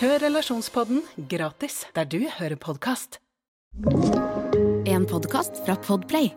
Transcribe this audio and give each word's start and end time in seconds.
Hør 0.00 0.16
Relasjonspodden 0.22 1.02
gratis 1.28 1.82
der 1.92 2.06
du 2.08 2.22
hører 2.38 2.56
podkast. 2.56 3.18
En 4.88 5.04
podkast 5.04 5.60
fra 5.66 5.74
Podplay. 5.76 6.30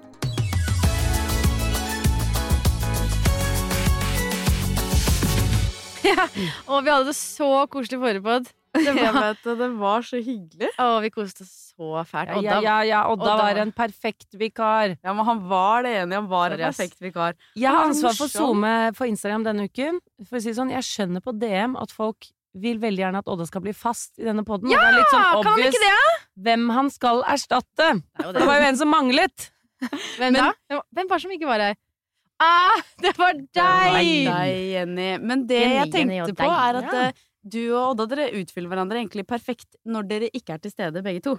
Og 6.67 6.83
vi 6.83 6.91
hadde 6.91 7.07
det 7.07 7.15
så 7.15 7.47
koselig 7.71 8.01
forrige 8.03 8.25
pod. 8.27 8.51
Det 8.73 8.97
var, 8.99 9.15
vet 9.21 9.47
det, 9.47 9.55
det 9.63 9.71
var 9.79 10.03
så 10.11 10.19
hyggelig. 10.19 10.73
å, 10.83 10.99
vi 11.05 11.13
koste 11.15 11.47
oss 11.47 11.55
så 11.71 12.03
fælt. 12.03 12.35
Odda, 12.35 12.43
ja, 12.43 12.59
ja, 12.59 12.77
ja, 12.89 13.07
Odda 13.15 13.29
Odda 13.29 13.39
var 13.45 13.63
en 13.63 13.71
perfekt 13.79 14.35
vikar. 14.35 14.97
Ja, 14.99 15.15
men 15.15 15.23
han 15.31 15.47
var 15.47 15.87
det 15.87 15.95
enig, 16.01 16.19
han 16.19 16.27
var 16.27 16.51
en 16.51 16.59
Sorry, 16.59 16.67
en 16.67 16.75
perfekt 16.75 16.99
vikar. 17.07 17.39
Jeg 17.55 17.71
har 17.71 17.87
ansvar 17.87 18.19
for. 18.19 18.27
SoMe 18.27 18.75
for 18.99 19.07
Instagram 19.07 19.47
denne 19.47 19.71
uken. 19.71 20.03
For 20.27 20.41
å 20.41 20.43
si 20.43 20.51
sånn, 20.51 20.75
Jeg 20.75 20.83
skjønner 20.91 21.23
på 21.23 21.31
DM 21.39 21.79
at 21.79 21.95
folk 21.95 22.32
vil 22.53 22.77
veldig 22.81 23.01
gjerne 23.03 23.21
at 23.23 23.27
Odda 23.33 23.45
skal 23.49 23.61
bli 23.65 23.73
fast 23.73 24.19
i 24.21 24.25
denne 24.27 24.43
poden. 24.45 24.69
Ja, 24.69 24.77
det 24.79 24.91
er 24.91 24.97
litt 24.99 25.13
sånn 25.13 25.43
kan 25.43 25.51
han 25.53 25.63
ikke 25.67 25.81
det? 25.81 26.13
hvem 26.43 26.69
han 26.73 26.89
skal 26.93 27.23
erstatte. 27.23 27.87
Det 28.03 28.21
er 28.21 28.27
jo 28.27 28.33
Det 28.37 28.45
var 28.49 28.59
jo 28.61 28.67
en 28.69 28.77
som 28.77 28.89
manglet. 28.93 29.49
Hvem 30.17 30.33
da? 30.37 30.51
Hvem- 30.69 31.09
var 31.09 31.17
det 31.17 31.21
som 31.21 31.31
ikke 31.31 31.47
var 31.49 31.59
her? 31.59 31.75
Ah, 32.43 32.75
det 32.99 33.13
var 33.17 33.33
deg! 33.33 33.53
Det 33.53 34.27
var 34.27 34.43
deg, 34.43 34.71
Jenny. 34.73 35.09
Men 35.21 35.45
det 35.47 35.59
Jenny, 35.61 35.73
jeg 35.73 35.93
Jenny 35.93 36.17
tenkte 36.19 36.35
på, 36.35 36.43
deg. 36.43 36.59
er 36.67 36.75
at 36.81 36.93
Ja. 36.93 37.01
eh, 37.07 37.11
du 37.43 37.59
og 37.75 37.91
Odda 37.99 38.05
dere 38.15 38.29
utfyller 38.39 38.69
hverandre 38.71 38.99
egentlig 39.01 39.25
perfekt 39.27 39.75
når 39.85 40.07
dere 40.07 40.29
ikke 40.33 40.53
er 40.55 40.57
til 40.63 40.71
stede, 40.71 41.03
begge 41.03 41.21
to. 41.23 41.37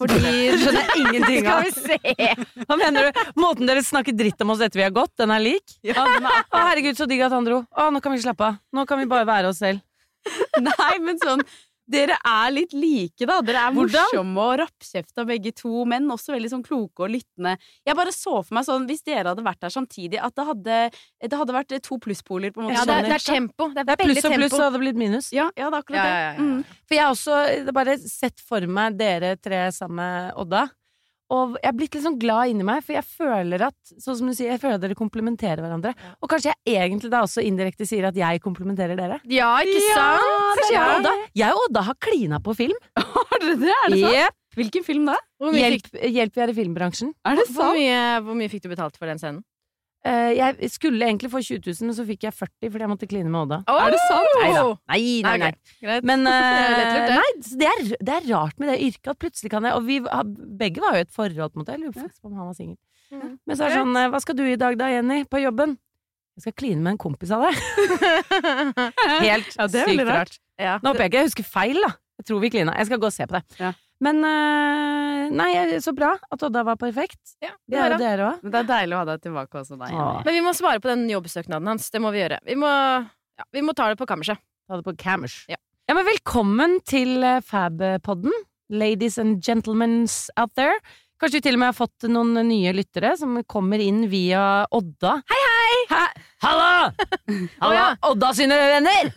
Fordi 0.00 0.14
Det 0.18 0.58
skjønner 0.58 0.96
ingenting 0.96 1.06
ingenting 1.06 1.40
Skal 1.44 1.52
av. 1.52 1.62
vi 1.62 1.70
se! 1.70 2.64
Hva 2.66 2.76
mener 2.80 3.10
du? 3.12 3.20
Måten 3.38 3.66
dere 3.68 3.82
snakker 3.84 4.16
dritt 4.16 4.40
om 4.40 4.50
oss 4.50 4.60
etter 4.64 4.80
vi 4.80 4.86
har 4.88 4.90
gått, 4.90 5.12
den 5.20 5.30
er 5.30 5.38
lik? 5.44 5.76
ja, 5.84 5.92
den 5.94 6.24
er, 6.26 6.42
Å, 6.50 6.58
herregud, 6.70 6.96
så 6.96 7.06
digg 7.06 7.20
at 7.22 7.30
han 7.32 7.44
dro. 7.44 7.60
Å, 7.76 7.90
nå 7.92 8.00
kan 8.02 8.12
vi 8.12 8.18
slappe 8.24 8.40
av. 8.48 8.56
Nå 8.72 8.86
kan 8.88 8.98
vi 8.98 9.04
bare 9.06 9.26
være 9.28 9.48
oss 9.52 9.58
selv. 9.62 9.80
Nei, 10.70 10.94
men 11.02 11.20
sånn 11.22 11.42
Dere 11.92 12.14
er 12.24 12.52
litt 12.54 12.70
like, 12.78 13.26
da. 13.26 13.40
Dere 13.44 13.64
er 13.66 13.72
Hvordan? 13.74 14.04
morsomme 14.06 14.42
og 14.46 14.52
rappkjefta 14.60 15.24
begge 15.28 15.50
to, 15.58 15.82
men 15.90 16.06
også 16.14 16.30
veldig 16.32 16.48
sånn 16.52 16.62
kloke 16.64 17.02
og 17.04 17.10
lyttende. 17.10 17.56
Jeg 17.84 17.96
bare 17.98 18.12
så 18.14 18.36
for 18.38 18.54
meg 18.56 18.64
sånn, 18.68 18.86
hvis 18.88 19.02
dere 19.04 19.32
hadde 19.32 19.42
vært 19.44 19.60
der 19.66 19.74
samtidig, 19.74 20.20
at 20.22 20.32
det 20.38 20.46
hadde, 20.46 20.76
det 21.26 21.40
hadde 21.40 21.56
vært 21.58 21.74
to 21.84 21.98
plusspoler, 22.00 22.54
på 22.54 22.62
en 22.62 22.70
måte. 22.70 22.78
Ja, 22.78 22.86
det, 22.88 22.94
er, 23.02 23.08
det 23.10 23.16
er 23.18 23.26
tempo. 23.26 23.66
Det 23.74 23.82
er, 23.82 23.88
Det 23.90 23.96
er 23.96 24.00
pluss 24.06 24.22
og 24.24 24.36
pluss, 24.38 24.52
og 24.52 24.56
så 24.56 24.62
hadde 24.68 24.78
det 24.78 24.82
blitt 24.86 25.00
minus. 25.02 25.32
ja, 25.34 25.48
ja, 25.58 25.68
det 25.68 25.74
er 25.74 25.80
akkurat 25.82 25.98
Ja, 25.98 26.06
det. 26.06 26.14
ja, 26.14 26.22
ja, 26.22 26.30
ja. 26.38 26.46
Mm. 26.46 26.78
For 26.86 26.96
jeg 26.96 27.02
har 27.02 27.16
også 27.18 27.74
bare 27.82 27.98
sett 28.06 28.46
for 28.46 28.70
meg 28.78 28.96
dere 29.02 29.34
tre 29.42 29.64
sammen 29.74 29.98
med 30.00 30.32
Odda. 30.46 30.62
Og 31.32 31.54
jeg 31.56 31.70
er 31.70 31.76
blitt 31.78 31.94
litt 31.96 32.04
sånn 32.04 32.18
glad 32.20 32.50
inni 32.52 32.66
meg, 32.66 32.82
for 32.84 32.96
jeg 32.96 33.06
føler 33.08 33.64
at 33.70 33.92
sånn 33.96 34.18
som 34.18 34.28
du 34.28 34.34
sier, 34.36 34.50
jeg 34.52 34.60
føler 34.60 34.76
at 34.76 34.84
dere 34.84 34.96
komplementerer 34.98 35.62
hverandre. 35.64 35.94
Og 36.20 36.28
kanskje 36.28 36.52
jeg 36.52 36.76
egentlig 36.76 37.10
da 37.12 37.22
også 37.24 37.44
indirekte 37.46 37.86
sier 37.88 38.04
at 38.10 38.18
jeg 38.18 38.42
komplementerer 38.44 38.98
dere. 38.98 39.16
Ja, 39.32 39.54
ikke 39.64 39.80
Ja, 39.80 39.96
sant? 39.96 40.60
Kanskje 40.60 40.76
jeg 40.76 40.82
og 40.84 40.98
Odda, 41.00 41.14
jeg 41.40 41.56
og 41.56 41.64
Odda 41.68 41.84
har 41.88 41.98
klina 42.04 42.42
på 42.44 42.56
film. 42.58 42.76
Har 43.32 43.40
dere 43.40 43.56
det? 43.62 43.72
Er 43.72 43.94
det 43.94 44.00
sant? 44.02 44.18
Yep. 44.20 44.38
Hvilken 44.52 44.84
film 44.84 45.06
da? 45.08 45.14
Hvor 45.40 45.54
mye, 45.54 45.62
Hjelp, 45.62 45.86
fikk, 45.88 46.02
hjelp, 46.12 46.34
vi 46.36 46.42
er 46.44 46.50
i 46.52 46.56
filmbransjen. 46.58 47.14
Er 47.24 47.38
det 47.40 47.46
hvor, 47.54 47.72
mye, 47.72 48.00
hvor 48.26 48.36
mye 48.36 48.50
fikk 48.52 48.66
du 48.66 48.68
betalt 48.74 48.98
for 49.00 49.08
den 49.08 49.20
scenen? 49.22 49.40
Eh, 50.02 50.32
jeg 50.34 50.70
skulle 50.72 51.06
egentlig 51.06 51.28
få 51.30 51.38
20 51.46 51.60
000, 51.62 51.86
men 51.86 51.94
så 51.94 52.02
fikk 52.08 52.24
jeg 52.26 52.34
40 52.34 52.70
fordi 52.74 52.82
jeg 52.82 52.90
måtte 52.90 53.06
kline 53.06 53.30
med 53.30 53.44
Odda. 53.44 53.58
Er 53.70 53.92
det 53.94 54.00
sant? 54.02 54.32
Nei 54.40 54.48
da. 54.56 54.62
Nei, 54.90 55.02
nei, 55.22 55.34
nei. 55.44 55.50
Greit. 55.84 56.08
Men 56.10 56.24
Det 56.26 56.32
eh, 56.42 56.96
det. 57.06 57.18
nei, 57.20 57.28
det, 57.60 57.68
er, 57.70 57.82
det 58.08 58.16
er 58.16 58.26
rart 58.32 58.58
med 58.58 58.72
det 58.72 58.80
yrket 58.88 59.12
at 59.14 59.20
plutselig 59.22 59.52
kan 59.54 59.62
jeg 59.68 59.76
Og 59.78 59.86
vi 59.86 60.00
begge 60.58 60.82
var 60.82 60.96
jo 60.98 61.04
i 61.04 61.06
et 61.06 61.14
forhold, 61.14 61.52
på 61.54 61.60
en 61.60 61.62
måte. 61.62 61.76
Jeg 61.76 61.84
lurer 61.84 61.94
faktisk 62.00 62.18
på 62.24 62.32
om 62.32 62.40
han 62.40 62.50
var 62.50 62.58
singel. 62.58 62.76
Mm. 63.12 63.38
Men 63.46 63.56
så 63.58 63.62
er 63.66 63.70
det 63.74 63.78
sånn 63.78 63.96
eh, 64.00 64.08
Hva 64.10 64.20
skal 64.24 64.38
du 64.38 64.44
i 64.48 64.58
dag 64.58 64.78
da, 64.80 64.90
Jenny? 64.90 65.22
På 65.30 65.38
jobben? 65.38 65.78
Jeg 66.32 66.46
skal 66.48 66.54
kline 66.64 66.80
med 66.82 66.94
en 66.96 67.00
kompis 67.02 67.30
av 67.36 67.42
deg. 67.44 67.58
Helt 69.22 69.54
Ja, 69.58 69.66
sykt 69.68 70.00
rart. 70.00 70.14
rart. 70.16 70.38
Ja. 70.58 70.78
Nå 70.82 70.92
håper 70.92 71.04
jeg 71.06 71.12
ikke 71.12 71.20
jeg 71.22 71.28
husker 71.30 71.46
feil, 71.46 71.78
da. 71.84 71.90
Jeg 72.22 72.28
tror 72.28 72.40
vi 72.42 72.50
klina. 72.54 72.74
Jeg 72.78 72.88
skal 72.88 73.00
gå 73.02 73.08
og 73.10 73.14
se 73.14 73.26
på 73.28 73.36
det. 73.38 73.42
Ja. 73.60 73.72
Men 74.02 74.18
eh, 74.26 75.28
Nei, 75.32 75.50
så 75.84 75.92
bra 75.94 76.12
at 76.18 76.42
Odda 76.42 76.64
var 76.66 76.78
perfekt. 76.80 77.36
Ja, 77.42 77.52
Det 77.70 77.78
er 77.78 77.92
jo 77.92 77.96
det. 77.96 78.00
dere 78.02 78.30
òg. 78.32 78.40
Men 78.42 78.54
det 78.54 78.62
er 78.64 78.70
deilig 78.72 78.96
å 78.96 79.02
ha 79.02 79.08
deg 79.12 79.26
tilbake 79.28 79.60
også, 79.62 79.78
da. 79.78 79.90
Men 80.26 80.34
vi 80.34 80.42
må 80.44 80.54
svare 80.58 80.82
på 80.82 80.90
den 80.90 81.04
jobbsøknaden 81.12 81.70
hans. 81.70 81.86
Det 81.94 82.02
må 82.02 82.10
vi 82.14 82.24
gjøre. 82.24 82.40
Vi 82.48 82.56
må, 82.58 82.70
ja, 83.38 83.46
vi 83.54 83.62
må 83.62 83.74
ta 83.78 83.86
det 83.92 84.00
på 84.00 84.08
kammerset. 84.10 84.42
Ta 84.66 84.80
det 84.80 84.86
på 84.86 84.96
kammers. 84.98 85.44
Ja. 85.50 85.58
ja, 85.90 85.94
men 85.98 86.08
velkommen 86.08 86.80
til 86.88 87.22
eh, 87.22 87.38
Fab-podden. 87.46 88.34
Ladies 88.72 89.18
and 89.22 89.42
gentlemen 89.44 90.02
out 90.40 90.54
there. 90.58 90.74
Kanskje 91.22 91.38
vi 91.38 91.44
til 91.44 91.54
og 91.54 91.60
med 91.62 91.68
har 91.70 91.76
fått 91.76 92.08
noen 92.10 92.34
nye 92.48 92.72
lyttere 92.74 93.12
som 93.20 93.36
kommer 93.46 93.78
inn 93.78 94.08
via 94.10 94.64
Odda. 94.74 95.20
Hei, 95.30 95.42
hei! 95.92 96.08
Halla! 96.42 96.70
Halla, 97.62 97.76
ja. 97.76 97.84
Odda 98.10 98.32
sine 98.34 98.58
venner! 98.58 99.12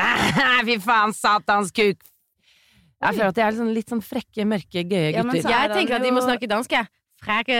Fy 0.68 0.78
faen, 0.80 1.12
satans 1.12 1.74
kuk! 1.76 2.00
Jeg 3.02 3.16
føler 3.18 3.30
at 3.32 3.38
de 3.38 3.44
er 3.44 3.56
sånn, 3.56 3.70
litt 3.74 3.90
sånn 3.90 4.02
frekke, 4.04 4.44
mørke, 4.46 4.84
gøye 4.86 5.12
gutter. 5.16 5.40
er 5.42 5.54
Jeg 5.54 5.72
tenker 5.74 5.98
at 5.98 6.04
de 6.06 6.12
må 6.14 6.22
snakke 6.24 6.50
dansk, 6.50 6.76
jeg. 6.78 6.90
Frekke 7.22 7.58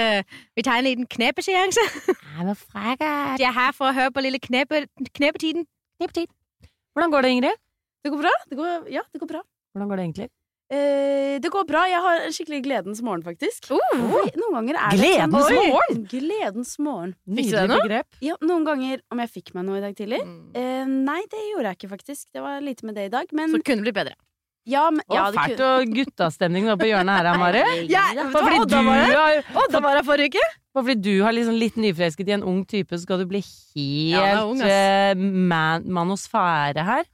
Vi 0.59 0.65
tar 0.67 0.81
en 0.81 0.87
liten 0.89 1.07
knepeseanse. 1.07 1.83
Jeg 1.83 3.43
er 3.49 3.57
her 3.59 3.75
for 3.77 3.91
å 3.91 3.95
høre 3.97 4.11
på 4.15 4.25
lille 4.25 4.41
knepe, 4.43 4.85
knepetiden. 5.15 5.67
Hvordan 6.03 7.15
går 7.15 7.27
det, 7.27 7.35
Ingrid? 7.37 7.59
Det 8.03 8.11
går 8.11 8.23
bra. 8.25 8.33
Det 8.51 8.59
går, 8.59 8.89
ja, 8.91 9.03
det 9.13 9.23
går 9.23 9.31
bra. 9.37 9.43
Hvordan 9.73 9.91
går 9.91 10.01
det 10.01 10.07
egentlig? 10.09 10.31
Eh, 10.73 11.37
det 11.43 11.51
går 11.53 11.67
bra. 11.69 11.83
Jeg 11.91 12.01
har 12.01 12.27
en 12.27 12.35
skikkelig 12.35 12.63
gledens 12.65 13.03
morgen, 13.05 13.23
faktisk. 13.27 13.69
Uh. 13.71 14.03
Oi, 14.19 14.25
noen 14.41 14.57
ganger 14.57 14.79
er 14.81 14.97
det 14.97 15.01
Gledens 15.03 15.47
sånn, 15.47 15.59
morgen? 15.69 16.03
Gledens 16.11 16.75
morgen. 16.81 17.15
Fikk 17.29 17.51
du 17.51 17.57
deg 17.59 17.71
Nydelig 17.71 18.01
noe? 18.01 18.03
Ja, 18.25 18.37
noen 18.49 18.67
ganger 18.67 19.03
om 19.13 19.23
jeg 19.23 19.33
fikk 19.35 19.53
meg 19.59 19.67
noe 19.69 19.79
i 19.79 19.85
dag 19.85 19.97
tidlig. 19.99 20.23
Mm. 20.25 20.43
Eh, 20.57 20.85
nei, 21.11 21.21
det 21.33 21.43
gjorde 21.51 21.73
jeg 21.73 21.81
ikke, 21.81 21.93
faktisk. 21.93 22.29
Det 22.33 22.45
var 22.45 22.63
lite 22.65 22.89
med 22.89 22.97
det 22.97 23.09
i 23.11 23.13
dag. 23.13 23.35
Men 23.37 23.53
Så 23.53 23.61
kunne 23.61 23.85
bli 23.85 23.93
blitt 23.93 24.01
bedre. 24.01 24.17
Ja, 24.65 24.91
men, 24.91 25.03
ja, 25.11 25.25
det 25.31 25.39
fælt 25.41 25.57
kunne- 25.59 25.71
og 25.81 25.95
guttastemning 25.97 26.67
nå 26.69 26.77
på 26.79 26.87
hjørnet 26.87 27.17
her, 27.19 27.39
Mari. 27.39 27.63
Ja, 27.91 28.05
fordi 28.31 28.61
du 28.71 28.77
har 28.79 29.43
Odda 29.65 29.81
var 29.81 29.97
her 29.99 30.03
forrige 30.07 30.35
uke! 30.37 30.45
Bare 30.73 30.85
fordi 30.87 31.03
du 31.05 31.23
har 31.23 31.33
liksom 31.37 31.57
litt 31.59 31.75
nyforelsket 31.77 32.29
i 32.29 32.33
en 32.39 32.43
ung 32.49 32.63
type, 32.65 32.89
så 32.97 33.03
skal 33.03 33.19
du 33.19 33.27
bli 33.27 33.43
helt 33.43 34.15
Ja, 34.15 34.45
ung, 34.47 34.63
eh, 34.63 35.15
man 35.15 35.85
manosfære 35.85 36.85
her. 36.87 37.05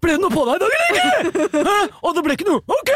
Ble 0.00 0.12
det 0.14 0.20
noe 0.22 0.30
på 0.30 0.44
deg 0.46 0.54
i 0.54 0.62
dag, 0.62 0.70
eller 0.70 0.92
ikke? 0.92 1.64
Hæ? 1.70 1.78
Og 2.06 2.14
det 2.14 2.22
ble 2.24 2.36
ikke 2.38 2.46
noe? 2.46 2.62
Ok! 2.70 2.92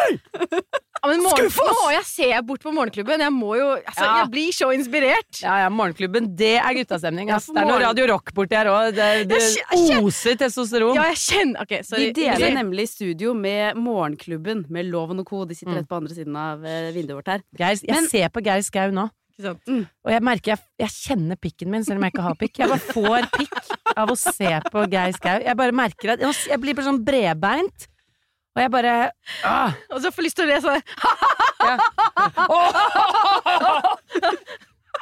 Men 1.03 1.23
morgen, 1.25 1.49
Skuff, 1.51 1.59
oss! 1.65 1.79
Nå 1.83 1.91
jeg 1.97 2.05
ser 2.07 2.29
jeg 2.31 2.45
bort 2.47 2.63
på 2.63 2.71
morgenklubben. 2.75 3.19
Jeg 3.25 3.33
jo 3.59 3.69
altså, 3.75 4.05
Ja. 4.05 4.11
Jeg 4.23 4.31
blir 4.31 4.53
så 4.55 4.69
inspirert. 4.75 5.41
Ja, 5.43 5.57
ja, 5.65 5.69
Morgenklubben, 5.69 6.29
det 6.39 6.53
er 6.61 6.77
guttastemning. 6.79 7.31
Ass. 7.35 7.47
Det 7.51 7.59
er 7.59 7.67
noe 7.67 7.81
Radio 7.83 8.07
Rock 8.13 8.31
borti 8.37 8.55
her 8.55 8.71
òg. 8.71 8.93
Det, 8.95 9.09
det 9.33 9.41
oser 9.99 10.37
testosteron. 10.39 10.95
Ja, 10.95 11.09
jeg 11.11 11.19
kjenner 11.25 11.65
okay. 11.65 11.83
De 11.83 12.13
deler 12.15 12.55
nemlig 12.55 12.87
studio 12.93 13.35
med 13.35 13.75
Morgenklubben, 13.83 14.65
med 14.71 14.87
Loven 14.93 15.19
og 15.25 15.27
co. 15.27 15.45
De 15.45 15.55
sitter 15.59 15.73
Mm. 15.73 15.79
rett 15.81 15.89
på 15.89 15.97
andre 15.97 16.15
siden 16.15 16.37
av 16.37 16.65
eh, 16.67 16.91
vinduet 16.93 17.17
vårt 17.19 17.29
her. 17.33 17.43
Geir, 17.57 17.79
jeg 17.83 17.95
Men- 17.95 18.09
ser 18.09 18.29
på 18.29 18.43
Geir 18.45 18.63
Skau 18.63 18.91
nå, 18.93 19.09
Ikke 19.39 19.43
sant? 19.49 19.89
og 20.05 20.11
jeg 20.13 20.23
merker 20.23 20.53
jeg, 20.53 20.61
jeg 20.79 20.89
kjenner 20.91 21.37
pikken 21.41 21.71
min 21.71 21.83
selv 21.85 21.97
om 21.99 22.05
jeg 22.05 22.13
ikke 22.13 22.23
har 22.27 22.35
pikk. 22.37 22.59
Jeg 22.59 22.69
bare 22.69 22.79
får 22.93 23.31
pikk 23.33 23.97
av 23.97 24.09
å 24.13 24.17
se 24.19 24.51
på 24.71 24.85
Geir 24.93 25.13
Skau. 25.17 25.39
Jeg 25.43 25.57
bare 25.57 25.73
merker 25.73 26.13
at 26.15 26.21
jeg 26.21 26.61
blir 26.61 26.75
bare 26.75 26.87
sånn 26.93 27.03
bredbeint. 27.05 27.89
Og 28.53 28.61
jeg 28.61 28.71
bare 28.75 28.95
ah, 29.49 29.73
Og 29.91 30.03
så 30.05 30.11
får 30.13 30.23
jeg 30.23 30.27
lyst 30.29 30.37
til 30.41 30.45
å 30.45 30.51
le 30.53 30.59
sånn. 30.61 30.83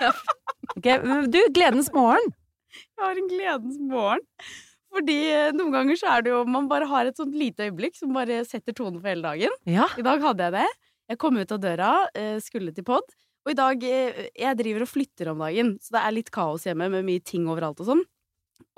Ok, 0.00 0.76
okay, 0.76 0.98
Du, 1.28 1.38
gledens 1.54 1.90
morgen. 1.92 2.30
Jeg 2.70 3.02
har 3.02 3.18
en 3.18 3.30
gledens 3.30 3.78
morgen. 3.90 4.22
Fordi 4.90 5.16
eh, 5.30 5.50
noen 5.54 5.74
ganger 5.74 5.98
så 5.98 6.08
er 6.16 6.24
det 6.26 6.32
jo 6.32 6.40
Man 6.50 6.66
bare 6.70 6.88
har 6.90 7.06
et 7.06 7.18
sånt 7.18 7.34
lite 7.38 7.68
øyeblikk 7.68 7.94
som 7.98 8.14
bare 8.14 8.40
setter 8.48 8.74
tonen 8.74 8.98
for 9.00 9.10
hele 9.10 9.22
dagen. 9.26 9.52
Ja. 9.70 9.86
I 9.98 10.04
dag 10.06 10.22
hadde 10.24 10.46
jeg 10.48 10.56
det. 10.58 10.68
Jeg 11.10 11.20
kom 11.22 11.38
ut 11.38 11.52
av 11.54 11.60
døra, 11.62 11.90
eh, 12.18 12.38
skulle 12.42 12.72
til 12.74 12.86
pod. 12.86 13.06
Og 13.46 13.52
i 13.52 13.58
dag 13.58 13.84
eh, 13.86 14.22
Jeg 14.38 14.58
driver 14.58 14.86
og 14.86 14.90
flytter 14.92 15.32
om 15.32 15.42
dagen, 15.44 15.74
så 15.82 15.96
det 15.96 16.02
er 16.04 16.16
litt 16.16 16.32
kaos 16.34 16.66
hjemme 16.68 16.90
med 16.92 17.06
mye 17.06 17.22
ting 17.22 17.46
overalt 17.50 17.82
og 17.82 17.90
sånn. 17.92 18.02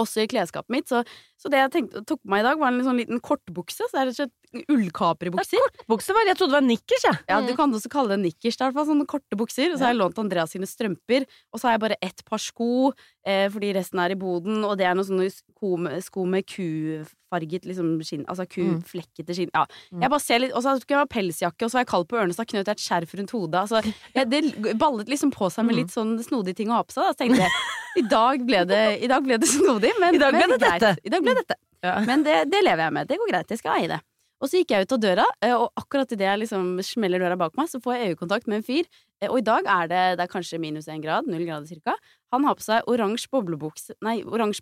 også 0.00 0.22
i 0.24 0.30
klesskapet 0.30 0.72
mitt. 0.72 0.88
Så, 0.88 1.02
så 1.42 1.50
det 1.50 1.58
jeg 1.58 1.70
tenkte, 1.74 2.04
tok 2.06 2.20
på 2.22 2.30
meg 2.30 2.44
i 2.44 2.46
dag, 2.46 2.60
var 2.60 2.70
en 2.70 2.84
sånn 2.86 3.00
liten 3.00 3.18
kortbukse. 3.22 3.82
Så 3.82 3.90
det 3.90 3.98
er 3.98 4.08
rett 4.08 4.14
og 4.14 4.20
slett 4.20 4.68
ullkapribukser. 4.70 5.70
Bukse 5.90 6.14
var, 6.14 6.28
jeg 6.28 6.38
trodde 6.38 6.52
det 6.52 6.58
var 6.60 6.66
nikkers, 6.68 7.06
jeg. 7.08 7.18
Ja, 7.30 7.40
du 7.42 7.50
kan 7.58 7.72
også 7.74 7.90
kalle 7.90 8.14
det 8.14 8.20
nikkers. 8.28 8.58
Det 8.60 8.68
er 8.68 8.86
sånne 8.92 9.08
korte 9.10 9.38
bukser. 9.40 9.72
Og 9.72 9.80
så 9.80 9.88
har 9.88 9.94
jeg 9.94 9.98
lånt 9.98 10.20
Andreas 10.22 10.54
sine 10.54 10.68
strømper. 10.70 11.26
Og 11.50 11.58
så 11.58 11.68
har 11.68 11.76
jeg 11.76 11.82
bare 11.88 11.98
ett 12.04 12.22
par 12.28 12.42
sko, 12.42 12.92
eh, 13.26 13.48
fordi 13.50 13.72
resten 13.74 14.02
er 14.04 14.14
i 14.14 14.20
boden. 14.22 14.62
Og 14.68 14.76
det 14.78 14.86
er 14.86 14.94
noen 14.94 15.08
sånne 15.08 15.28
sko 15.34 15.74
med, 15.82 15.98
sko 16.06 16.28
med 16.28 16.46
kufarget 16.46 17.66
liksom, 17.66 17.92
skinn. 18.06 18.26
Altså 18.30 18.46
kuflekkete 18.46 19.34
skinn. 19.34 19.50
Ja. 19.50 19.66
Jeg 20.04 20.14
bare 20.14 20.22
ser 20.22 20.44
litt 20.44 20.54
Og 20.54 20.62
så 20.62 20.76
skulle 20.78 21.00
jeg 21.00 21.08
ha 21.08 21.12
pelsjakke, 21.18 21.66
og 21.66 21.72
så 21.72 21.80
var 21.80 21.86
jeg 21.86 21.92
kald 21.96 22.10
på 22.10 22.22
ørene, 22.22 22.36
så 22.38 22.46
knøt 22.46 22.70
jeg 22.70 22.78
et 22.78 22.86
skjerf 22.86 23.18
rundt 23.18 23.34
hodet. 23.34 23.64
Altså, 23.66 23.82
jeg, 24.14 24.30
det 24.30 24.76
ballet 24.78 25.10
liksom 25.10 25.34
på 25.34 25.50
seg 25.50 25.66
med 25.66 25.80
litt 25.80 25.94
sånn 25.94 26.18
snodige 26.22 26.62
ting 26.62 26.70
å 26.70 26.78
ha 26.78 26.86
på 26.86 26.94
seg. 26.94 27.08
Da. 27.08 27.16
Så 27.16 27.24
tenkte 27.24 27.46
jeg 27.46 27.80
i 27.98 28.02
dag 28.08 28.44
ble 28.46 28.62
det, 28.68 28.82
i 29.04 29.08
dag 29.10 29.24
ble 29.24 29.36
det 29.40 29.48
snodig, 29.50 29.90
men, 30.00 30.16
I 30.16 30.20
dag 30.20 30.32
ble 30.32 30.46
men 30.46 30.54
det 30.54 30.60
greit. 30.62 30.80
dette. 30.80 31.04
I 31.04 31.12
dag 31.12 31.24
ble 31.24 31.31
dette. 31.40 31.56
Ja. 31.82 31.98
Men 32.08 32.22
det, 32.26 32.38
det 32.52 32.62
lever 32.64 32.84
jeg 32.86 32.92
med. 32.98 33.08
Det 33.10 33.18
går 33.20 33.30
greit. 33.32 33.50
Jeg 33.54 33.58
skal 33.62 33.78
eie 33.80 33.90
det. 33.96 34.00
Og 34.42 34.50
så 34.50 34.58
gikk 34.58 34.72
jeg 34.74 34.86
ut 34.88 34.92
av 34.96 34.98
døra, 34.98 35.24
eh, 35.46 35.52
og 35.54 35.68
akkurat 35.78 36.10
idet 36.16 36.26
jeg 36.26 36.40
liksom 36.40 36.70
smeller 36.82 37.22
døra 37.22 37.36
bak 37.38 37.52
meg, 37.54 37.68
så 37.70 37.78
får 37.82 37.94
jeg 37.94 38.14
øyekontakt 38.16 38.48
med 38.50 38.58
en 38.58 38.64
fyr. 38.66 38.88
Eh, 39.22 39.28
Og 39.30 39.38
i 39.38 39.44
dag 39.46 39.68
er 39.70 39.86
det, 39.92 40.00
det 40.18 40.24
er 40.24 40.32
kanskje 40.32 40.58
minus 40.58 40.88
én 40.90 40.98
grad, 41.04 41.28
null 41.30 41.44
grader 41.46 41.68
cirka. 41.70 41.94
Han 42.34 42.42
har 42.48 42.56
på 42.58 42.64
seg 42.66 42.82
oransje 42.90 43.30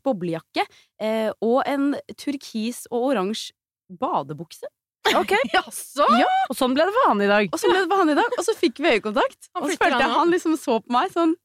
boblejakke 0.04 0.66
eh, 1.00 1.30
og 1.40 1.62
en 1.64 1.94
turkis 2.20 2.84
og 2.90 3.08
oransje 3.14 3.54
badebukse. 3.88 4.68
Ok, 5.16 5.32
Jaså? 5.56 6.04
Og 6.52 6.56
sånn 6.58 6.74
ble 6.76 6.84
det 6.86 6.92
for 6.98 7.08
han 7.10 7.22
i 7.24 7.30
dag. 7.30 7.48
Og 7.48 7.58
så 7.58 7.70
ble 7.72 7.80
det 7.80 7.88
for 7.90 8.02
han 8.04 8.12
i 8.12 8.18
dag, 8.18 8.36
og 8.36 8.44
så 8.46 8.54
fikk 8.58 8.82
vi 8.84 8.92
øyekontakt. 8.98 9.48
Og 9.56 9.64
så 9.70 9.78
følte 9.80 10.02
jeg 10.04 10.12
han 10.18 10.34
liksom 10.36 10.58
så 10.60 10.76
på 10.84 10.92
meg 10.92 11.08
sånn 11.16 11.32
ja, 11.32 11.38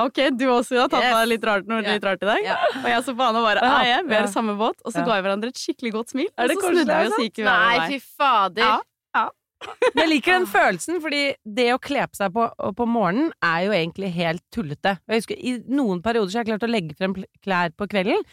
ok, 0.00 0.18
du 0.38 0.46
også 0.50 0.78
har 0.80 0.88
tatt 0.92 1.02
Yes. 1.04 1.14
deg 1.16 1.28
litt 1.28 1.44
rart 1.44 1.66
noe 1.68 1.82
yeah. 1.82 1.92
litt 1.94 2.04
rart 2.04 2.22
i 2.22 2.26
dag. 2.26 2.42
Yeah. 2.46 2.78
Og 2.82 2.88
jeg 2.90 3.04
så 3.04 3.14
på 3.18 3.26
han 3.26 3.36
og 3.36 3.44
bare 3.44 3.66
jeg, 3.86 4.06
vi 4.08 4.14
er 4.14 4.24
i 4.24 4.32
samme 4.32 4.56
båt. 4.56 4.78
Og 4.84 4.92
så 4.92 5.00
Ja. 5.02 5.04
ga 5.06 5.18
vi 5.20 5.26
hverandre 5.28 5.48
et 5.52 5.60
skikkelig 5.60 5.92
godt 5.92 6.10
smil. 6.14 6.28
Er 6.38 6.48
det 6.48 6.56
og 6.56 6.62
så 6.62 6.70
snudde 6.72 6.98
vi 6.98 7.06
oss 7.10 7.18
og 7.18 7.24
gikk 7.26 7.42
hver 7.44 7.52
Nei, 7.52 7.78
vei. 7.78 7.88
fy 7.92 7.98
fader. 8.18 8.62
Ja. 9.14 9.28
Men 9.94 10.00
jeg 10.02 10.08
liker 10.10 10.32
den 10.40 10.46
følelsen, 10.50 10.96
fordi 11.04 11.20
det 11.46 11.68
å 11.70 11.78
kle 11.78 12.02
på 12.10 12.18
seg 12.18 12.32
på, 12.34 12.48
på 12.74 12.86
morgenen 12.90 13.28
er 13.46 13.60
jo 13.68 13.74
egentlig 13.76 14.08
helt 14.16 14.42
tullete. 14.50 14.96
Jeg 15.06 15.20
husker 15.22 15.38
I 15.38 15.52
noen 15.70 16.00
perioder 16.02 16.32
så 16.32 16.40
har 16.40 16.44
jeg 16.44 16.50
klart 16.58 16.66
å 16.66 16.72
legge 16.72 16.96
frem 16.98 17.14
klær 17.44 17.70
på 17.78 17.86
kvelden. 17.92 18.24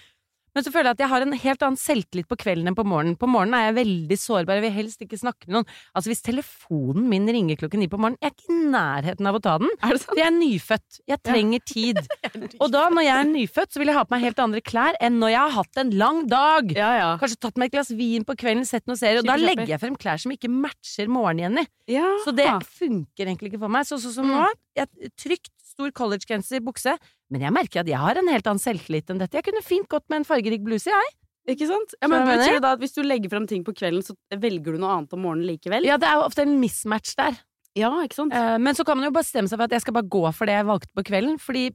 Men 0.60 0.66
så 0.66 0.72
føler 0.76 0.90
jeg 0.90 0.98
at 0.98 1.02
jeg 1.06 1.12
har 1.14 1.24
en 1.24 1.36
helt 1.40 1.62
annen 1.64 1.80
selvtillit 1.80 2.28
på 2.28 2.36
kvelden 2.42 2.68
enn 2.68 2.76
på 2.76 2.84
morgenen. 2.84 3.16
På 3.16 3.30
morgenen 3.32 3.56
er 3.56 3.70
jeg 3.70 3.76
veldig 3.78 4.16
sårbar, 4.20 4.58
jeg 4.58 4.64
vil 4.66 4.74
helst 4.76 5.06
ikke 5.06 5.20
snakke 5.22 5.48
med 5.48 5.56
noen. 5.56 5.70
Altså 5.96 6.12
Hvis 6.12 6.24
telefonen 6.26 7.06
min 7.08 7.30
ringer 7.32 7.56
klokken 7.62 7.80
ni 7.80 7.88
på 7.88 7.96
morgenen, 7.96 8.20
jeg 8.20 8.34
er 8.34 8.36
ikke 8.36 8.52
i 8.52 8.66
nærheten 8.74 9.30
av 9.30 9.38
å 9.38 9.42
ta 9.46 9.54
den. 9.62 9.72
Er 9.80 9.96
det 9.96 10.02
sant? 10.04 10.20
Jeg 10.20 10.26
er 10.28 10.34
nyfødt. 10.36 10.98
Jeg 11.14 11.22
trenger 11.30 11.64
tid. 11.64 12.02
Og 12.66 12.74
da, 12.74 12.82
når 12.92 13.06
jeg 13.08 13.14
er 13.16 13.30
nyfødt, 13.30 13.72
så 13.72 13.80
vil 13.80 13.94
jeg 13.94 13.98
ha 14.02 14.04
på 14.10 14.16
meg 14.18 14.26
helt 14.28 14.42
andre 14.44 14.64
klær 14.68 15.00
enn 15.00 15.22
når 15.22 15.32
jeg 15.32 15.40
har 15.46 15.56
hatt 15.62 15.82
en 15.86 15.94
lang 16.02 16.20
dag. 16.34 16.74
Ja, 16.76 16.90
ja. 17.00 17.08
Kanskje 17.24 17.40
tatt 17.48 17.62
meg 17.62 17.72
et 17.72 17.78
glass 17.78 17.94
vin 17.96 18.28
på 18.28 18.36
kvelden, 18.44 18.68
sett 18.68 18.84
noen 18.92 19.00
serier, 19.00 19.22
og 19.24 19.30
da 19.32 19.38
legger 19.40 19.72
jeg 19.78 19.84
frem 19.86 19.96
klær 19.96 20.20
som 20.20 20.36
ikke 20.36 20.52
matcher 20.52 21.08
morgenen-Jenny. 21.08 21.64
ja. 21.96 22.12
Så 22.26 22.36
det 22.36 22.50
funker 22.68 23.30
egentlig 23.30 23.54
ikke 23.54 23.64
for 23.64 23.72
meg. 23.72 23.88
Så 23.88 24.02
sånn 24.04 24.18
som 24.20 24.28
nå, 24.28 24.44
jeg, 24.76 24.92
trygt, 25.16 25.54
stor 25.70 25.96
collegegenser, 25.96 26.60
bukse. 26.66 26.98
Men 27.30 27.44
jeg 27.46 27.54
merker 27.54 27.84
at 27.84 27.90
jeg 27.92 28.00
har 28.02 28.18
en 28.18 28.30
helt 28.32 28.48
annen 28.50 28.62
selvtillit 28.62 29.12
enn 29.14 29.20
dette. 29.22 29.38
Jeg 29.38 29.46
kunne 29.46 29.62
fint 29.66 29.90
gått 29.92 30.06
med 30.10 30.22
en 30.22 30.28
fargerik 30.30 30.64
bluse, 30.66 30.90
jeg. 30.90 31.12
Ikke 31.50 31.68
sant? 31.70 31.94
Ja, 32.02 32.10
men 32.12 32.26
Betyr 32.28 32.58
det 32.58 32.64
da 32.66 32.74
at 32.76 32.82
hvis 32.82 32.94
du 32.94 33.02
legger 33.06 33.32
frem 33.32 33.46
ting 33.50 33.64
på 33.66 33.74
kvelden, 33.78 34.04
så 34.06 34.14
velger 34.38 34.76
du 34.76 34.82
noe 34.82 34.96
annet 34.98 35.14
om 35.18 35.24
morgenen 35.26 35.48
likevel? 35.50 35.86
Ja, 35.88 35.98
det 36.02 36.10
er 36.10 36.20
jo 36.20 36.26
ofte 36.28 36.44
en 36.46 36.58
mismatch 36.62 37.16
der. 37.18 37.38
Ja, 37.78 37.90
ikke 38.06 38.18
sant? 38.18 38.34
Eh, 38.36 38.58
Men 38.62 38.78
så 38.78 38.86
kan 38.86 38.98
man 38.98 39.08
jo 39.08 39.14
bestemme 39.16 39.50
seg 39.50 39.58
for 39.58 39.70
at 39.70 39.74
jeg 39.78 39.86
skal 39.86 39.96
bare 39.98 40.10
gå 40.10 40.24
for 40.36 40.50
det 40.50 40.58
jeg 40.58 40.68
valgte 40.70 40.94
på 40.98 41.06
kvelden, 41.10 41.38
fordi 41.42 41.70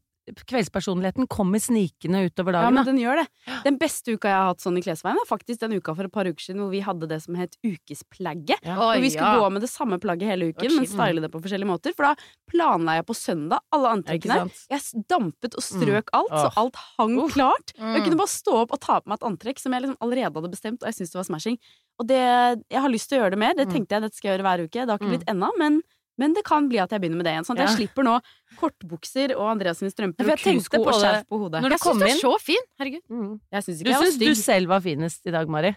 kveldspersonligheten 0.48 1.26
kommer 1.28 1.58
snikende 1.60 2.24
utover 2.30 2.52
dagen. 2.56 2.64
Ja, 2.64 2.70
men 2.70 2.84
den 2.88 2.98
gjør 3.02 3.20
det. 3.20 3.26
Den 3.64 3.76
beste 3.80 4.14
uka 4.16 4.28
jeg 4.30 4.36
har 4.38 4.46
hatt 4.52 4.62
sånn 4.64 4.78
i 4.78 4.82
klesveien, 4.84 5.18
er 5.20 5.28
faktisk 5.28 5.60
den 5.60 5.74
uka 5.76 5.94
for 5.94 6.04
et 6.08 6.12
par 6.14 6.24
uker 6.28 6.40
siden 6.40 6.62
hvor 6.62 6.70
vi 6.72 6.80
hadde 6.84 7.08
det 7.10 7.20
som 7.22 7.34
het 7.38 7.56
Ukesplagget. 7.64 8.62
Ja. 8.64 8.76
Og 8.78 8.94
Oi, 8.94 9.00
vi 9.04 9.10
skulle 9.12 9.32
ja. 9.36 9.40
gå 9.42 9.50
med 9.52 9.64
det 9.64 9.70
samme 9.72 9.98
plagget 10.02 10.30
hele 10.30 10.48
uken, 10.52 10.64
okay. 10.64 10.76
men 10.78 10.88
style 10.90 11.20
det 11.24 11.30
på 11.32 11.42
forskjellige 11.44 11.68
måter. 11.70 11.94
For 11.96 12.08
da 12.08 12.14
planla 12.50 12.96
jeg 12.98 13.06
på 13.10 13.16
søndag 13.18 13.60
alle 13.74 13.92
antrekkene. 13.98 14.38
Jeg 14.72 15.04
dampet 15.10 15.56
og 15.58 15.64
strøk 15.66 16.12
alt, 16.16 16.32
så 16.34 16.50
alt 16.64 16.80
hang 16.98 17.18
Uff. 17.20 17.34
klart. 17.36 17.74
Og 17.78 17.84
jeg 17.84 18.00
Mm. 18.00 18.04
kunne 18.08 18.16
bare 18.24 18.34
stå 18.34 18.52
opp 18.62 18.72
og 18.72 18.80
ta 18.80 19.00
på 19.00 19.08
meg 19.08 19.18
et 19.20 19.28
antrekk 19.28 19.58
som 19.58 19.72
jeg 19.72 19.82
liksom 19.82 19.96
allerede 20.00 20.34
hadde 20.34 20.50
bestemt, 20.50 20.82
og 20.82 20.86
jeg 20.88 20.94
syntes 20.94 21.12
det 21.12 21.20
var 21.20 21.28
smashing. 21.30 21.58
Og 22.00 22.06
det, 22.08 22.64
jeg 22.70 22.80
har 22.80 22.88
lyst 22.90 23.08
til 23.08 23.18
å 23.18 23.22
gjøre 23.22 23.30
det 23.30 23.38
mer. 23.38 23.54
Det 23.54 23.68
Mm. 23.68 23.72
tenkte 23.74 23.90
jeg 23.94 24.02
dette 24.02 24.16
skal 24.16 24.30
jeg 24.30 24.38
gjøre 24.40 24.46
hver 24.48 24.64
uke. 24.64 24.72
Det 24.72 24.88
har 24.90 24.98
ikke 24.98 25.06
Mm. 25.10 25.14
blitt 25.18 25.28
ennå, 25.30 25.50
men, 25.58 25.82
men 26.18 26.32
det 26.34 26.44
kan 26.44 26.68
bli 26.68 26.78
at 26.78 26.90
jeg 26.90 27.00
begynner 27.00 27.16
med 27.16 27.24
det 27.26 27.32
igjen. 27.34 27.44
Sånn 27.46 27.58
at 27.58 27.68
jeg 27.68 27.76
slipper 27.88 28.04
nå 28.04 28.20
kortbukser 28.60 29.34
og 29.36 29.48
Andreas 29.54 29.78
sine 29.82 29.90
strømper 29.90 30.26
Ja, 30.26 30.36
og 30.36 30.38
kusko 30.44 30.80
og 30.84 30.94
skjerf 31.00 31.24
på 31.28 31.38
hodet. 31.42 31.62
når 31.62 31.68
du 31.68 31.74
Jeg 31.74 31.80
syns 31.84 31.98
du 31.98 32.04
er 32.06 32.20
så 32.22 32.34
fin. 32.40 32.64
Herregud. 32.78 33.02
Mm. 33.10 33.40
Jeg 33.52 33.62
syns 33.66 33.78
Du 33.78 33.82
ikke 33.84 33.90
jeg 33.90 33.98
var 34.00 34.06
syns 34.12 34.18
du 34.18 34.34
selv 34.42 34.68
var 34.68 34.80
finest 34.80 35.26
i 35.26 35.30
dag, 35.34 35.48
Mari. 35.48 35.74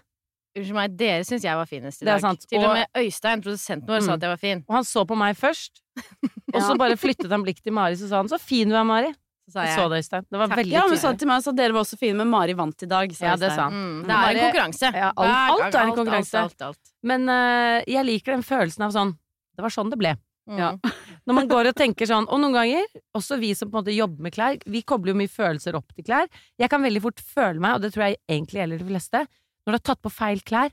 Unnskyld 0.57 0.74
meg, 0.74 0.98
dere 0.98 1.24
syns 1.24 1.44
jeg 1.44 1.56
var 1.56 1.66
finest 1.69 2.01
i 2.01 2.06
Det 2.06 2.12
dag. 2.13 2.22
sant. 2.22 2.45
Til 2.50 2.60
og 2.60 2.66
Og- 2.69 2.74
med 2.74 2.88
Øystein, 2.98 3.42
produsenten 3.44 3.88
vår, 3.88 4.01
sa 4.01 4.12
Mm. 4.12 4.13
at 4.18 4.22
jeg 4.22 4.30
var 4.30 4.38
fin. 4.38 4.66
Og 4.68 4.74
han 4.75 4.84
så 4.84 5.06
på 5.06 5.16
meg 5.18 5.36
først, 5.38 5.81
og 6.54 6.62
så 6.62 6.78
bare 6.78 6.98
flyttet 6.98 7.30
han 7.30 7.44
blikket 7.44 7.63
til 7.63 7.74
Mari, 7.74 7.94
så 7.95 8.07
sa 8.10 8.18
han 8.18 8.28
'så 8.28 8.40
fin 8.40 8.68
du 8.69 8.75
er, 8.75 8.83
Mari'. 8.83 9.13
Så 9.48 9.54
sa 9.54 9.60
Jeg 9.63 9.69
jeg. 9.69 9.78
så 9.80 9.90
det, 9.90 9.98
Øystein. 10.04 10.25
Det 10.30 10.38
var 10.40 10.48
Takk. 10.48 10.57
veldig 10.60 10.72
Ja, 10.74 10.88
men 10.88 10.98
sa 10.98 11.13
til 11.13 11.28
meg 11.28 11.48
at 11.48 11.56
dere 11.56 11.72
var 11.74 11.80
også 11.81 11.98
fine, 11.98 12.18
men 12.18 12.28
Mari 12.30 12.54
vant 12.54 12.83
i 12.83 12.86
dag. 12.86 13.12
sa 13.13 13.25
Ja, 13.25 13.36
det 13.38 13.51
sa 13.51 13.69
han. 13.69 13.74
Mm, 13.74 14.04
det 14.04 14.12
er 14.12 14.30
en 14.30 14.51
konkurranse. 14.51 14.94
Ja, 14.94 15.12
alt- 15.16 15.63
alt 15.63 15.75
er 15.75 15.80
en 15.88 15.95
konkurranse. 15.95 16.33
Alt, 16.36 16.62
alt. 16.62 16.80
Men 17.04 17.30
uh, 17.30 17.81
jeg 17.88 18.06
liker 18.06 18.33
den 18.33 18.44
følelsen 18.44 18.81
av 18.83 18.92
sånn 18.92 19.18
Det 19.56 19.62
var 19.63 19.69
sånn 19.69 19.90
det 19.90 19.98
ble. 19.98 20.16
Mm. 20.47 20.59
Ja. 20.61 20.69
Når 21.27 21.35
man 21.35 21.49
går 21.51 21.69
og 21.71 21.75
tenker 21.75 22.07
sånn, 22.07 22.27
og 22.31 22.39
noen 22.39 22.55
ganger, 22.55 22.85
også 23.17 23.35
vi 23.41 23.51
som 23.57 23.67
på 23.69 23.75
en 23.77 23.83
måte 23.83 23.95
jobber 23.95 24.23
med 24.27 24.35
klær, 24.35 24.57
vi 24.65 24.81
kobler 24.88 25.11
jo 25.11 25.19
mye 25.19 25.31
følelser 25.31 25.75
opp 25.75 25.91
til 25.95 26.07
klær. 26.07 26.29
Jeg 26.59 26.71
kan 26.71 26.83
veldig 26.85 27.01
fort 27.03 27.19
føle 27.19 27.59
meg, 27.63 27.75
og 27.77 27.83
det 27.83 27.91
tror 27.95 28.07
jeg 28.07 28.19
egentlig 28.31 28.61
gjelder 28.61 28.83
de 28.83 28.89
fleste, 28.94 29.23
når 29.27 29.75
du 29.75 29.77
har 29.77 29.85
tatt 29.91 30.03
på 30.05 30.13
feil 30.13 30.44
klær 30.47 30.71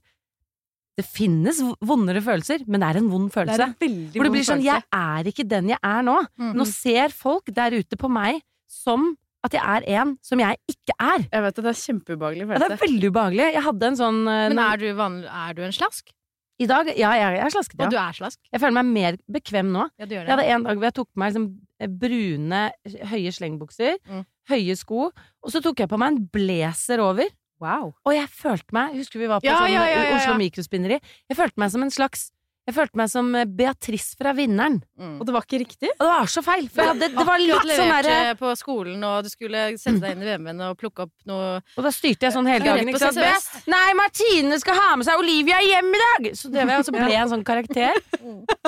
Det 0.94 1.02
finnes 1.02 1.58
vondere 1.82 2.20
følelser, 2.22 2.62
men 2.70 2.78
det 2.78 2.92
er 2.92 2.98
en 3.00 3.08
vond 3.10 3.26
Det 3.26 3.34
er 3.34 3.40
følelse. 3.40 3.64
en 3.66 3.74
veldig 3.82 4.14
For 4.14 4.22
det 4.28 4.32
blir 4.36 4.44
sånn, 4.46 4.62
jeg 4.62 4.84
er 4.94 5.30
ikke 5.32 5.48
den 5.50 5.72
jeg 5.72 5.78
er 5.82 6.04
nå. 6.06 6.14
Mm. 6.38 6.52
Nå 6.54 6.66
ser 6.70 7.10
folk 7.10 7.50
der 7.50 7.74
ute 7.74 7.98
på 7.98 8.06
meg 8.06 8.38
som 8.70 9.16
at 9.44 9.52
jeg 9.58 9.60
er 9.60 9.88
en 10.00 10.14
som 10.24 10.38
jeg 10.40 10.56
ikke 10.70 10.94
er. 11.02 11.26
Jeg 11.26 11.42
vet 11.44 11.56
det, 11.58 11.64
det 11.66 11.72
er 11.72 11.80
kjempeubehagelig 11.82 12.46
Ja, 12.46 12.60
det 12.62 12.70
er 12.70 12.80
veldig 12.86 13.10
ubehagelig. 13.10 13.48
Jeg 13.58 13.64
hadde 13.66 13.90
en 13.90 13.98
sånn 13.98 14.20
eh, 14.30 14.44
Men 14.54 14.62
er 14.62 14.80
du, 14.80 14.86
vanlig, 14.96 15.26
er 15.28 15.58
du 15.58 15.64
en 15.66 15.74
slask? 15.74 16.14
I 16.62 16.66
dag, 16.70 16.86
ja, 16.94 17.10
jeg, 17.18 17.38
er 17.42 17.50
slasket, 17.50 17.80
Og 17.82 17.90
du 17.90 17.96
er 17.98 18.14
slask? 18.14 18.38
Jeg 18.52 18.60
føler 18.62 18.76
meg 18.78 18.90
mer 18.94 19.16
bekvem 19.34 19.72
nå. 19.74 19.88
Ja, 19.98 20.06
du 20.06 20.14
gjør 20.14 20.28
Jeg 20.28 20.30
hadde 20.36 20.44
en 20.54 20.62
dag 20.68 20.76
hvor 20.78 20.86
jeg 20.86 20.94
tok 20.94 21.08
på 21.10 21.18
meg 21.22 21.32
liksom 21.32 21.48
brune, 21.98 22.60
høye 23.10 23.32
slengbukser, 23.34 23.96
Mm. 24.06 24.22
høye 24.50 24.76
sko, 24.78 25.08
og 25.42 25.50
så 25.50 25.60
tok 25.64 25.80
jeg 25.82 25.88
på 25.90 25.98
meg 25.98 26.12
en 26.14 26.26
blazer 26.30 27.00
over. 27.02 27.26
Wow. 27.60 27.94
Og 28.04 28.12
jeg 28.14 28.28
følte 28.28 28.74
meg 28.74 28.94
Husker 28.98 29.18
vi 29.22 29.26
var 29.30 29.40
på 29.40 29.46
Ja, 29.46 29.58
sånn 29.62 29.70
ja, 29.72 29.84
ja, 29.86 29.94
ja, 29.94 30.02
ja. 30.10 30.16
Oslo 30.18 30.34
Mikrospinneri? 30.36 30.98
Jeg 31.30 31.36
følte 31.38 31.56
meg 31.62 31.70
som 31.70 31.82
en 31.86 31.90
slags 31.94 32.30
Jeg 32.64 32.74
følte 32.78 32.96
meg 32.96 33.10
som 33.12 33.26
eh, 33.36 33.44
Beatrice 33.44 34.14
fra 34.16 34.32
Vinneren. 34.32 34.78
Mm. 34.96 35.18
Og 35.20 35.26
det 35.28 35.34
var 35.36 35.44
ikke 35.44 35.58
riktig? 35.60 35.90
Og 35.98 36.00
det 36.00 36.08
var 36.14 36.30
så 36.32 36.42
feil! 36.46 36.68
For 36.72 36.80
jeg 36.80 36.92
hadde, 36.94 37.08
det 37.12 37.26
var 37.28 37.42
litt 37.42 37.72
sånn 37.76 37.90
derre 37.92 38.36
på 38.40 38.52
skolen, 38.56 39.02
og 39.04 39.26
du 39.26 39.28
skulle 39.28 39.64
sette 39.76 40.00
deg 40.00 40.14
inn 40.16 40.24
i 40.24 40.28
VM-en 40.30 40.62
og 40.70 40.78
plukke 40.80 41.04
opp 41.04 41.12
noe 41.28 41.50
Og 41.76 41.84
da 41.84 41.92
styrte 41.92 42.24
jeg 42.28 42.34
sånn 42.36 42.48
hele 42.48 42.64
dagen. 42.64 42.88
Ikke 42.88 43.10
sant? 43.12 43.68
Nei, 43.68 43.82
Martine 43.98 44.58
skal 44.62 44.78
ha 44.80 44.88
med 44.96 45.08
seg 45.08 45.20
Olivia 45.20 45.60
hjem 45.60 45.92
i 45.92 46.00
dag! 46.04 46.30
Så 46.40 46.48
det 46.54 46.64
var 46.64 46.72
jeg, 46.78 46.84
og 46.84 46.88
så 46.88 46.94
ble 46.96 47.10
jeg 47.12 47.20
en 47.26 47.32
sånn 47.34 47.44
karakter. 47.46 48.00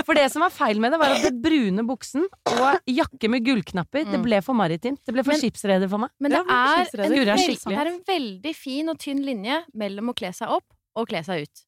For 0.05 0.19
det 0.19 0.27
som 0.35 0.45
var 0.45 0.53
feil 0.53 0.83
med 0.83 0.93
det, 0.93 1.01
var 1.01 1.17
at 1.17 1.25
det 1.25 1.33
brune 1.47 1.87
buksen 1.89 2.27
og 2.53 2.93
jakke 2.93 3.31
med 3.33 3.47
gullknapper, 3.49 4.05
det 4.05 4.17
Mm. 4.21 4.25
ble 4.29 4.39
for 4.45 4.57
maritimt. 4.57 5.01
Det 5.05 5.13
ble 5.15 5.25
for 5.25 5.37
skipsreder 5.41 5.89
for 5.91 6.01
meg. 6.05 6.11
Men 6.21 6.33
det 6.33 6.39
er, 6.41 6.85
en 7.05 7.13
det 7.13 7.79
er 7.81 7.91
en 7.91 8.01
veldig 8.07 8.55
fin 8.57 8.89
og 8.93 8.99
tynn 9.03 9.25
linje 9.25 9.63
mellom 9.75 10.13
å 10.13 10.17
kle 10.17 10.33
seg 10.37 10.49
opp 10.53 10.65
og 10.97 11.09
kle 11.11 11.23
seg 11.27 11.45
ut. 11.45 11.66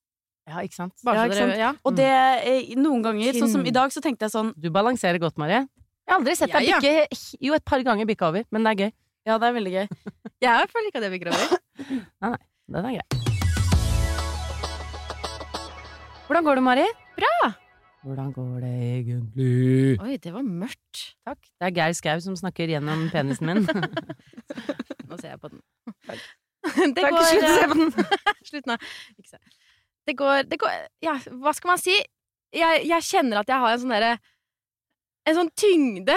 Ja, 0.48 0.62
ikke 0.64 0.78
sant? 0.78 0.94
Ja, 1.04 1.24
ikke 1.28 1.36
sant? 1.36 1.56
ja. 1.60 1.72
Og 1.84 1.96
det 1.98 2.08
eh, 2.08 2.70
noen 2.80 3.02
ganger, 3.04 3.36
sånn 3.36 3.52
som 3.52 3.66
i 3.68 3.74
dag, 3.74 3.92
så 3.92 4.00
tenkte 4.04 4.24
jeg 4.26 4.32
sånn 4.32 4.54
Du 4.56 4.70
balanserer 4.72 5.20
godt, 5.20 5.36
Marie. 5.40 5.66
Jeg 6.08 6.14
har 6.14 6.22
aldri 6.22 6.36
sett 6.40 6.54
deg 6.54 6.64
Ja, 6.64 6.80
bikke 6.80 7.36
Jo, 7.44 7.56
et 7.58 7.66
par 7.68 7.84
ganger 7.84 8.08
bikka 8.08 8.30
over, 8.32 8.48
men 8.54 8.64
det 8.64 8.72
er 8.72 8.84
gøy. 8.86 8.92
Ja, 9.28 9.36
det 9.36 9.50
er 9.50 9.56
veldig 9.58 9.74
gøy. 9.74 9.86
Jeg 10.40 10.70
føler 10.72 10.88
ikke 10.88 11.02
at 11.02 11.08
jeg 11.12 11.90
Nei, 12.24 12.30
nei, 12.32 12.38
Den 12.72 12.88
er 12.88 12.96
grei. 12.96 13.28
Hvordan 16.28 16.44
går 16.44 16.58
det, 16.58 16.64
Mari? 16.64 16.86
Bra! 17.16 17.34
Hvordan 18.04 18.32
går 18.32 18.60
det 18.62 18.72
egentlig? 18.88 20.00
Oi, 20.00 20.16
det 20.22 20.32
var 20.32 20.44
mørkt. 20.44 21.00
Takk. 21.26 21.40
Det 21.44 21.68
er 21.68 21.72
Geir 21.76 21.96
Skau 21.96 22.20
som 22.24 22.36
snakker 22.36 22.70
gjennom 22.70 23.08
penisen 23.12 23.48
min. 23.48 23.64
Nå 25.08 25.16
ser 25.18 25.32
jeg 25.32 25.40
på 25.40 25.50
den. 25.52 25.62
Takk. 26.06 26.20
Det 26.94 27.00
Takk, 27.00 27.14
går 27.14 27.24
Slutt, 27.30 27.44
se 27.44 27.62
eh, 27.62 27.68
på 27.68 27.78
den. 27.78 27.90
Slutt 28.50 28.68
nå. 28.68 28.76
Ikke 29.16 29.30
se. 29.32 29.40
Det 30.08 30.14
går, 30.16 30.46
det 30.48 30.58
går 30.62 30.74
Ja, 31.04 31.16
hva 31.42 31.52
skal 31.56 31.74
man 31.74 31.80
si? 31.82 31.94
Jeg, 32.56 32.84
jeg 32.88 33.04
kjenner 33.04 33.42
at 33.42 33.50
jeg 33.52 33.60
har 33.60 33.74
en 33.74 33.82
sånn 33.82 33.92
derre 33.92 34.14
En 35.28 35.36
sånn 35.36 35.50
tyngde 35.60 36.16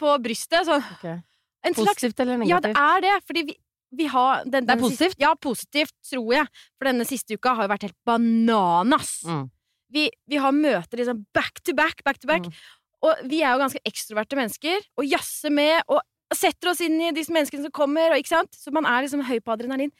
på 0.00 0.14
brystet. 0.24 0.64
Sånn, 0.66 0.82
okay. 0.96 1.20
Positivt 1.76 2.18
eller 2.24 2.40
negativt? 2.40 2.50
Ja, 2.50 2.60
det 2.64 2.72
er 2.80 3.04
det. 3.04 3.12
Fordi 3.28 3.42
vi, 3.50 3.54
vi 4.00 4.06
har 4.10 4.42
den, 4.48 4.66
Det 4.66 4.74
er 4.74 4.80
positivt? 4.80 5.12
siste- 5.14 5.22
ja, 5.22 5.34
positivt, 5.38 5.92
tror 6.10 6.32
jeg. 6.34 6.48
For 6.78 6.88
denne 6.90 7.06
siste 7.06 7.36
uka 7.38 7.52
har 7.54 7.68
jo 7.68 7.72
vært 7.74 7.86
helt 7.86 7.98
bananas. 8.08 9.12
Mm. 9.28 9.44
Vi, 9.94 10.08
vi 10.32 10.40
har 10.42 10.56
møter 10.56 10.98
liksom 10.98 11.20
back 11.36 11.60
to 11.62 11.76
back, 11.78 12.02
back 12.02 12.18
to 12.18 12.26
back. 12.26 12.48
Mm. 12.48 12.58
Og 13.04 13.22
vi 13.30 13.42
er 13.44 13.54
jo 13.54 13.62
ganske 13.62 13.84
ekstroverte 13.86 14.40
mennesker, 14.40 14.82
og 14.98 15.06
jazzer 15.06 15.52
med. 15.54 15.84
Og 15.92 16.00
setter 16.34 16.72
oss 16.72 16.80
inn 16.82 16.96
i 17.04 17.12
disse 17.14 17.30
menneskene 17.30 17.68
som 17.68 17.74
kommer, 17.76 18.10
og 18.10 18.18
ikke 18.18 18.32
sant? 18.34 18.56
Så 18.58 18.72
man 18.74 18.88
er 18.88 19.04
liksom 19.04 19.22
høy 19.28 19.38
på 19.44 19.54
adrenalin 19.54 19.92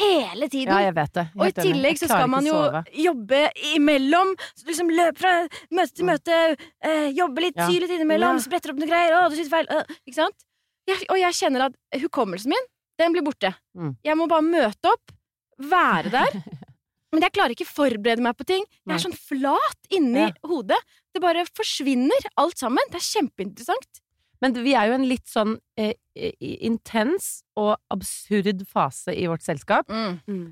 hele 0.00 0.48
tiden. 0.48 0.72
Ja, 0.72 0.78
jeg 0.86 0.94
vet 0.96 1.12
det. 1.18 1.24
Og 1.36 1.46
i 1.46 1.52
tillegg 1.56 1.98
så 2.00 2.08
skal 2.08 2.28
man 2.32 2.46
jo 2.46 2.56
jobbe 3.04 3.42
imellom. 3.74 4.34
Så 4.56 4.66
liksom 4.70 4.90
løp 4.90 5.18
fra 5.18 5.34
møte 5.70 5.94
til 5.94 6.08
møte, 6.08 6.38
øh, 6.84 7.08
jobbe 7.16 7.40
litt, 7.46 7.56
Ja. 7.56 7.66
sy 7.68 7.78
litt 7.80 7.90
innimellom, 7.90 8.36
Ja. 8.36 8.44
spretter 8.46 8.70
opp 8.72 8.78
noen 8.78 8.88
greier. 8.88 9.12
Å, 9.20 9.28
du 9.30 9.36
sitter 9.36 9.50
feil. 9.50 9.66
Øh, 9.70 9.84
ikke 10.08 10.14
sant? 10.14 10.44
Jeg, 10.88 11.04
og 11.10 11.16
jeg 11.18 11.32
kjenner 11.38 11.66
at 11.68 12.00
hukommelsen 12.00 12.48
min, 12.50 12.66
den 12.98 13.12
blir 13.12 13.22
borte. 13.22 13.54
Mm. 13.76 13.96
Jeg 14.04 14.16
må 14.16 14.26
bare 14.28 14.42
møte 14.42 14.90
opp, 14.92 15.12
være 15.58 16.10
der. 16.10 16.32
Men 17.12 17.20
jeg 17.26 17.32
klarer 17.32 17.52
ikke 17.52 17.68
forberede 17.68 18.22
meg 18.24 18.36
på 18.38 18.46
ting. 18.48 18.64
Jeg 18.88 18.94
er 18.96 19.02
sånn 19.04 19.12
flat 19.16 19.90
inni 19.92 20.26
Ja. 20.28 20.32
hodet. 20.48 20.78
Det 21.12 21.20
bare 21.20 21.44
forsvinner, 21.44 22.16
alt 22.40 22.56
sammen. 22.56 22.82
Det 22.90 22.96
er 22.96 23.20
kjempeinteressant. 23.20 24.00
Men 24.42 24.56
vi 24.58 24.72
er 24.74 24.88
jo 24.90 24.94
en 24.98 25.04
litt 25.06 25.28
sånn 25.30 25.52
eh, 25.78 25.92
eh, 26.18 26.32
intens 26.66 27.44
og 27.58 27.76
absurd 27.94 28.64
fase 28.66 29.14
i 29.14 29.28
vårt 29.30 29.44
selskap. 29.46 29.86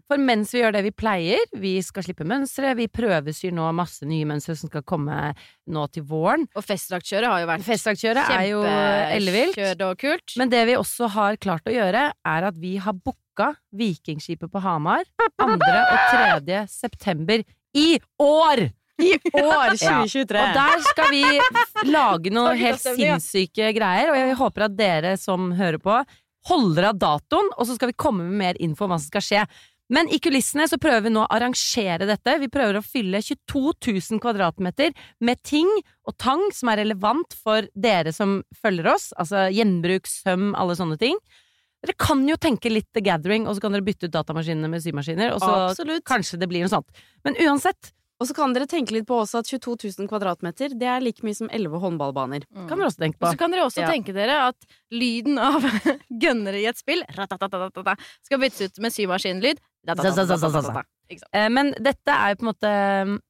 For 0.07 0.23
mens 0.23 0.53
vi 0.55 0.61
gjør 0.63 0.77
det 0.77 0.83
vi 0.87 0.93
pleier, 0.95 1.43
vi 1.59 1.73
skal 1.83 2.07
slippe 2.07 2.25
mønstre, 2.29 2.71
vi 2.79 2.87
prøvesyr 2.87 3.53
nå 3.57 3.67
masse 3.75 4.07
nye 4.07 4.29
mønstre 4.31 4.55
som 4.61 4.71
skal 4.71 4.85
komme 4.87 5.33
nå 5.67 5.87
til 5.91 6.07
våren. 6.07 6.47
Og 6.55 6.63
festdraktkjøret 6.65 7.33
har 7.33 7.43
jo 7.43 7.51
vært 7.51 7.67
Festdraktkjøret 7.67 8.31
er 8.39 8.47
jo 8.53 8.63
ellevilt. 8.65 9.59
og 9.89 9.97
kult. 9.99 10.37
Men 10.39 10.53
det 10.55 10.65
vi 10.71 10.79
også 10.79 11.11
har 11.17 11.37
klart 11.43 11.67
å 11.67 11.75
gjøre, 11.75 12.11
er 12.15 12.49
at 12.51 12.61
vi 12.63 12.77
har 12.79 12.95
booka 12.95 13.55
Vikingskipet 13.75 14.51
på 14.53 14.63
Hamar 14.63 15.03
2. 15.41 15.51
og 15.51 16.45
3. 16.47 16.63
september 16.71 17.43
i 17.75 17.99
år! 18.23 18.69
I 19.03 19.13
år 19.43 19.75
Ja. 19.81 20.01
2023! 20.05 20.41
Og 20.45 20.55
der 20.61 20.85
skal 20.87 21.11
vi 21.15 21.91
lage 21.91 22.33
noe 22.35 22.55
helt 22.59 22.83
sinnssyke 22.85 23.73
greier, 23.77 24.13
og 24.13 24.19
jeg 24.21 24.39
håper 24.41 24.67
at 24.69 24.77
dere 24.79 25.17
som 25.21 25.51
hører 25.59 25.81
på, 25.83 25.99
holder 26.51 26.91
av 26.93 27.01
datoen, 27.03 27.51
og 27.57 27.69
så 27.69 27.77
skal 27.77 27.91
vi 27.93 27.99
komme 28.01 28.25
med 28.29 28.39
mer 28.41 28.61
info 28.65 28.87
om 28.87 28.95
hva 28.95 29.01
som 29.01 29.11
skal 29.11 29.25
skje. 29.27 29.45
Men 29.91 30.07
i 30.15 30.21
kulissene 30.23 30.69
så 30.71 30.79
prøver 30.79 31.09
vi 31.09 31.11
nå 31.11 31.25
å 31.25 31.31
arrangere 31.35 32.07
dette. 32.07 32.37
Vi 32.39 32.47
prøver 32.53 32.79
å 32.79 32.83
fylle 32.87 33.19
22 33.27 33.73
000 33.91 34.21
kvadratmeter 34.23 34.93
med 35.27 35.41
ting 35.43 35.67
og 36.07 36.15
tang 36.23 36.45
som 36.55 36.71
er 36.71 36.85
relevant 36.85 37.35
for 37.35 37.67
dere 37.75 38.13
som 38.15 38.39
følger 38.63 38.87
oss. 38.93 39.09
Altså 39.19 39.49
gjenbruk, 39.51 40.07
søm, 40.07 40.53
alle 40.55 40.79
sånne 40.79 40.95
ting. 41.01 41.19
Dere 41.83 41.97
kan 41.99 42.23
jo 42.29 42.37
tenke 42.39 42.71
litt 42.71 42.87
The 42.95 43.03
Gathering, 43.03 43.49
og 43.49 43.57
så 43.57 43.65
kan 43.65 43.75
dere 43.75 43.83
bytte 43.87 44.07
ut 44.07 44.15
datamaskinene 44.15 44.69
med 44.71 44.83
symaskiner, 44.85 45.33
og 45.35 45.41
så 45.43 45.51
Absolutt. 45.73 46.05
kanskje 46.07 46.39
det 46.39 46.49
blir 46.53 46.63
noe 46.63 46.71
sånt. 46.71 47.03
Men 47.27 47.39
uansett 47.41 47.91
Og 48.21 48.29
så 48.29 48.35
kan 48.37 48.53
dere 48.53 48.67
tenke 48.69 48.93
litt 48.93 49.07
på 49.09 49.17
også 49.17 49.41
at 49.41 49.49
22 49.49 49.97
000 49.99 50.09
kvadratmeter, 50.11 50.75
det 50.77 50.87
er 50.87 51.01
like 51.01 51.25
mye 51.25 51.35
som 51.39 51.49
11 51.49 51.81
håndballbaner. 51.81 52.43
kan 52.69 52.77
dere 52.79 52.91
også 52.91 53.01
tenke 53.01 53.17
på. 53.17 53.25
Og 53.27 53.33
så 53.33 53.39
kan 53.41 53.51
dere 53.51 53.65
også 53.65 53.81
Ja. 53.81 53.89
tenke 53.89 54.13
dere 54.13 54.37
at 54.51 54.57
lyden 54.93 55.39
av 55.41 55.63
gønnere 56.25 56.61
i 56.61 56.67
et 56.69 56.77
spill 56.77 57.01
skal 57.09 58.39
byttes 58.39 58.61
ut 58.69 58.79
med 58.85 58.93
symaskinlyd. 58.93 59.59
Eh, 61.33 61.49
Men 61.49 61.73
dette 61.81 62.13
er 62.13 62.35
jo 62.35 62.37
på 62.39 62.45
en 62.45 62.51
måte 62.53 62.71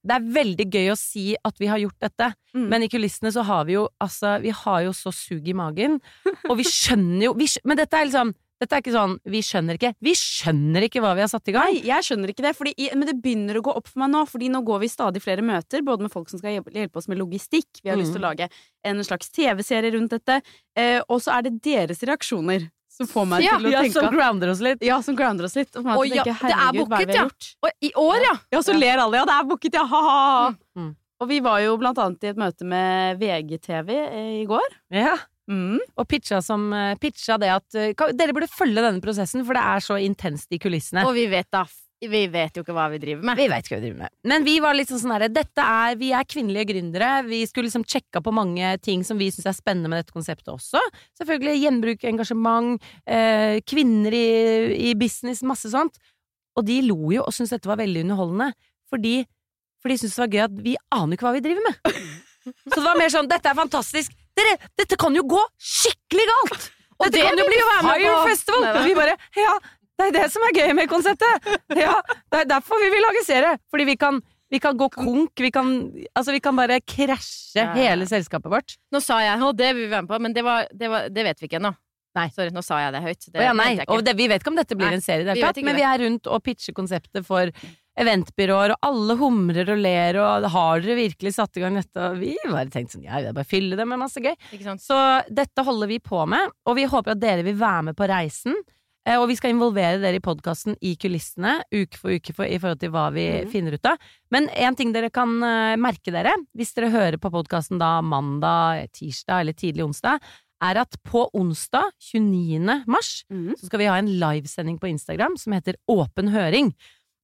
Det 0.05 0.17
er 0.17 0.27
veldig 0.35 0.67
gøy 0.75 0.91
å 0.93 0.97
si 0.99 1.37
at 1.39 1.55
vi 1.63 1.67
har 1.71 1.79
gjort 1.79 1.99
dette, 2.01 2.35
Mm. 2.51 2.65
men 2.69 2.83
i 2.83 2.89
kulissene 2.91 3.31
så 3.31 3.45
har 3.47 3.65
vi 3.65 3.75
jo 3.77 3.85
altså 4.03 4.41
Vi 4.43 4.51
har 4.51 4.81
jo 4.83 4.91
så 4.91 5.13
sug 5.15 5.47
i 5.47 5.53
magen, 5.55 6.01
og 6.51 6.57
vi 6.59 6.65
skjønner 6.67 7.29
jo 7.29 7.35
vi, 7.39 7.47
skjønner, 7.47 7.65
Men 7.71 7.77
dette 7.79 7.95
er 7.95 8.07
liksom 8.11 8.35
Dette 8.61 8.77
er 8.77 8.83
ikke 8.83 8.93
sånn 8.93 9.15
Vi 9.33 9.41
skjønner 9.45 9.79
ikke. 9.79 9.93
Vi 10.05 10.13
skjønner 10.19 10.85
ikke 10.87 11.01
hva 11.05 11.15
vi 11.17 11.25
har 11.25 11.31
satt 11.33 11.49
i 11.49 11.55
gang. 11.57 11.71
Nei, 11.71 11.85
jeg 11.89 12.07
skjønner 12.07 12.33
ikke 12.33 12.45
det, 12.45 12.53
fordi, 12.59 12.75
men 12.93 13.09
det 13.09 13.17
begynner 13.25 13.61
å 13.61 13.65
gå 13.65 13.77
opp 13.81 13.89
for 13.89 14.03
meg 14.03 14.13
nå. 14.13 14.25
Fordi 14.29 14.51
nå 14.53 14.61
går 14.67 14.83
vi 14.85 14.91
stadig 14.93 15.23
flere 15.25 15.45
møter, 15.47 15.85
både 15.87 16.07
med 16.07 16.13
folk 16.13 16.29
som 16.33 16.43
skal 16.43 16.59
hjelpe, 16.61 17.01
oss 17.01 17.09
med 17.11 17.21
logistikk. 17.21 17.81
Vi 17.83 17.93
har 17.93 17.99
lyst 18.01 18.13
til 18.17 18.21
å 18.21 18.29
lage 18.29 18.51
en 18.87 19.01
slags 19.07 19.33
TV-serie 19.33 19.95
rundt 19.97 20.13
dette. 20.19 20.41
Eh, 20.77 21.01
og 21.09 21.25
så 21.25 21.39
er 21.39 21.49
det 21.49 21.57
deres 21.65 22.05
reaksjoner 22.05 22.69
som 22.91 23.09
får 23.09 23.29
meg 23.31 23.45
Ja, 23.47 23.57
til 23.57 23.71
å 23.71 23.73
Ja, 23.73 23.83
tenke 23.87 23.97
som 23.97 24.13
grounder 24.13 24.53
oss 24.53 24.61
litt. 24.65 24.85
Ja, 24.85 25.01
som 25.03 25.17
grounder 25.17 25.47
oss 25.49 25.57
litt. 25.57 25.71
Og 25.73 25.85
får 25.85 25.89
meg 25.89 26.01
til 26.01 26.13
å 26.13 26.21
ja, 26.21 26.25
tenke, 26.29 26.41
det 26.41 26.53
er 26.53 26.61
herregud, 26.61 26.89
hva 26.91 27.01
er 27.01 27.07
vi 27.07 27.17
har 27.17 27.29
gjort? 27.29 27.51
Og 27.65 27.89
i 27.89 27.93
år, 28.05 28.17
ja! 28.27 28.35
Ja, 28.53 28.63
så 28.67 28.77
ler 28.77 29.05
alle. 29.07 29.21
Ja, 29.23 29.29
det 29.31 29.37
er 29.39 29.47
booket, 29.49 29.79
ja! 29.79 29.85
Ha-ha! 29.89 30.51
Mm. 30.77 30.91
Og 31.21 31.29
vi 31.29 31.41
var 31.45 31.61
jo 31.61 31.75
blant 31.81 32.01
annet 32.01 32.25
i 32.25 32.31
et 32.33 32.41
møte 32.41 32.67
med 32.69 33.21
VGTV 33.21 33.91
eh, 33.93 34.31
i 34.41 34.47
går. 34.49 34.77
Ja. 34.97 35.17
Mm. 35.51 35.79
Og 35.99 36.07
pitcha, 36.09 36.39
som, 36.45 36.73
eh, 36.73 36.95
pitcha 37.01 37.37
det 37.41 37.51
at 37.51 37.75
eh, 37.75 38.11
Dere 38.15 38.35
burde 38.37 38.51
følge 38.51 38.85
denne 38.85 39.03
prosessen, 39.03 39.43
for 39.47 39.59
det 39.59 39.63
er 39.67 39.83
så 39.83 39.99
intenst 39.99 40.53
i 40.55 40.61
kulissene. 40.63 41.03
Og 41.09 41.17
vi 41.17 41.27
vet 41.31 41.51
da 41.51 41.65
Vi 42.01 42.21
vet 42.33 42.57
jo 42.57 42.63
ikke 42.63 42.73
hva 42.73 42.87
vi 42.89 43.01
driver 43.03 43.27
med. 43.29 43.37
Vi 43.37 43.49
vet 43.51 43.67
ikke 43.67 43.75
hva 43.75 43.81
vi 43.83 43.89
driver 43.89 44.05
med. 44.07 44.13
Men 44.31 44.45
vi 44.47 44.55
var 44.63 44.77
litt 44.77 44.89
sånn 44.89 45.03
sånn 45.03 45.13
herre 45.13 45.29
Dette 45.29 45.61
er 45.61 45.99
Vi 46.01 46.13
er 46.17 46.25
kvinnelige 46.25 46.71
gründere. 46.71 47.11
Vi 47.27 47.43
skulle 47.51 47.69
liksom 47.69 47.85
sjekka 47.85 48.23
på 48.25 48.33
mange 48.33 48.71
ting 48.81 49.03
som 49.05 49.19
vi 49.21 49.29
syns 49.35 49.51
er 49.51 49.59
spennende 49.59 49.91
med 49.91 50.01
dette 50.01 50.15
konseptet 50.15 50.49
også. 50.55 50.81
Selvfølgelig 51.21 51.61
gjenbruk, 51.65 52.07
engasjement, 52.09 52.81
eh, 53.05 53.59
kvinner 53.67 54.17
i, 54.17 54.31
i 54.91 54.95
business, 54.95 55.43
masse 55.43 55.69
sånt. 55.75 55.99
Og 56.57 56.65
de 56.65 56.81
lo 56.87 57.11
jo 57.13 57.27
og 57.27 57.35
syntes 57.35 57.59
dette 57.59 57.69
var 57.69 57.83
veldig 57.83 58.07
underholdende. 58.07 58.53
Fordi, 58.91 59.27
for 59.83 59.91
de 59.91 59.99
syntes 59.99 60.17
det 60.17 60.25
var 60.25 60.33
gøy 60.33 60.45
at 60.47 60.65
vi 60.65 60.77
aner 60.95 61.19
ikke 61.19 61.29
hva 61.29 61.37
vi 61.37 61.45
driver 61.45 61.69
med. 61.69 62.01
Så 62.73 62.79
det 62.81 62.87
var 62.87 62.97
mer 62.97 63.13
sånn 63.13 63.29
Dette 63.29 63.51
er 63.51 63.59
fantastisk. 63.59 64.15
Dere, 64.41 64.57
dette 64.81 64.99
kan 65.01 65.17
jo 65.17 65.25
gå 65.29 65.41
skikkelig 65.61 66.27
galt! 66.31 66.71
Og 67.01 67.09
det 67.09 67.17
det 67.17 67.29
kan 67.29 67.41
jo 67.41 67.47
bli 67.49 67.61
Fire 67.61 68.09
på. 68.09 68.25
Festival! 68.29 68.67
Og 68.73 68.83
vi 68.89 68.97
bare 68.97 69.17
Ja, 69.37 69.55
det 70.01 70.09
er 70.09 70.17
det 70.17 70.27
som 70.33 70.45
er 70.49 70.57
gøy 70.57 70.75
med 70.77 70.91
konseptet! 70.91 71.49
Ja, 71.77 71.97
det 72.33 72.45
er 72.45 72.53
derfor 72.57 72.81
vi 72.81 72.91
vil 72.93 73.05
lage 73.05 73.25
serie. 73.27 73.57
Fordi 73.73 73.87
vi 73.89 73.97
kan, 74.01 74.21
vi 74.53 74.61
kan 74.63 74.79
gå 74.81 74.89
konk, 74.97 75.45
vi 75.45 75.53
kan, 75.55 75.75
altså 76.17 76.35
vi 76.37 76.43
kan 76.45 76.57
bare 76.57 76.81
krasje 76.81 77.61
Ja, 77.61 77.73
hele 77.77 78.09
selskapet 78.09 78.53
vårt. 78.53 78.77
Nå 78.93 79.03
sa 79.05 79.21
jeg 79.25 79.41
og 79.45 79.57
det 79.59 79.75
vil 79.77 79.87
vi 79.87 79.93
være 79.93 80.07
med 80.09 80.13
på, 80.13 80.21
men 80.25 80.37
det, 80.37 80.45
var, 80.47 80.69
det, 80.73 80.93
var, 80.93 81.09
det 81.13 81.29
vet 81.31 81.41
vi 81.41 81.51
ikke 81.51 81.61
ennå. 81.61 81.75
Nei. 82.19 82.27
Sorry, 82.35 82.51
nå 82.51 82.63
sa 82.67 82.81
jeg 82.83 82.95
det 82.97 83.01
høyt. 83.05 83.27
Det 83.29 83.39
oh, 83.39 83.45
ja, 83.45 83.53
nei, 83.55 83.71
og 83.87 84.01
det, 84.03 84.17
vi 84.19 84.27
vet 84.31 84.43
ikke 84.43 84.51
om 84.51 84.59
dette 84.59 84.75
blir 84.75 84.91
Nei, 84.91 84.99
en 84.99 85.05
serie 85.05 85.37
vi 85.37 85.45
tatt, 85.45 85.61
men 85.63 85.77
vi 85.79 85.85
er 85.87 86.03
rundt 86.03 86.27
og 86.27 86.43
pitcher 86.43 86.75
konseptet 86.75 87.27
for 87.27 87.53
eventbyråer, 88.01 88.75
og 88.75 88.87
alle 88.87 89.17
humrer 89.21 89.73
og 89.75 89.81
ler, 89.83 90.19
og 90.23 90.49
har 90.55 90.83
dere 90.85 90.99
virkelig 90.99 91.35
satt 91.37 91.59
i 91.59 91.65
gang 91.65 91.79
dette? 91.79 92.11
Og 92.11 92.21
vi 92.21 92.35
bare 92.47 92.71
tenkte 92.73 92.97
sånn, 92.97 93.07
ja, 93.09 93.21
det 93.21 93.33
er 93.33 93.39
bare 93.39 93.49
å 93.49 93.51
fylle 93.51 93.79
det 93.79 93.87
med 93.89 94.01
masse 94.03 94.23
gøy. 94.23 94.35
Så 94.81 94.99
dette 95.29 95.65
holder 95.67 95.91
vi 95.91 96.01
på 96.05 96.23
med, 96.31 96.53
og 96.69 96.79
vi 96.79 96.89
håper 96.91 97.17
at 97.17 97.23
dere 97.23 97.47
vil 97.47 97.59
være 97.61 97.91
med 97.91 97.99
på 97.99 98.09
reisen. 98.11 98.57
Eh, 99.09 99.17
Og 99.17 99.29
vi 99.31 99.37
skal 99.39 99.55
involvere 99.55 100.01
dere 100.03 100.21
i 100.21 100.25
podkasten 100.25 100.77
i 100.85 100.95
kulissene, 101.01 101.61
uke 101.73 101.99
for 101.99 102.13
uke 102.13 102.35
for, 102.37 102.45
i 102.45 102.59
forhold 102.61 102.83
til 102.83 102.93
hva 102.93 103.09
vi 103.15 103.27
mm. 103.31 103.51
finner 103.53 103.77
ut 103.77 103.89
av. 103.89 103.97
Men 104.31 104.51
en 104.53 104.77
ting 104.77 104.93
dere 104.93 105.11
kan 105.15 105.33
eh, 105.43 105.79
merke 105.81 106.13
dere, 106.15 106.35
hvis 106.57 106.75
dere 106.77 106.93
hører 106.93 107.19
på 107.21 107.33
podkasten 107.33 107.81
da 107.81 107.99
mandag, 108.05 108.91
tirsdag 108.97 109.41
eller 109.45 109.57
tidlig 109.57 109.89
onsdag, 109.89 110.21
er 110.61 110.83
at 110.83 110.99
på 111.09 111.25
onsdag 111.33 111.95
29. 112.13 112.85
mars 112.91 113.23
mm. 113.33 113.55
så 113.57 113.71
skal 113.71 113.81
vi 113.81 113.89
ha 113.89 113.97
en 113.97 114.11
livesending 114.21 114.77
på 114.81 114.91
Instagram 114.91 115.39
som 115.41 115.57
heter 115.57 115.81
Åpen 115.89 116.29
høring. 116.35 116.75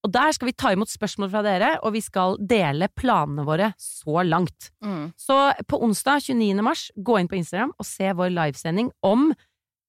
Og 0.07 0.13
der 0.15 0.31
skal 0.37 0.47
vi 0.47 0.55
ta 0.55 0.71
imot 0.71 0.91
spørsmål 0.93 1.33
fra 1.33 1.43
dere, 1.43 1.73
og 1.83 1.97
vi 1.97 2.01
skal 2.05 2.37
dele 2.39 2.87
planene 2.95 3.43
våre 3.47 3.73
så 3.81 4.23
langt. 4.23 4.71
Mm. 4.85 5.09
Så 5.19 5.35
på 5.67 5.81
onsdag 5.83 6.23
29. 6.29 6.63
mars, 6.63 6.87
gå 6.95 7.19
inn 7.19 7.31
på 7.31 7.39
Instagram 7.41 7.73
og 7.75 7.89
se 7.89 8.13
vår 8.15 8.31
livesending 8.37 8.93
om 9.07 9.33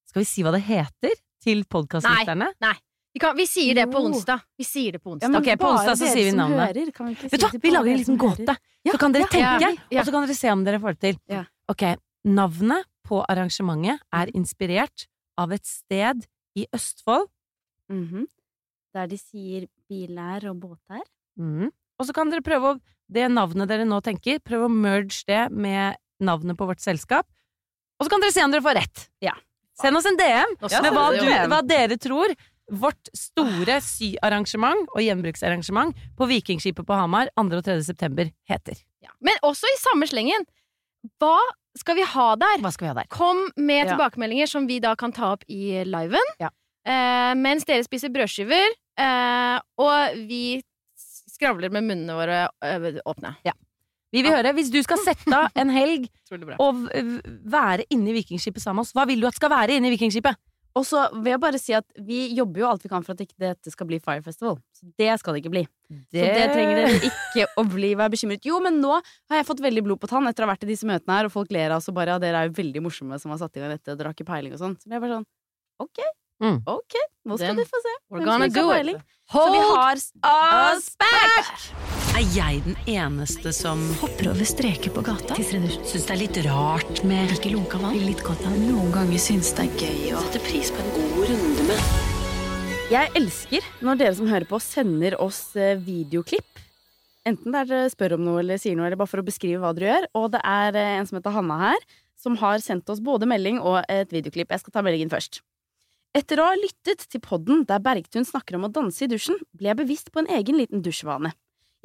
Skal 0.08 0.24
vi 0.24 0.28
si 0.30 0.44
hva 0.46 0.54
det 0.56 0.64
heter 0.64 1.14
til 1.44 1.66
podkastlytterne? 1.68 2.48
Vi, 3.14 3.20
kan, 3.20 3.36
vi 3.36 3.44
sier 3.50 3.76
det 3.76 3.86
på 3.92 4.00
onsdag. 4.08 4.40
Vi 4.58 4.64
sier 4.66 4.96
det 4.96 5.02
på 5.04 5.12
onsdag. 5.14 5.34
Ja, 5.36 5.42
Ok, 5.42 5.60
på 5.60 5.70
onsdag 5.74 6.00
så 6.00 6.08
sier 6.08 6.30
vi 6.30 6.34
navnet. 6.38 6.64
Hører, 6.70 6.92
kan 6.96 7.10
vi 7.10 7.16
ikke 7.18 7.32
Vet 7.34 7.42
du 7.42 7.46
hva, 7.46 7.60
vi 7.66 7.74
lager 7.74 7.92
en 7.92 8.02
liten 8.02 8.20
gåte. 8.22 8.56
Ja, 8.88 8.94
Så 8.96 9.02
kan 9.02 9.16
dere 9.16 9.28
ja, 9.28 9.32
tenke, 9.34 9.68
ja, 9.68 9.72
ja. 9.92 10.00
og 10.00 10.08
så 10.08 10.14
kan 10.16 10.26
dere 10.26 10.38
se 10.40 10.52
om 10.54 10.64
dere 10.64 10.80
får 10.84 10.96
det 10.96 11.02
til. 11.04 11.20
Ja. 11.34 11.44
Ok, 11.74 11.84
navnet 12.40 12.88
på 13.08 13.20
arrangementet 13.28 14.00
er 14.16 14.32
inspirert 14.38 15.08
av 15.38 15.52
et 15.56 15.68
sted 15.68 16.24
i 16.58 16.66
Østfold. 16.74 17.28
Mhm. 17.92 18.26
Der 18.96 19.12
de 19.12 19.20
sier 19.20 19.68
biler 19.90 20.50
og 20.52 20.60
båter. 20.62 21.02
Mm. 21.40 21.72
Og 21.72 22.06
så 22.08 22.14
kan 22.14 22.30
dere 22.34 22.46
prøve 22.46 22.76
å 22.76 22.80
Det 23.08 23.24
navnet 23.32 23.70
dere 23.70 23.86
nå 23.88 24.02
tenker, 24.04 24.42
prøve 24.44 24.66
å 24.68 24.74
merge 24.74 25.24
det 25.30 25.46
med 25.56 25.96
navnet 26.20 26.58
på 26.60 26.66
vårt 26.68 26.82
selskap. 26.84 27.24
Og 28.02 28.04
så 28.04 28.12
kan 28.12 28.20
dere 28.20 28.34
se 28.36 28.44
om 28.44 28.52
dere 28.52 28.66
får 28.66 28.76
rett. 28.76 29.04
Ja. 29.24 29.32
Send 29.80 29.96
oss 29.96 30.10
en 30.10 30.18
DM 30.20 30.58
ja, 30.60 30.82
med 30.84 30.92
hva, 30.92 31.06
du 31.16 31.24
hva 31.24 31.62
dere 31.64 31.96
tror 32.02 32.34
vårt 32.68 33.08
store 33.16 33.78
syarrangement 33.80 34.90
og 34.92 35.00
gjenbruksarrangement 35.06 35.96
på 36.18 36.28
Vikingskipet 36.28 36.84
på 36.84 36.98
Hamar 37.00 37.32
2. 37.38 37.46
og 37.62 37.64
3. 37.64 37.78
september 37.86 38.28
heter. 38.50 38.76
Ja. 39.06 39.14
Men 39.24 39.40
også 39.46 39.70
i 39.72 39.78
samme 39.80 40.10
slengen. 40.10 40.44
Hva 41.22 41.38
skal 41.78 41.96
vi 41.96 42.06
ha 42.12 42.28
der? 42.36 42.60
Hva 42.64 42.74
skal 42.74 42.88
vi 42.88 42.92
ha 42.92 42.98
der? 43.00 43.08
Kom 43.14 43.46
med 43.56 43.86
Ja. 43.86 43.94
tilbakemeldinger 43.94 44.50
som 44.50 44.68
vi 44.68 44.80
da 44.84 44.96
kan 44.96 45.14
ta 45.14 45.32
opp 45.38 45.46
i 45.48 45.84
liven. 45.86 46.34
Ja. 46.42 46.50
Eh, 46.84 47.34
mens 47.36 47.64
dere 47.64 47.84
spiser 47.84 48.10
brødskiver, 48.12 48.68
eh, 49.00 49.58
og 49.84 50.20
vi 50.30 50.60
skravler 51.38 51.74
med 51.74 51.86
munnene 51.86 52.18
våre 52.18 52.44
åpne. 52.62 53.02
åpne. 53.06 53.56
Vi 54.16 54.24
vil 54.24 54.32
høre, 54.32 54.54
Hvis 54.56 54.72
du 54.72 54.80
skal 54.86 55.02
sette 55.04 55.36
av 55.36 55.52
en 55.54 55.72
helg 55.74 56.08
og 56.64 56.86
være 57.52 57.86
inne 57.94 58.14
i 58.14 58.20
Vikingskipet 58.22 58.64
sammen 58.64 58.82
med 58.82 58.88
oss, 58.88 58.94
hva 58.96 59.06
vil 59.10 59.22
du 59.22 59.28
at 59.30 59.38
skal 59.38 59.52
være 59.54 59.78
inne 59.78 59.92
i 59.92 59.98
Vikingskipet? 59.98 60.40
Og 60.78 60.86
så 60.86 61.08
vil 61.16 61.32
jeg 61.32 61.42
bare 61.42 61.60
si 61.62 61.74
at 61.74 61.86
vi 62.06 62.28
jobber 62.38 62.62
jo 62.62 62.68
alt 62.70 62.84
vi 62.86 62.92
kan 62.92 63.06
for 63.06 63.16
at 63.16 63.24
ikke 63.24 63.40
dette 63.42 63.72
skal 63.74 63.88
bli 63.90 63.98
Fire 64.04 64.22
Festival. 64.22 64.60
Så 64.78 64.86
det 65.00 65.10
skal 65.18 65.34
det 65.34 65.42
ikke 65.42 65.54
bli. 65.56 65.64
Så 65.90 66.22
det 66.22 66.44
trenger 66.52 66.82
dere 66.84 67.10
ikke 67.10 67.48
å 67.58 67.64
bli 67.66 67.90
være 67.98 68.14
bekymret. 68.14 68.46
Jo, 68.46 68.60
men 68.64 68.78
nå 68.84 68.94
har 69.00 69.40
jeg 69.40 69.48
fått 69.48 69.64
veldig 69.66 69.84
blod 69.88 70.02
på 70.04 70.10
tann 70.12 70.30
etter 70.30 70.46
å 70.46 70.48
ha 70.48 70.54
vært 70.54 70.68
i 70.68 70.70
disse 70.70 70.86
møtene 70.86 71.18
her, 71.18 71.30
og 71.30 71.34
folk 71.34 71.52
ler 71.56 71.74
av 71.74 71.82
oss 71.82 71.90
og 71.90 71.98
bare 71.98 72.14
ja, 72.14 72.22
dere 72.22 72.44
er 72.44 72.52
jo 72.52 72.58
veldig 72.60 72.84
morsomme 72.86 73.18
som 73.22 73.34
har 73.34 73.42
satt 73.42 73.58
i 73.58 73.64
gang 73.64 73.74
dette, 73.74 73.96
dere 73.96 74.12
har 74.12 74.18
ikke 74.18 74.30
peiling 74.30 74.54
og 74.54 74.62
sånn. 74.62 74.78
Så 74.78 74.92
det 74.92 75.00
er 75.00 75.04
bare 75.04 75.18
sånn 75.18 75.28
ok, 75.82 76.04
Mm. 76.44 76.60
ok, 76.70 76.94
nå 77.26 77.38
skal 77.38 77.48
Then 77.56 77.56
du 77.58 77.66
få 77.66 77.80
se. 77.82 77.94
we're 78.14 78.26
gonna 78.26 78.48
do 78.48 78.68
it. 78.72 78.78
peiling. 78.78 79.00
Så 79.32 79.46
vi 79.52 79.60
har 79.60 79.96
us 80.78 80.90
back! 81.02 81.64
Er 82.18 82.26
jeg 82.34 82.62
den 82.66 82.78
eneste 82.90 83.52
som 83.54 83.82
Hopper 84.02 84.30
over 84.32 84.46
streker 84.48 84.90
på 84.94 85.02
gata. 85.06 85.36
syns 85.36 86.06
det 86.08 86.14
er 86.14 86.22
litt 86.22 86.38
rart 86.46 87.04
med 87.06 87.34
Ikke 87.36 87.52
lunka 87.54 87.78
vann. 87.82 87.98
Litt 88.06 88.24
godt 88.26 88.46
av 88.48 88.56
Noen 88.58 88.90
ganger 88.96 89.20
syns 89.22 89.52
det 89.58 89.66
er 89.68 89.82
gøy 89.84 90.14
å 90.18 90.22
sette 90.26 90.42
pris 90.46 90.72
på 90.74 90.82
en 90.82 90.94
god 90.96 91.28
runde 91.34 91.68
med 91.68 92.94
Jeg 92.94 93.12
elsker 93.20 93.68
når 93.84 94.00
dere 94.00 94.16
som 94.16 94.30
hører 94.32 94.48
på, 94.48 94.62
sender 94.64 95.18
oss 95.22 95.42
eh, 95.60 95.76
videoklipp. 95.78 96.64
Enten 97.28 97.52
der 97.52 97.68
dere 97.68 97.90
spør 97.92 98.16
om 98.16 98.24
noe 98.24 98.40
eller 98.40 98.58
sier 98.62 98.78
noe, 98.80 98.88
eller 98.88 98.96
bare 99.02 99.12
for 99.12 99.20
å 99.20 99.28
beskrive 99.28 99.60
hva 99.60 99.74
dere 99.76 99.90
gjør. 99.92 100.08
Og 100.16 100.30
det 100.38 100.40
er 100.48 100.78
eh, 100.80 100.94
en 101.02 101.10
som 101.10 101.18
heter 101.20 101.36
Hanna 101.36 101.58
her, 101.66 101.86
som 102.16 102.38
har 102.40 102.64
sendt 102.64 102.88
oss 102.90 103.04
både 103.04 103.28
melding 103.28 103.60
og 103.60 103.82
et 103.92 104.10
videoklipp. 104.16 104.50
Jeg 104.56 104.64
skal 104.64 104.78
ta 104.78 104.86
meldingen 104.88 105.12
først. 105.12 105.42
Etter 106.18 106.40
å 106.42 106.48
ha 106.48 106.56
lyttet 106.58 107.04
til 107.12 107.22
podden 107.22 107.60
der 107.70 107.82
Bergtun 107.84 108.26
snakker 108.26 108.56
om 108.58 108.66
å 108.66 108.72
danse 108.74 109.04
i 109.06 109.10
dusjen, 109.12 109.38
ble 109.54 109.70
jeg 109.70 109.78
bevisst 109.78 110.08
på 110.10 110.24
en 110.24 110.30
egen 110.34 110.58
liten 110.58 110.82
dusjvane. 110.82 111.30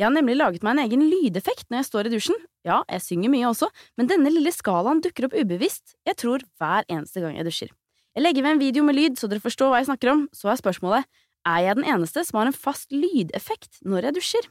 Jeg 0.01 0.07
har 0.07 0.15
nemlig 0.15 0.39
laget 0.39 0.62
meg 0.65 0.79
en 0.79 0.85
egen 0.87 1.03
lydeffekt 1.05 1.67
når 1.69 1.83
jeg 1.83 1.89
står 1.91 2.09
i 2.09 2.12
dusjen. 2.15 2.39
Ja, 2.65 2.79
jeg 2.89 3.05
synger 3.05 3.33
mye 3.35 3.51
også, 3.51 3.69
men 4.01 4.09
denne 4.09 4.33
lille 4.33 4.53
skalaen 4.55 5.03
dukker 5.05 5.29
opp 5.29 5.37
ubevisst, 5.37 5.99
jeg 6.09 6.17
tror 6.23 6.47
hver 6.57 6.89
eneste 6.89 7.21
gang 7.21 7.37
jeg 7.37 7.49
dusjer. 7.51 7.75
Jeg 8.17 8.25
legger 8.25 8.47
ved 8.47 8.55
en 8.55 8.62
video 8.62 8.87
med 8.89 8.97
lyd, 8.97 9.21
så 9.21 9.29
dere 9.29 9.45
forstår 9.45 9.69
hva 9.73 9.83
jeg 9.83 9.91
snakker 9.91 10.12
om. 10.15 10.25
Så 10.37 10.49
er 10.49 10.61
spørsmålet, 10.61 11.09
er 11.49 11.61
jeg 11.67 11.79
den 11.81 11.89
eneste 11.93 12.25
som 12.25 12.41
har 12.41 12.49
en 12.49 12.57
fast 12.57 12.93
lydeffekt 12.93 13.85
når 13.85 14.09
jeg 14.09 14.21
dusjer? 14.21 14.51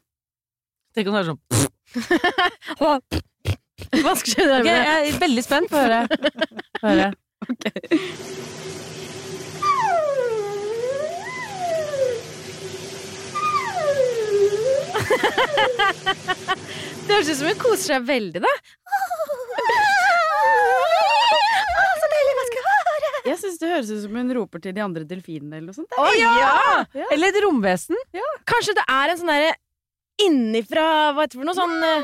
Tenk 0.93 1.09
om 1.09 1.17
det 1.17 1.21
er 1.23 1.29
sånn 1.31 1.41
Hva 4.01 4.13
skal 4.19 4.29
skje 4.29 4.45
der 4.45 4.59
Okay, 4.61 4.81
Jeg 4.85 5.13
er 5.15 5.21
veldig 5.25 5.43
spent 5.45 5.71
på 5.71 5.79
å 5.79 5.85
høre. 5.87 6.01
høre. 6.85 7.13
høre. 7.49 8.60
Det 17.01 17.17
høres 17.17 17.31
ut 17.31 17.39
som 17.41 17.47
hun 17.49 17.57
koser 17.59 17.95
seg 17.95 18.05
veldig, 18.07 18.41
da. 18.43 18.51
Jeg 23.25 23.37
synes 23.37 23.59
det 23.61 23.69
høres 23.69 23.89
ut 23.91 24.01
som 24.05 24.15
hun 24.17 24.31
roper 24.35 24.61
til 24.63 24.73
de 24.75 24.81
andre 24.83 25.03
delfinene 25.07 25.59
eller 25.59 25.69
noe 25.69 25.77
sånt. 25.77 25.93
Oh, 25.99 26.11
ja! 26.17 26.85
Eller 27.11 27.29
et 27.29 27.39
romvesen. 27.45 27.99
Kanskje 28.49 28.75
det 28.77 28.85
er 28.89 29.13
en 29.13 29.19
sånn 29.21 29.31
derre 29.31 29.53
innifra 30.21 30.85
Hva 31.15 31.25
heter 31.25 31.37
det 31.37 31.41
for 31.41 31.47
noe? 31.49 31.57
Sånn 31.57 31.77
eh, 31.87 32.01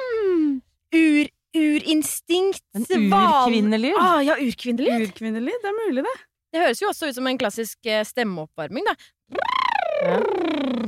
ur, 0.98 1.30
urinstinkt 1.58 2.64
En 2.78 2.86
urkvinnelyd. 2.88 3.98
Ah, 4.02 4.20
ja, 4.26 4.38
urkvinnelyd. 4.42 5.08
urkvinnelyd. 5.10 5.60
det 5.64 5.72
er 5.72 5.80
mulig 5.84 6.06
det. 6.08 6.18
Det 6.54 6.64
høres 6.64 6.82
jo 6.82 6.92
også 6.94 7.12
ut 7.12 7.18
som 7.18 7.28
en 7.30 7.40
klassisk 7.42 7.90
eh, 7.90 8.06
stemmeoppvarming, 8.08 8.88
da. 8.88 8.94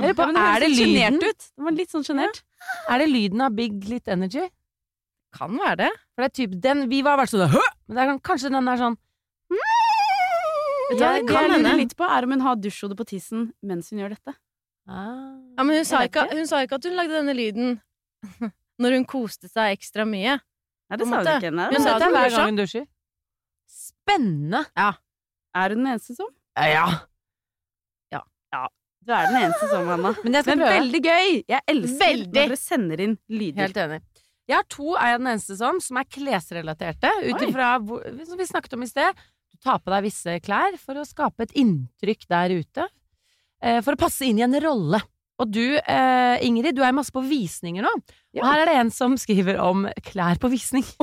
Eller 0.00 0.14
på, 0.16 0.26
Ja, 0.26 0.32
det 0.32 0.46
er 0.56 0.60
det 0.64 0.70
lyden? 0.70 1.18
sjenert 1.20 1.28
ut. 1.30 1.46
Det 1.56 1.64
var 1.66 1.76
litt 1.76 1.90
sånn 1.94 2.04
sjenert. 2.06 2.42
Er 2.90 2.98
det 3.02 3.08
lyden 3.10 3.40
av 3.46 3.54
Big 3.56 3.84
Lit 3.88 4.08
Energy? 4.08 4.46
Kan 5.36 5.54
være 5.60 5.76
det. 5.84 5.90
For 6.14 6.24
det 6.24 6.30
er 6.30 6.36
typ 6.40 6.56
den 6.60 6.88
Vi 6.90 7.02
var 7.06 7.16
bare 7.20 7.30
sånn 7.30 7.48
Hø! 7.52 7.60
Men 7.88 7.96
det 7.96 8.02
er 8.02 8.08
sånn, 8.10 8.20
kanskje 8.26 8.50
den 8.50 8.68
er 8.68 8.80
sånn 8.80 8.96
Vet 10.90 10.98
du 10.98 11.04
hva, 11.04 11.10
det 11.14 11.26
kan 11.28 11.44
lurer 11.46 11.52
hende. 11.54 11.74
litt 11.78 11.92
på, 11.96 12.02
er 12.10 12.26
om 12.26 12.32
hun 12.34 12.40
har 12.42 12.56
dusjhode 12.58 12.96
på 12.98 13.04
tissen 13.06 13.44
mens 13.62 13.90
hun 13.92 14.00
gjør 14.02 14.10
dette. 14.16 14.34
ah. 14.90 15.38
Ja, 15.56 15.62
men 15.62 15.76
hun 15.78 15.84
sa, 15.86 16.00
ikke, 16.08 16.24
hun 16.34 16.46
sa 16.50 16.62
ikke 16.64 16.80
at 16.80 16.88
hun 16.88 16.96
lagde 16.98 17.14
denne 17.14 17.34
lyden 17.36 17.76
når 18.82 18.96
hun 18.96 19.04
koste 19.06 19.46
seg 19.50 19.76
ekstra 19.76 20.02
mye. 20.08 20.40
Nei, 20.90 20.98
det 20.98 21.06
sa 21.06 21.20
hun 21.22 21.30
ikke. 21.36 21.52
Nei, 21.54 21.68
Hun 21.70 21.84
sa 21.84 21.94
Det 22.00 22.08
er 22.08 22.14
hver 22.16 22.34
gang 22.34 22.48
hun 22.50 22.58
dusjer. 22.58 22.86
Spennende! 23.70 24.64
Er 24.74 25.68
hun 25.76 25.78
den 25.84 25.92
eneste 25.92 26.16
som? 26.18 26.30
Ja. 26.58 26.86
Du 29.10 29.16
er 29.16 29.26
den 29.26 29.40
eneste 29.40 29.66
som, 29.66 29.88
Anna. 29.90 30.12
Men 30.24 30.36
Men 30.46 30.60
veldig 30.62 31.00
gøy! 31.02 31.28
Jeg 31.50 31.62
elsker 31.72 32.04
Veldig. 32.04 32.26
når 32.28 32.36
dere 32.36 32.58
sender 32.60 33.02
inn 33.02 33.16
lyder. 33.26 33.64
Helt 33.64 33.80
enig. 33.84 34.00
Jeg 34.50 34.58
har 34.58 34.66
to 34.70 34.94
er 34.94 35.12
jeg 35.12 35.20
den 35.20 35.30
eneste 35.32 35.56
som, 35.58 35.80
som 35.82 35.98
er 35.98 36.06
klesrelaterte. 36.10 37.10
Ut 37.26 37.42
ifra 37.46 37.72
som 37.82 38.38
vi 38.38 38.46
snakket 38.46 38.76
om 38.78 38.84
i 38.86 38.90
sted. 38.90 39.20
Du 39.50 39.58
tar 39.66 39.82
på 39.82 39.92
deg 39.94 40.06
visse 40.06 40.36
klær 40.46 40.78
for 40.78 40.98
å 40.98 41.06
skape 41.06 41.46
et 41.46 41.54
inntrykk 41.58 42.26
der 42.30 42.54
ute. 42.62 42.86
Eh, 43.62 43.80
for 43.82 43.94
å 43.94 44.00
passe 44.00 44.26
inn 44.26 44.38
i 44.38 44.46
en 44.46 44.54
rolle. 44.62 45.02
Og 45.40 45.50
du, 45.50 45.62
eh, 45.78 46.46
Ingrid, 46.46 46.76
du 46.76 46.82
er 46.86 46.94
masse 46.94 47.14
på 47.14 47.22
visninger 47.26 47.82
nå. 47.82 47.92
Ja. 48.36 48.44
Og 48.44 48.50
her 48.50 48.62
er 48.62 48.70
det 48.70 48.76
en 48.78 48.92
som 48.94 49.16
skriver 49.18 49.58
om 49.62 49.88
klær 50.06 50.38
på 50.38 50.50
visning. 50.52 50.86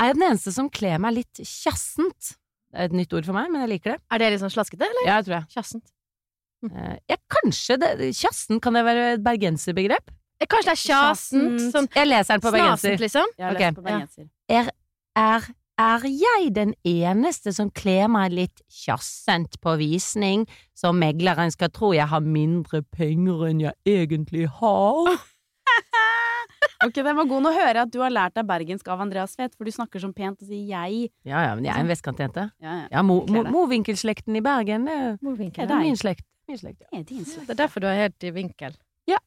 er 0.00 0.10
jeg 0.12 0.18
den 0.18 0.26
eneste 0.28 0.54
som 0.54 0.70
kler 0.70 1.02
meg 1.02 1.18
litt 1.18 1.42
kjassent? 1.42 2.36
Det 2.70 2.78
er 2.78 2.90
et 2.90 2.98
nytt 3.00 3.14
ord 3.16 3.26
for 3.26 3.34
meg, 3.34 3.48
men 3.50 3.64
jeg 3.64 3.72
liker 3.72 3.96
det. 3.96 4.02
Er 4.14 4.22
det 4.22 4.34
litt 4.34 4.44
sånn 4.44 4.52
slaskete, 4.54 4.86
eller? 4.86 5.08
Ja, 5.08 5.16
jeg 5.18 5.26
tror 5.26 5.40
jeg. 5.40 5.50
Kjassent. 5.56 5.88
Eh, 6.68 6.96
ja, 7.08 7.16
kanskje 7.32 7.78
det, 7.80 7.92
Kjassen, 8.18 8.60
kan 8.60 8.74
det 8.76 8.82
være 8.84 9.04
et 9.14 9.22
bergenserbegrep? 9.24 10.10
Eh, 10.40 10.46
Kanskje 10.46 10.70
det 10.70 10.76
er 10.76 10.82
kjassen? 10.88 11.46
Sånn 11.72 11.88
Jeg 11.94 12.06
leser 12.08 12.34
den 12.36 12.40
på 12.44 12.52
bergenser. 12.52 12.96
snasent, 12.96 13.00
liksom? 13.00 13.32
Jeg 13.38 13.46
har 13.46 13.54
Ok. 13.56 13.74
på 13.78 13.82
bergenser. 13.86 14.28
Er, 14.48 14.70
er, 15.16 15.48
er 15.78 16.04
jeg 16.04 16.52
den 16.54 16.74
eneste 16.84 17.52
som 17.56 17.70
kler 17.70 18.08
meg 18.08 18.32
litt 18.32 18.60
kjassent 18.68 19.56
på 19.60 19.76
visning, 19.80 20.46
så 20.76 20.92
megleren 20.92 21.50
skal 21.52 21.68
tro 21.70 21.92
jeg 21.96 22.08
har 22.08 22.20
mindre 22.20 22.82
penger 22.82 23.46
enn 23.48 23.60
jeg 23.60 23.74
egentlig 23.86 24.48
har? 24.60 25.16
Ok, 26.84 26.94
den 26.96 27.12
var 27.16 27.26
god. 27.28 27.42
Nå 27.44 27.50
hører 27.52 27.76
jeg 27.76 27.82
at 27.84 27.90
du 27.92 27.98
har 28.00 28.12
lært 28.12 28.34
deg 28.38 28.46
bergensk 28.48 28.86
av 28.88 29.00
Andreas 29.04 29.34
Tvedt, 29.36 29.52
for 29.56 29.68
du 29.68 29.72
snakker 29.74 30.00
sånn 30.00 30.14
pent 30.16 30.40
og 30.40 30.48
sier 30.48 30.64
jeg. 30.64 31.10
Ja, 31.28 31.42
ja, 31.44 31.50
men 31.54 31.66
jeg 31.68 31.74
er 31.74 31.82
en 31.84 31.90
vestkantjente. 31.90 32.44
Ja, 32.62 32.76
ja. 32.82 32.86
Ja, 32.94 33.02
Mo- 33.04 33.26
Mo- 33.28 33.44
i 33.68 34.40
Bergen, 34.40 34.86
det 34.88 35.66
er 35.68 35.82
min 35.82 35.96
slekt. 36.00 36.24
Min 36.50 36.58
slekt 36.60 36.82
ja. 36.82 36.88
Det 36.90 37.00
er 37.00 37.08
din 37.12 37.24
slekt. 37.26 37.46
Det 37.46 37.54
er 37.56 37.60
derfor 37.64 37.84
du 37.84 37.88
er 37.90 37.98
helt 38.04 38.26
i 38.26 38.34
vinkel. 38.34 38.74
Ja. 39.10 39.18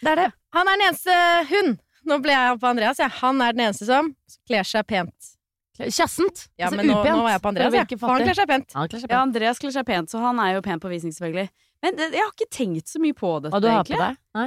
Det 0.00 0.12
er 0.14 0.22
det. 0.24 0.28
Han 0.56 0.68
er 0.72 0.78
den 0.80 0.86
eneste 0.88 1.16
hun. 1.52 1.74
Nå 2.06 2.20
ble 2.24 2.32
jeg 2.36 2.58
på 2.62 2.68
Andreas, 2.70 3.00
jeg. 3.02 3.12
Han 3.20 3.40
er 3.44 3.56
den 3.56 3.64
eneste 3.68 3.88
som 3.88 4.12
kler 4.48 4.66
seg 4.66 4.86
pent. 4.88 5.32
Kjassent. 5.76 6.46
Ja, 6.56 6.70
Altså 6.70 6.78
men 6.78 6.88
nå, 6.88 6.94
upent, 7.02 7.16
nå 7.18 7.24
var 7.26 7.34
jeg 7.34 7.42
på 7.44 7.50
Andreas, 7.50 7.74
jeg. 7.76 7.98
Ja. 8.00 8.08
Han 8.08 8.22
kler 8.24 8.36
seg 8.38 8.48
pent. 8.48 8.76
Ja. 9.10 9.20
Andreas 9.20 9.60
kler 9.60 9.74
seg 9.74 9.86
pent, 9.88 10.12
så 10.12 10.22
han 10.22 10.38
er 10.40 10.54
jo 10.56 10.62
pen 10.64 10.80
på 10.80 10.88
visning, 10.92 11.12
selvfølgelig. 11.12 11.50
Men 11.84 11.98
det, 11.98 12.06
jeg 12.16 12.24
har 12.24 12.32
ikke 12.32 12.48
tenkt 12.56 12.88
så 12.88 13.00
mye 13.02 13.16
på 13.16 13.34
dette, 13.44 13.52
Hva 13.52 13.60
du 13.60 13.68
har 13.68 13.82
egentlig. 13.82 13.98
på 14.00 14.06
deg? 14.06 14.16
Nei? 14.38 14.46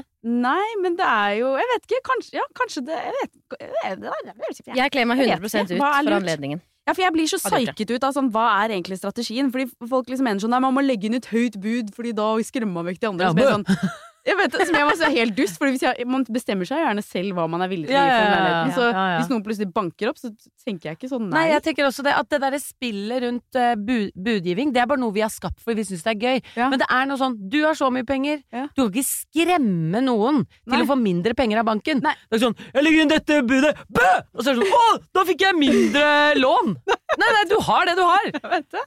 Nei, 0.49 0.69
men 0.81 0.95
det 0.97 1.05
er 1.05 1.35
jo 1.37 1.51
Jeg 1.55 1.67
vet 1.69 1.85
ikke, 1.85 1.99
kanskje, 2.09 2.31
ja, 2.35 2.45
kanskje 2.57 2.81
det 2.89 2.97
Jeg 2.97 3.13
vet 3.19 3.37
jeg 3.85 3.99
vet. 4.01 4.71
Jeg 4.79 4.91
kler 4.95 5.05
meg 5.07 5.21
100 5.21 5.37
ikke. 5.37 5.61
ut 5.61 5.71
er 5.77 5.79
for 5.79 6.17
anledningen. 6.17 6.63
Ja, 6.89 6.95
for 6.97 7.05
jeg 7.05 7.13
blir 7.13 7.29
så 7.29 7.37
psyket 7.37 7.91
ut 7.93 8.05
av 8.07 8.15
sånn, 8.15 8.31
hva 8.33 8.47
er 8.63 8.73
egentlig 8.73 8.97
strategien? 8.97 9.51
Fordi 9.53 9.69
folk 9.91 10.09
liksom 10.09 10.25
mener 10.25 10.41
sånn, 10.41 10.55
nei, 10.55 10.61
man 10.63 10.73
må 10.73 10.81
legge 10.81 11.05
inn 11.05 11.19
et 11.19 11.29
høyt 11.29 11.59
bud, 11.61 11.91
fordi 11.93 12.15
da 12.17 12.31
skremmer 12.47 12.79
man 12.79 12.87
vekk 12.89 13.03
de 13.03 13.11
andre. 13.11 13.29
Ja, 13.29 13.89
jeg, 14.25 14.35
vet, 14.39 14.55
som 14.67 14.75
jeg 14.75 14.87
var 14.89 14.97
så 14.99 15.09
helt 15.13 15.35
dust, 15.37 15.57
for 15.59 15.67
jeg, 15.71 16.05
man 16.09 16.25
bestemmer 16.29 16.67
seg 16.67 16.81
gjerne 16.83 17.03
selv 17.05 17.37
hva 17.37 17.47
man 17.51 17.61
er 17.65 17.69
villig 17.71 17.87
til 17.89 17.95
å 17.97 18.03
gi 18.03 18.15
for 18.15 18.33
leiligheten. 18.33 18.73
Så 18.75 18.87
hvis 18.91 19.29
noen 19.31 19.43
plutselig 19.45 19.69
banker 19.73 20.11
opp, 20.11 20.19
så 20.19 20.31
tenker 20.65 20.89
jeg 20.91 20.99
ikke 20.99 21.09
sånn 21.11 21.27
Nei, 21.29 21.45
nei. 21.45 21.53
jeg 21.53 21.63
tenker 21.69 21.87
også 21.87 22.03
det 22.05 22.13
at 22.17 22.29
det 22.29 22.39
derre 22.43 22.59
spillet 22.61 23.23
rundt 23.25 23.59
uh, 23.59 23.73
bud, 23.79 24.11
budgiving, 24.15 24.73
det 24.75 24.81
er 24.83 24.89
bare 24.89 25.01
noe 25.01 25.13
vi 25.15 25.23
har 25.23 25.31
skapt 25.33 25.61
fordi 25.63 25.81
vi 25.81 25.87
syns 25.91 26.03
det 26.05 26.13
er 26.15 26.19
gøy. 26.19 26.41
Ja. 26.59 26.69
Men 26.71 26.81
det 26.81 26.87
er 26.89 27.05
noe 27.09 27.19
sånn 27.21 27.37
Du 27.49 27.59
har 27.63 27.77
så 27.77 27.89
mye 27.93 28.05
penger, 28.07 28.41
Ja. 28.51 28.67
du 28.75 28.81
kan 28.83 28.91
ikke 28.91 29.07
skremme 29.07 30.01
noen 30.03 30.43
til 30.49 30.75
Nei. 30.75 30.81
å 30.83 30.89
få 30.89 30.97
mindre 30.99 31.33
penger 31.37 31.61
av 31.61 31.69
banken. 31.69 32.01
Nei. 32.03 32.15
Det 32.29 32.39
er 32.39 32.45
sånn 32.47 32.57
'Jeg 32.59 32.83
legger 32.83 33.01
inn 33.01 33.13
dette 33.13 33.41
budet, 33.47 33.75
bø!' 33.89 34.19
Og 34.35 34.43
så 34.43 34.51
er 34.51 34.59
det 34.59 34.67
sånn 34.67 34.73
'Å, 34.75 34.99
da 35.13 35.23
fikk 35.25 35.41
jeg 35.41 35.55
mindre 35.55 36.35
lån'! 36.35 36.75
Nei, 37.19 37.29
nei, 37.33 37.43
du 37.49 37.57
har 37.65 37.85
det 37.89 37.95
du 37.97 38.03
har! 38.05 38.25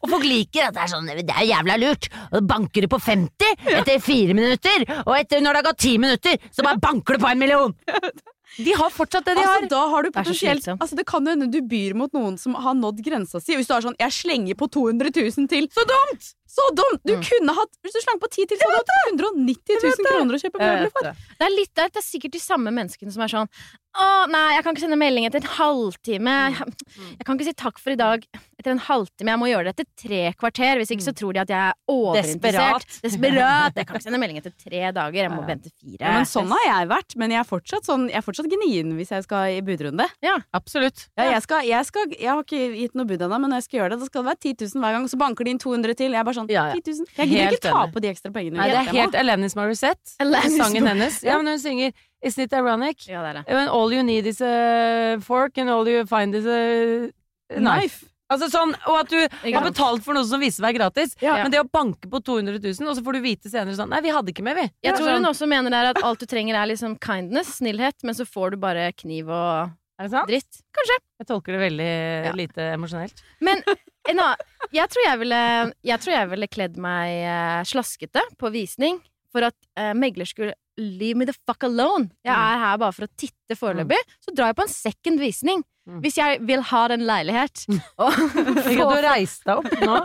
Og 0.03 0.09
folk 0.09 0.25
liker 0.25 0.69
at 0.69 0.75
det 0.75 0.83
er 0.85 0.91
sånn 0.93 1.07
'Det 1.09 1.31
er 1.35 1.47
jævla 1.49 1.77
lurt'. 1.81 2.09
Og 2.33 2.47
banker 2.47 2.83
du 2.83 2.89
på 2.89 3.01
50 3.01 3.57
etter 3.79 3.99
fire 4.01 4.35
minutter, 4.35 4.85
og 5.07 5.17
etter 5.17 5.32
når 5.41 5.53
det 5.53 5.63
har 5.63 5.69
gått 5.71 5.83
ti 5.87 5.97
minutter, 5.99 6.39
så 6.51 6.63
bare 6.67 6.83
banker 6.83 7.17
du 7.17 7.25
på 7.25 7.31
en 7.33 7.39
million! 7.39 7.75
De 8.59 8.73
har 8.77 8.91
fortsatt 8.93 9.25
det 9.25 9.33
de 9.39 9.41
har. 9.41 9.63
Altså, 9.63 9.69
da 9.73 9.83
har 9.89 10.05
du 10.05 10.11
potensielt 10.13 10.65
det, 10.67 10.75
altså, 10.77 10.97
Det 10.99 11.07
kan 11.09 11.25
jo 11.25 11.33
hende 11.33 11.47
du 11.49 11.63
byr 11.65 11.95
mot 11.97 12.13
noen 12.13 12.35
som 12.37 12.53
har 12.61 12.75
nådd 12.77 13.01
grensa 13.01 13.41
si. 13.41 13.57
Hvis 13.57 13.71
du 13.71 13.73
har 13.73 13.81
sånn 13.81 13.97
'jeg 13.97 14.13
slenger 14.13 14.59
på 14.61 14.69
200 14.69 15.09
000 15.09 15.49
til', 15.49 15.71
så 15.73 15.87
dumt! 15.89 16.35
Så 16.53 16.67
dumt! 16.77 17.01
Du 17.09 17.15
Mm. 17.17 17.23
kunne 17.25 17.55
hatt 17.57 17.71
Hvis 17.83 17.95
du 17.97 18.01
slang 18.05 18.19
på 18.21 18.29
10 18.29 18.45
til, 18.51 18.59
så 18.61 18.69
hadde 18.69 18.85
du 18.85 18.93
hatt 18.93 19.13
190 19.17 19.79
000 19.83 20.09
kroner 20.13 20.37
å 20.37 20.43
kjøpe 20.43 20.59
møbler 20.61 20.91
for. 20.93 21.09
Det 21.41 21.47
er, 21.49 21.55
litt, 21.57 21.73
det 21.75 21.87
er 21.97 22.05
sikkert 22.05 22.37
de 22.37 22.43
samme 22.45 22.71
menneskene 22.77 23.11
som 23.15 23.25
er 23.25 23.33
sånn 23.33 23.49
Å, 23.93 24.05
nei, 24.33 24.55
jeg 24.57 24.63
kan 24.65 24.73
ikke 24.73 24.81
sende 24.87 24.97
melding 24.97 25.27
etter 25.29 25.43
en 25.43 25.51
halvtime. 25.53 26.33
Jeg, 26.57 26.73
jeg 27.19 27.27
kan 27.29 27.37
ikke 27.37 27.45
si 27.45 27.53
takk 27.61 27.77
for 27.79 27.93
i 27.93 27.97
dag. 28.01 28.23
etter 28.57 28.71
en 28.73 28.79
halvtime. 28.81 29.29
Jeg 29.35 29.41
må 29.43 29.49
gjøre 29.51 29.67
det 29.69 29.73
etter 29.75 29.89
tre 30.09 30.21
kvarter. 30.41 30.79
Hvis 30.81 30.93
ikke 30.95 31.05
så 31.05 31.13
tror 31.13 31.35
de 31.37 31.41
at 31.43 31.51
jeg 31.53 31.61
er 31.61 31.75
overinteressert. 31.93 32.87
Desperat. 32.89 33.03
Desperat. 33.05 33.77
Jeg 33.77 33.87
kan 33.91 33.99
ikke 33.99 34.05
sende 34.09 34.21
melding 34.23 34.39
etter 34.41 34.55
tre 34.57 34.81
dager. 34.97 35.19
Jeg 35.27 35.33
må 35.35 35.43
vente 35.45 35.69
fire. 35.77 35.99
Ja, 36.01 36.15
men 36.17 36.25
sånn 36.31 36.49
har 36.55 36.65
jeg 36.71 36.89
vært, 36.89 37.17
men 37.21 37.35
jeg 37.37 37.41
er 37.43 37.49
fortsatt 37.51 37.85
sånn 37.91 38.07
Jeg 38.09 38.17
er 38.23 38.25
fortsatt 38.25 38.49
gnien 38.49 38.95
hvis 38.97 39.13
jeg 39.13 39.27
skal 39.27 39.59
i 39.59 39.61
budrunde. 39.67 40.09
Absolutt. 40.57 41.05
Ja, 41.21 41.29
jeg, 41.35 41.43
skal, 41.45 41.69
jeg, 41.69 41.85
skal, 41.91 42.17
jeg 42.17 42.31
har 42.33 42.41
ikke 42.47 42.63
gitt 42.79 42.97
noe 42.97 43.05
bud 43.13 43.21
ennå, 43.29 43.43
men 43.45 43.53
når 43.53 43.61
jeg 43.61 43.69
skal 43.69 43.81
gjøre 43.83 43.93
det, 43.93 44.01
da 44.01 44.09
skal 44.09 44.25
det 44.25 44.31
være 44.33 44.43
10 44.57 44.73
000 44.73 44.87
hver 44.87 44.97
gang. 44.97 45.11
Så 45.13 45.21
banker 45.21 45.45
de 45.45 45.53
inn 45.53 45.61
200 45.61 45.99
til. 46.01 46.17
Jeg 46.17 46.23
er 46.25 46.31
bare 46.31 46.39
sånn 46.41 46.42
Ja, 46.51 46.69
ja. 46.73 46.81
10 46.81 46.91
000. 46.99 47.07
Jeg 47.19 47.29
gidder 47.29 47.53
ikke 47.57 47.63
ta 47.69 47.75
enig. 47.85 47.93
på 47.95 48.01
de 48.03 48.09
ekstra 48.09 48.33
pengene. 48.35 48.57
Nei, 48.59 48.69
det 48.73 48.79
er 48.81 48.93
helt 48.97 49.15
Alanis 49.15 49.55
Morissette. 49.59 50.17
Alanis 50.23 50.57
Sangen 50.59 50.87
hennes. 50.87 51.23
Ja, 51.23 51.37
men 51.39 51.47
hun 51.55 51.59
synger 51.63 51.93
Isn't 52.23 52.45
it 52.45 52.53
ironic? 52.55 53.09
Ja, 53.09 53.23
det 53.23 53.31
er 53.33 53.39
det. 53.41 53.55
When 53.55 53.69
all 53.69 53.93
you 53.93 54.03
need 54.07 54.27
is 54.27 54.41
a 54.41 55.19
fork 55.21 55.59
and 55.59 55.69
all 55.71 55.89
you 55.89 56.07
find 56.07 56.35
is 56.39 56.47
a 56.47 57.11
knife. 57.59 58.07
Altså 58.33 58.49
sånn, 58.49 58.71
Og 58.89 58.95
at 59.03 59.11
du 59.13 59.19
har 59.53 59.65
betalt 59.67 60.05
for 60.07 60.17
noe 60.17 60.25
som 60.25 60.41
viser 60.41 60.65
seg 60.65 60.79
gratis. 60.79 61.17
Ja. 61.21 61.35
Men 61.43 61.53
det 61.53 61.61
å 61.61 61.67
banke 61.69 62.09
på 62.09 62.21
200 62.25 62.63
000, 62.63 62.89
og 62.89 62.97
så 62.97 63.05
får 63.05 63.19
du 63.19 63.21
vite 63.27 63.51
senere 63.53 63.77
sånn 63.77 63.91
Nei, 63.93 64.01
vi 64.07 64.15
hadde 64.15 64.33
ikke 64.33 64.45
med, 64.47 64.57
vi. 64.57 64.69
Jeg 64.87 64.97
tror 64.97 65.11
sånn, 65.11 65.21
hun 65.21 65.31
også 65.35 65.49
mener 65.51 65.75
der 65.75 65.91
at 65.93 66.01
alt 66.07 66.23
du 66.23 66.27
trenger 66.31 66.57
er 66.63 66.71
liksom 66.71 66.97
kindness, 67.03 67.59
snillhet, 67.59 67.99
men 68.07 68.17
så 68.17 68.25
får 68.29 68.55
du 68.55 68.63
bare 68.63 68.89
kniv 68.97 69.29
og 69.29 69.75
Er 70.01 70.09
dritt. 70.27 70.63
Kanskje. 70.75 70.97
Jeg 71.21 71.29
tolker 71.29 71.53
det 71.59 71.61
veldig 71.67 71.91
Ja. 72.25 72.33
lite 72.35 72.71
emosjonelt. 72.79 73.21
Men 73.41 73.61
jeg 74.09 74.89
tror 74.91 75.05
jeg 75.07 75.19
ville, 75.21 75.41
jeg 75.87 76.01
tror 76.03 76.13
jeg 76.17 76.31
ville 76.33 76.49
kledd 76.51 76.77
meg 76.83 77.13
eh, 77.23 77.61
slaskete 77.71 78.25
på 78.41 78.51
visning 78.55 78.99
for 79.33 79.47
at 79.49 79.57
uh, 79.79 79.93
megler 79.97 80.27
skulle 80.29 80.53
leave 80.77 81.17
me 81.17 81.25
the 81.29 81.33
fuck 81.47 81.63
alone. 81.65 82.11
Jeg 82.25 82.33
Mm. 82.35 82.41
er 82.43 82.59
her 82.61 82.79
bare 82.81 82.93
for 82.97 83.07
å 83.07 83.13
titte 83.17 83.57
foreløpig. 83.57 83.97
Så 84.25 84.35
drar 84.37 84.51
jeg 84.51 84.57
på 84.59 84.65
en 84.67 84.73
second 84.73 85.21
visning. 85.21 85.63
Mm. 85.89 86.01
Hvis 86.05 86.17
jeg 86.21 86.41
vil 86.47 86.61
ha 86.69 86.83
den 86.93 87.03
leilighet. 87.09 87.65
Og 87.99 88.13
Ikke 88.71 88.85
at 88.85 88.93
du 88.93 89.07
reiste 89.07 89.49
deg 89.49 89.57
opp 89.63 89.73
nå. 89.89 89.97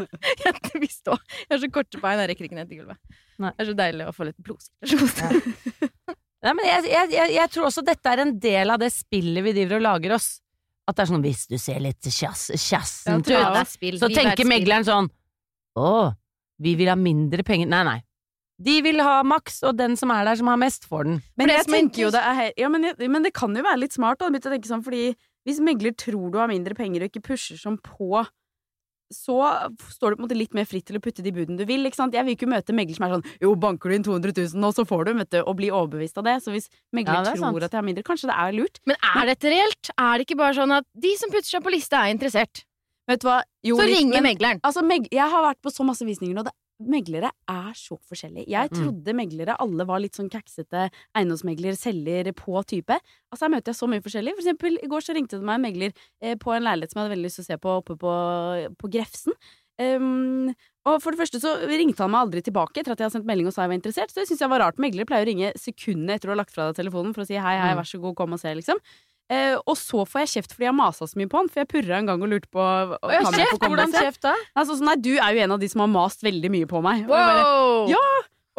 Jeg 0.45 0.53
vil 0.81 0.89
stå. 0.91 1.17
Jeg 1.43 1.51
har 1.53 1.61
så 1.65 1.69
korte 1.75 1.99
bein, 2.03 2.19
jeg 2.23 2.31
rekker 2.31 2.47
ikke 2.47 2.57
ned 2.59 2.71
til 2.71 2.81
gulvet. 2.81 2.97
Nei. 3.43 3.51
Det 3.53 3.65
er 3.65 3.69
så 3.71 3.75
deilig 3.83 4.07
å 4.09 4.15
få 4.15 4.27
litt 4.29 4.39
blodsirkulasjon. 4.47 5.53
Nei, 6.47 6.53
men 6.53 6.65
jeg, 6.69 6.87
jeg, 6.93 7.29
jeg 7.35 7.49
tror 7.53 7.67
også 7.69 7.83
dette 7.85 8.11
er 8.13 8.23
en 8.23 8.35
del 8.39 8.69
av 8.73 8.79
det 8.81 8.91
spillet 8.93 9.43
vi 9.45 9.53
driver 9.57 9.79
og 9.81 9.85
lager 9.89 10.15
oss. 10.19 10.27
At 10.87 10.95
det 10.95 11.03
er 11.03 11.09
sånn 11.11 11.23
hvis 11.25 11.47
du 11.51 11.57
ser 11.59 11.79
litt 11.83 12.01
kjass- 12.07 12.51
kjassent 12.55 13.27
Ja, 13.27 13.49
ut, 13.61 13.67
spill. 13.67 13.97
så 13.99 14.07
er 14.09 14.15
tenker 14.15 14.47
megleren 14.47 14.85
sånn 14.87 15.09
Å, 15.77 16.13
vi 16.63 16.75
vil 16.79 16.87
ha 16.89 16.95
mindre 16.95 17.43
penger. 17.45 17.67
Nei, 17.69 17.83
nei. 17.83 17.97
De 18.57 18.79
vil 18.81 18.97
ha 19.05 19.19
maks, 19.21 19.59
og 19.69 19.75
den 19.77 19.93
som 19.99 20.09
er 20.09 20.23
der 20.25 20.39
som 20.39 20.47
har 20.49 20.57
mest, 20.57 20.87
får 20.89 21.03
den. 21.05 21.19
Men 21.37 21.51
jeg 21.51 21.59
er 21.59 21.67
tenker 21.69 22.01
jo 22.07 22.09
det 22.09 22.23
er 22.25 22.53
ja, 22.57 22.69
men, 22.73 22.87
jeg, 22.89 23.09
men 23.13 23.21
det 23.27 23.33
kan 23.37 23.53
jo 23.53 23.61
være 23.61 23.83
litt 23.83 23.93
smart 23.93 24.17
da, 24.17 24.31
å 24.31 24.39
tenke 24.41 24.65
sånn, 24.65 24.81
fordi 24.83 25.11
hvis 25.45 25.59
megler 25.61 25.93
tror 25.93 26.31
du 26.33 26.39
har 26.39 26.49
mindre 26.49 26.73
penger 26.73 27.05
og 27.05 27.11
ikke 27.11 27.21
pusher 27.27 27.59
sånn 27.61 27.77
på, 27.83 28.25
så 29.13 29.37
står 29.93 30.11
du 30.11 30.15
på 30.17 30.21
en 30.21 30.25
måte 30.27 30.37
litt 30.37 30.53
mer 30.57 30.65
fritt 30.67 30.85
til 30.89 30.97
å 30.99 31.01
putte 31.03 31.23
de 31.23 31.31
budene 31.31 31.57
du 31.57 31.65
vil. 31.69 31.85
ikke 31.87 31.95
sant? 31.99 32.13
Jeg 32.13 32.25
vil 32.27 32.35
ikke 32.35 32.49
møte 32.51 32.75
megler 32.75 32.97
som 32.97 33.05
er 33.07 33.13
sånn 33.15 33.25
Jo, 33.41 33.53
banker 33.55 33.89
du 33.89 33.95
inn 33.95 34.03
200 34.07 34.33
000 34.53 34.61
nå, 34.61 34.71
så 34.75 34.83
får 34.87 35.05
du, 35.07 35.13
vet 35.21 35.31
du, 35.31 35.39
og 35.43 35.55
bli 35.59 35.69
overbevist 35.71 36.17
av 36.19 36.27
det. 36.27 36.37
Så 36.43 36.51
hvis 36.51 36.67
megler 36.95 37.21
Ja, 37.21 37.21
er 37.21 37.39
sant. 37.39 37.55
tror 37.55 37.63
at 37.63 37.71
jeg 37.71 37.79
har 37.79 37.87
mindre, 37.87 38.03
kanskje 38.03 38.27
det 38.31 38.37
er 38.37 38.51
lurt. 38.57 38.81
Men 38.85 38.97
er 39.15 39.25
dette 39.31 39.53
reelt? 39.53 39.91
Er 39.97 40.17
det 40.17 40.27
ikke 40.27 40.39
bare 40.43 40.57
sånn 40.59 40.75
at 40.77 40.85
de 40.93 41.15
som 41.17 41.31
putter 41.31 41.47
seg 41.55 41.63
på 41.63 41.71
lista, 41.73 42.03
er 42.03 42.15
interessert? 42.15 42.63
Vet 43.07 43.21
du 43.23 43.27
hva? 43.29 43.41
Jo, 43.63 43.77
Så 43.79 43.87
ringer 43.87 44.19
megleren. 44.21 44.59
Altså, 44.67 44.83
meg, 44.83 45.07
jeg 45.15 45.23
har 45.31 45.43
vært 45.45 45.61
på 45.63 45.71
så 45.71 45.85
masse 45.87 46.03
visninger 46.03 46.35
nå. 46.35 46.43
Det, 46.43 46.51
meglere 46.79 47.31
er 47.49 47.71
så 47.73 47.97
forskjellige. 48.05 48.47
Jeg 48.47 48.69
Mm. 48.69 48.77
trodde 48.77 49.13
meglere 49.15 49.55
alle 49.59 49.85
var 49.85 49.99
litt 49.99 50.13
sånn 50.13 50.29
kaksete 50.29 50.89
eiendomsmegler, 51.15 51.73
selger 51.75 52.31
på 52.33 52.63
type. 52.65 52.99
Altså, 53.33 53.41
her 53.47 53.49
møter 53.49 53.73
jeg 53.73 53.79
så 53.81 53.87
mye 53.89 54.01
forskjellig. 54.01 54.35
For 54.35 54.43
eksempel, 54.45 54.77
i 54.83 54.87
går 54.87 55.01
så 55.01 55.15
ringte 55.15 55.39
det 55.39 55.43
meg 55.43 55.55
en 55.55 55.65
megler 55.73 55.93
eh, 56.21 56.35
på 56.35 56.53
en 56.55 56.63
leilighet 56.63 56.91
som 56.91 57.01
jeg 57.01 57.09
hadde 57.09 57.15
veldig 57.17 57.25
lyst 57.25 57.35
til 57.41 57.45
å 57.45 57.49
se 57.51 57.57
på 57.57 57.77
oppe 57.81 57.97
på, 57.97 58.77
på 58.77 58.91
Grefsen. 58.91 59.33
Um, 59.79 60.55
og 60.89 61.01
for 61.03 61.11
det 61.13 61.19
første 61.19 61.39
så 61.39 61.51
ringte 61.69 62.01
han 62.01 62.09
meg 62.11 62.23
aldri 62.25 62.41
tilbake 62.41 62.79
etter 62.81 62.93
at 62.93 62.97
jeg 62.97 63.05
hadde 63.09 63.17
sendt 63.19 63.27
melding 63.29 63.45
og 63.49 63.53
sa 63.53 63.65
jeg 63.65 63.69
var 63.73 63.77
interessert. 63.77 64.09
Så 64.13 64.21
det 64.23 64.27
syns 64.29 64.39
jeg 64.41 64.49
var 64.49 64.59
rart. 64.63 64.77
Meglere 64.81 65.05
pleier 65.05 65.25
å 65.25 65.29
ringe 65.29 65.51
sekundene 65.59 66.15
etter 66.15 66.29
du 66.29 66.33
har 66.33 66.39
lagt 66.41 66.53
fra 66.55 66.71
deg 66.71 66.79
telefonen 66.79 67.13
for 67.13 67.21
å 67.21 67.27
si 67.29 67.35
hei, 67.37 67.57
hei, 67.61 67.73
Mm. 67.73 67.77
vær 67.77 67.85
så 67.85 67.99
god, 68.01 68.15
kom 68.15 68.33
og 68.33 68.39
se, 68.39 68.53
liksom. 68.55 68.77
Eh, 69.27 69.57
og 69.67 69.75
så 69.75 70.05
får 70.07 70.23
jeg 70.23 70.29
kjeft 70.37 70.53
fordi 70.55 70.69
jeg 70.69 70.75
masa 70.77 71.03
så 71.09 71.19
mye 71.19 71.27
på 71.27 71.41
han, 71.41 71.49
for 71.51 71.59
jeg 71.63 71.67
purra 71.73 71.97
en 71.99 72.07
gang 72.07 72.21
og 72.23 72.29
lurte 72.31 72.47
på 72.47 72.63
Å, 72.63 73.11
jeg 73.11 73.25
kjeft, 73.35 73.59
hvordan 73.65 73.91
kjeft 73.91 74.23
da? 74.23 74.31
Altså, 74.55 74.77
sånn, 74.79 74.87
nei, 74.87 74.95
du 75.03 75.13
er 75.17 75.35
jo 75.35 75.43
en 75.43 75.55
av 75.57 75.59
de 75.59 75.67
som 75.73 75.83
har 75.83 75.91
mast 75.91 76.23
veldig 76.23 76.51
mye 76.53 76.69
på 76.71 76.79
meg. 76.85 77.03
Og 77.09 77.11
bare, 77.11 77.43
Wow! 77.43 77.91
Ja, 77.91 78.05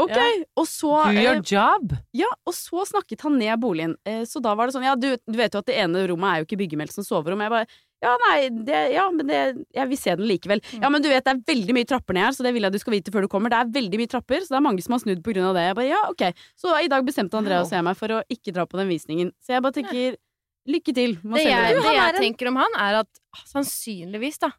ok. 0.04 0.12
Ja. 0.12 0.28
Og 0.61 0.68
så 0.68 0.92
Do 1.09 1.14
eh, 1.16 1.22
your 1.24 1.40
job. 1.40 1.96
ja, 2.12 2.28
og 2.44 2.54
så 2.54 2.85
snakket 2.92 3.24
han 3.24 3.38
ned 3.40 3.57
boligen. 3.64 3.96
Eh, 4.04 4.22
så 4.28 4.44
da 4.44 4.52
var 4.59 4.68
det 4.68 4.76
sånn 4.76 4.85
Ja, 4.85 4.92
du, 4.94 5.14
du 5.16 5.40
vet 5.40 5.57
jo 5.57 5.64
at 5.64 5.70
det 5.72 5.78
ene 5.81 6.04
rommet 6.11 6.28
er 6.35 6.42
jo 6.42 6.50
ikke 6.50 6.61
byggemeldt 6.66 6.92
som 6.98 7.07
soverom. 7.07 7.40
Jeg 7.46 7.54
bare 7.57 7.66
Ja, 8.04 8.12
nei, 8.28 8.37
det, 8.68 8.83
ja, 8.94 9.09
men 9.11 9.26
det 9.26 9.40
Jeg 9.74 9.88
vil 9.90 9.98
se 9.98 10.12
den 10.20 10.28
likevel. 10.28 10.61
Mm. 10.68 10.85
Ja, 10.85 10.92
men 10.92 11.02
du 11.02 11.09
vet 11.11 11.24
det 11.26 11.33
er 11.33 11.40
veldig 11.48 11.74
mye 11.81 11.88
trapper 11.88 12.14
ned 12.14 12.28
her, 12.28 12.37
så 12.37 12.44
det 12.46 12.52
vil 12.54 12.68
jeg 12.68 12.76
du 12.76 12.78
skal 12.85 12.94
vite 12.94 13.16
før 13.16 13.24
du 13.24 13.33
kommer. 13.33 13.50
Det 13.50 13.59
er 13.64 13.72
veldig 13.81 14.04
mye 14.04 14.12
trapper, 14.12 14.44
så 14.44 14.52
det 14.52 14.61
er 14.61 14.66
mange 14.68 14.85
som 14.85 14.94
har 14.94 15.02
snudd 15.02 15.24
på 15.24 15.33
grunn 15.33 15.48
av 15.48 15.57
det. 15.59 15.64
Jeg 15.72 15.81
bare 15.81 15.88
Ja, 15.96 16.04
ok. 16.12 16.44
Så 16.61 16.76
i 16.85 16.92
dag 16.92 17.09
bestemte 17.09 17.40
Andreas 17.40 17.72
og 17.72 17.78
jeg 17.81 17.88
meg 17.88 17.98
for 17.98 18.20
å 18.20 18.22
ikke 18.31 18.52
dra 18.54 18.68
på 18.68 18.78
den 18.85 18.92
visningen. 18.92 19.33
Så 19.42 19.57
jeg 19.57 19.64
bare 19.64 19.81
tenker 19.81 20.18
Lykke 20.68 20.92
til 20.92 21.16
Det 21.22 21.44
jeg, 21.46 21.78
det 21.81 21.94
jeg 21.96 22.16
tenker 22.18 22.50
om 22.50 22.59
han, 22.61 22.74
er 22.76 23.00
at 23.00 23.22
sannsynligvis, 23.48 24.40
da, 24.42 24.52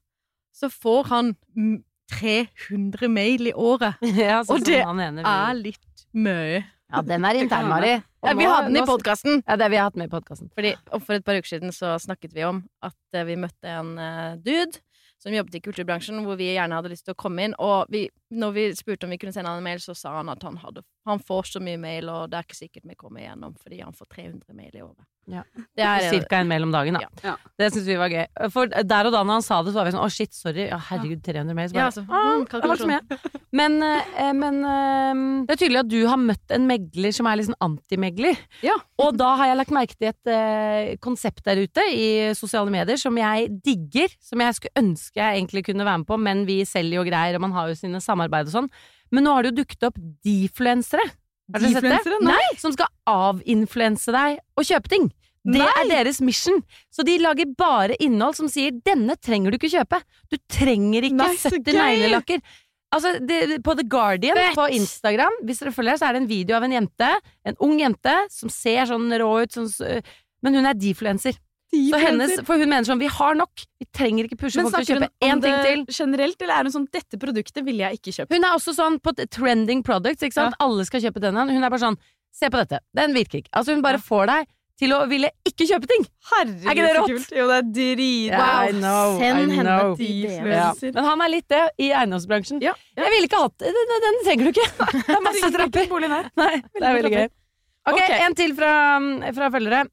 så 0.55 0.71
får 0.73 1.11
han 1.11 1.31
mm, 1.55 1.77
300 2.17 3.11
mail 3.13 3.51
i 3.51 3.53
året. 3.53 4.01
Ja, 4.17 4.41
sånn 4.43 4.57
Og 4.57 4.67
det 4.67 4.81
han 4.81 5.01
ene 5.03 5.23
Er 5.23 5.55
litt 5.57 6.05
mye. 6.17 6.63
Ja, 6.89 7.03
den 7.05 7.25
er 7.27 7.37
intern, 7.37 7.67
Mari. 7.69 7.91
Ja, 8.25 8.33
vi 8.33 8.47
hadde 8.49 8.71
den 8.71 8.81
i 8.81 8.85
podkasten. 8.87 9.43
Ja, 9.45 9.55
det 9.55 9.67
har 9.67 9.73
vi 9.75 9.77
hatt 9.79 9.97
med 9.99 10.09
i 10.09 10.11
podkasten. 10.11 10.49
For 10.55 11.13
et 11.15 11.25
par 11.27 11.37
uker 11.37 11.51
siden 11.51 11.73
så 11.75 11.93
snakket 12.01 12.33
vi 12.33 12.47
om 12.47 12.63
at 12.81 12.97
eh, 13.13 13.27
vi 13.27 13.37
møtte 13.37 13.69
en 13.69 13.91
eh, 14.01 14.39
dude 14.41 14.81
som 15.21 15.35
jobbet 15.35 15.59
i 15.59 15.61
kulturbransjen, 15.61 16.23
hvor 16.25 16.39
vi 16.39 16.49
gjerne 16.55 16.79
hadde 16.79 16.89
lyst 16.89 17.05
til 17.05 17.13
å 17.13 17.19
komme 17.19 17.45
inn. 17.45 17.53
Og 17.61 17.91
vi, 17.93 18.07
når 18.29 18.51
vi 18.55 18.65
spurte 18.77 19.07
om 19.07 19.13
vi 19.13 19.19
kunne 19.21 19.33
sende 19.33 19.51
han 19.51 19.61
en 19.61 19.65
mail, 19.65 19.81
så 19.81 19.95
sa 19.97 20.15
han 20.19 20.29
at 20.29 20.43
han, 20.45 20.57
hadde, 20.61 20.83
han 21.09 21.21
får 21.25 21.53
så 21.53 21.61
mye 21.63 21.79
mail, 21.81 22.09
og 22.13 22.29
det 22.29 22.39
er 22.39 22.47
ikke 22.47 22.59
sikkert 22.59 22.89
vi 22.89 22.97
kommer 22.99 23.23
igjennom 23.23 23.55
fordi 23.59 23.81
han 23.81 23.95
får 23.95 24.11
300 24.15 24.57
mail 24.57 24.75
i 24.75 24.83
året. 24.85 25.07
Ja. 25.29 25.43
Det 25.77 25.85
er, 25.85 26.07
Cirka 26.09 26.39
en 26.41 26.49
mail 26.49 26.65
om 26.65 26.71
dagen, 26.73 26.97
da. 26.97 27.09
Ja. 27.21 27.35
Det 27.59 27.69
syns 27.73 27.85
vi 27.85 27.97
var 27.99 28.09
gøy. 28.09 28.25
For 28.53 28.69
der 28.69 29.09
og 29.09 29.13
da 29.13 29.21
når 29.21 29.39
han 29.39 29.45
sa 29.45 29.59
det, 29.61 29.73
så 29.73 29.79
var 29.79 29.89
vi 29.89 29.93
sånn 29.93 30.05
å 30.05 30.09
shit, 30.13 30.33
sorry. 30.33 30.65
Ja, 30.71 30.79
herregud, 30.89 31.21
300 31.25 31.57
mail. 31.57 31.69
Så 31.69 31.77
ja, 31.77 31.89
altså, 31.89 32.05
«Ah. 32.09 33.35
Men, 33.59 33.79
eh, 33.81 34.29
men 34.37 34.59
eh, 34.61 35.21
det 35.47 35.55
er 35.55 35.57
tydelig 35.57 35.79
at 35.81 35.89
du 35.89 35.97
har 36.05 36.19
møtt 36.21 36.53
en 36.53 36.67
megler 36.69 37.13
som 37.15 37.25
er 37.25 37.39
litt 37.39 37.47
sånn 37.47 37.57
antimegler. 37.65 38.37
Ja. 38.61 38.75
Og 39.01 39.17
da 39.17 39.31
har 39.39 39.49
jeg 39.49 39.57
lagt 39.57 39.73
merke 39.73 39.97
til 39.97 40.11
et 40.11 40.29
eh, 40.29 40.91
konsept 41.01 41.41
der 41.47 41.63
ute 41.63 41.85
i 41.89 42.29
sosiale 42.37 42.69
medier 42.73 42.99
som 43.01 43.17
jeg 43.17 43.49
digger, 43.65 44.13
som 44.21 44.43
jeg 44.45 44.57
skulle 44.57 44.83
ønske 44.83 45.17
jeg 45.17 45.39
egentlig 45.39 45.65
kunne 45.65 45.87
være 45.87 46.03
med 46.03 46.09
på, 46.11 46.19
men 46.21 46.43
vi 46.45 46.59
selger 46.67 46.99
jo 46.99 47.07
greier, 47.07 47.39
og 47.39 47.45
man 47.47 47.55
har 47.57 47.71
jo 47.71 47.79
sine 47.79 48.01
samarbeid 48.19 48.49
og 48.51 48.55
sånn. 48.55 48.69
Men 49.11 49.25
nå 49.25 49.33
har 49.33 49.45
det 49.45 49.53
jo 49.53 49.63
dukket 49.63 49.87
opp 49.89 49.97
defluensere. 50.25 51.05
Har 51.53 51.63
dere 51.63 51.79
sett 51.79 52.05
det? 52.05 52.19
Nei. 52.21 52.35
Nei. 52.35 52.57
Som 52.61 52.75
skal 52.75 52.91
avinfluense 53.09 54.13
deg 54.13 54.39
og 54.59 54.67
kjøpe 54.67 54.91
ting. 54.91 55.09
Det 55.49 55.63
er 55.63 55.87
deres 55.87 56.19
mission. 56.21 56.59
Så 56.93 57.05
de 57.07 57.15
lager 57.23 57.47
bare 57.57 57.95
innhold 58.03 58.35
som 58.37 58.49
sier 58.51 58.75
'denne 58.75 59.15
trenger 59.17 59.51
du 59.51 59.57
ikke 59.57 59.71
kjøpe'. 59.71 60.01
Du 60.29 60.37
trenger 60.51 61.07
ikke 61.07 61.15
Nei, 61.15 61.35
70 61.37 61.63
gøy! 61.63 61.79
neglelakker. 61.79 62.41
Altså, 62.91 63.19
det, 63.21 63.63
på 63.63 63.75
The 63.77 63.85
Guardian 63.85 64.35
Fett! 64.35 64.55
på 64.57 64.67
Instagram, 64.73 65.35
hvis 65.45 65.59
dere 65.61 65.71
følger, 65.71 65.97
så 65.97 66.09
er 66.09 66.13
det 66.13 66.21
en 66.23 66.29
video 66.29 66.55
av 66.57 66.63
en 66.65 66.73
jente, 66.73 67.09
en 67.45 67.55
ung 67.61 67.79
jente, 67.79 68.15
som 68.33 68.49
ser 68.49 68.85
sånn 68.89 69.13
rå 69.21 69.43
ut, 69.43 69.53
sånn, 69.53 70.01
men 70.41 70.57
hun 70.57 70.65
er 70.65 70.73
defluencer. 70.73 71.37
Så 71.69 71.99
hennes, 72.01 72.31
for 72.47 72.57
hun 72.57 72.69
mener 72.71 72.87
sånn, 72.87 73.01
vi 73.01 73.09
har 73.13 73.35
nok, 73.37 73.61
vi 73.77 73.85
trenger 73.93 74.25
ikke 74.25 74.39
pushe 74.41 74.63
folk 74.65 74.73
til 74.73 74.97
å 74.97 75.05
kjøpe 75.05 75.09
én 75.21 75.41
ting 75.43 75.57
til. 75.67 75.83
generelt, 75.93 76.41
eller 76.41 76.53
er 76.55 76.69
hun 76.69 76.73
sånn 76.73 76.87
'dette 76.89 77.19
produktet 77.21 77.65
ville 77.65 77.85
jeg 77.85 77.99
ikke 77.99 78.13
kjøpt'? 78.17 78.33
Hun 78.33 78.43
er 78.47 78.55
også 78.57 78.73
sånn 78.73 78.97
på 78.99 79.13
trending 79.29 79.83
products, 79.85 80.23
ikke 80.25 80.33
sant? 80.33 80.55
Alle 80.59 80.85
skal 80.85 81.01
kjøpe 81.01 81.21
denne. 81.21 81.45
Hun 81.45 81.63
er 81.63 81.69
bare 81.69 81.83
sånn, 81.85 81.97
se 82.33 82.49
på 82.49 82.57
dette, 82.57 82.79
den 82.95 83.13
virker 83.13 83.43
ikke. 83.43 83.53
Altså 83.53 83.75
hun 83.75 83.85
bare 83.85 84.01
får 84.01 84.25
deg 84.33 84.47
til 84.79 84.93
å 84.95 84.99
ville 85.11 85.29
ikke 85.47 85.67
kjøpe 85.67 85.89
ting. 85.91 86.05
Herregud, 86.31 86.65
Er 86.65 86.71
ikke 86.71 86.85
det 86.87 86.95
rått? 86.95 87.11
kult. 87.11 87.31
Jo, 87.35 87.47
det 87.49 87.57
er 87.57 87.67
drit... 87.75 88.31
Yeah, 88.31 88.71
know, 88.71 89.17
Send 89.19 89.51
henne 89.51 89.75
de 89.99 90.09
Ja. 90.39 90.69
Men 90.95 91.03
han 91.09 91.21
er 91.25 91.33
litt 91.33 91.47
det 91.51 91.63
i 91.83 91.89
eiendomsbransjen. 91.91 92.61
Ja, 92.63 92.73
ja. 92.95 93.03
Jeg 93.03 93.11
ville 93.15 93.27
ikke 93.27 93.43
hatt 93.43 93.57
den, 93.59 93.75
den, 94.05 94.19
trenger 94.23 94.47
du 94.47 94.51
ikke. 94.55 94.69
Det 95.09 95.17
er 95.17 95.25
masse 95.25 95.51
trapper. 95.51 96.31
Nei, 96.39 96.53
det 96.63 96.85
er 96.85 96.97
veldig 97.01 97.13
gøy. 97.17 97.29
Ok, 97.89 97.99
Ok. 97.99 98.11
en 98.23 98.35
til 98.35 98.55
fra, 98.55 98.73
fra 99.35 99.49
følgere. 99.51 99.83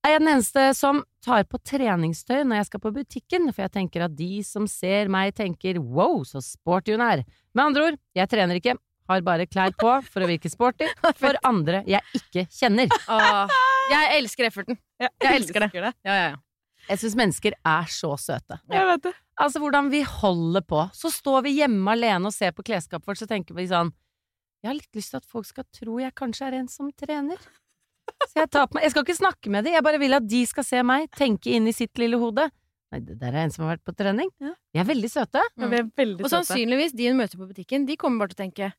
Er 0.00 0.14
jeg 0.14 0.20
den 0.22 0.30
eneste 0.32 0.62
som 0.72 1.02
tar 1.20 1.42
på 1.44 1.58
treningstøy 1.60 2.38
når 2.48 2.62
jeg 2.62 2.68
skal 2.70 2.80
på 2.80 2.92
butikken, 2.94 3.50
for 3.52 3.66
jeg 3.66 3.72
tenker 3.74 4.06
at 4.06 4.14
de 4.16 4.38
som 4.46 4.64
ser 4.70 5.10
meg 5.12 5.34
tenker 5.36 5.76
wow, 5.76 6.22
så 6.24 6.40
sporty 6.40 6.94
hun 6.96 7.04
er. 7.04 7.20
Med 7.52 7.66
andre 7.66 7.90
ord, 7.90 7.98
jeg 8.16 8.32
trener 8.32 8.56
ikke, 8.56 8.78
har 9.10 9.26
bare 9.26 9.48
klær 9.50 9.74
på 9.76 9.92
for 10.06 10.24
å 10.24 10.30
virke 10.30 10.48
sporty 10.52 10.88
for 11.20 11.36
andre 11.44 11.82
jeg 11.90 12.00
ikke 12.16 12.46
kjenner. 12.48 12.88
Åh, 13.12 13.52
jeg 13.92 14.16
elsker 14.22 14.48
efforten. 14.48 14.80
Jeg 15.02 15.34
elsker 15.34 15.68
det. 15.68 15.70
Ja, 15.76 15.92
ja, 16.06 16.16
ja. 16.30 16.38
Jeg 16.88 17.02
syns 17.02 17.20
mennesker 17.20 17.54
er 17.60 17.90
så 17.92 18.14
søte. 18.18 18.56
Jeg 18.72 18.86
vet 18.88 19.04
det. 19.04 19.16
Altså 19.40 19.60
hvordan 19.60 19.92
vi 19.92 20.00
holder 20.02 20.64
på. 20.64 20.86
Så 20.96 21.12
står 21.12 21.44
vi 21.44 21.58
hjemme 21.60 21.92
alene 21.92 22.30
og 22.30 22.34
ser 22.34 22.54
på 22.56 22.64
klesskapet 22.66 23.06
vårt, 23.06 23.20
så 23.20 23.28
tenker 23.28 23.56
vi 23.56 23.68
sånn 23.68 23.92
Jeg 24.64 24.72
har 24.72 24.80
litt 24.80 24.96
lyst 24.96 25.12
til 25.12 25.20
at 25.20 25.28
folk 25.28 25.48
skal 25.48 25.68
tro 25.76 26.00
jeg 26.00 26.16
kanskje 26.16 26.48
er 26.48 26.62
en 26.62 26.72
som 26.72 26.88
trener. 26.96 27.36
Så 28.28 28.42
jeg 28.42 28.50
tar 28.52 28.66
på 28.68 28.76
meg 28.76 28.84
Jeg 28.84 28.92
skal 28.94 29.06
ikke 29.06 29.18
snakke 29.18 29.52
med 29.52 29.64
dem, 29.64 29.74
jeg 29.78 29.84
bare 29.86 30.00
vil 30.02 30.16
at 30.16 30.26
de 30.28 30.40
skal 30.48 30.66
se 30.66 30.82
meg, 30.86 31.08
tenke 31.16 31.52
inn 31.56 31.68
i 31.70 31.72
sitt 31.76 31.96
lille 32.00 32.18
hode. 32.20 32.50
Nei, 32.90 33.00
det 33.06 33.16
der 33.20 33.32
er 33.32 33.44
en 33.46 33.52
som 33.54 33.64
har 33.64 33.76
vært 33.76 33.86
på 33.86 33.94
trening. 33.94 34.30
Ja. 34.42 34.52
De 34.74 34.82
er 34.82 34.86
veldig 34.88 35.10
søte. 35.12 35.42
Ja, 35.56 35.68
vi 35.70 35.78
er 35.78 35.90
veldig 36.00 36.24
Og 36.24 36.26
søte. 36.26 36.40
sannsynligvis 36.40 36.94
de 36.98 37.08
hun 37.08 37.20
møter 37.20 37.38
på 37.38 37.46
butikken, 37.46 37.86
de 37.86 37.96
kommer 38.00 38.24
bare 38.24 38.34
til 38.34 38.40
å 38.40 38.44
tenke 38.44 38.72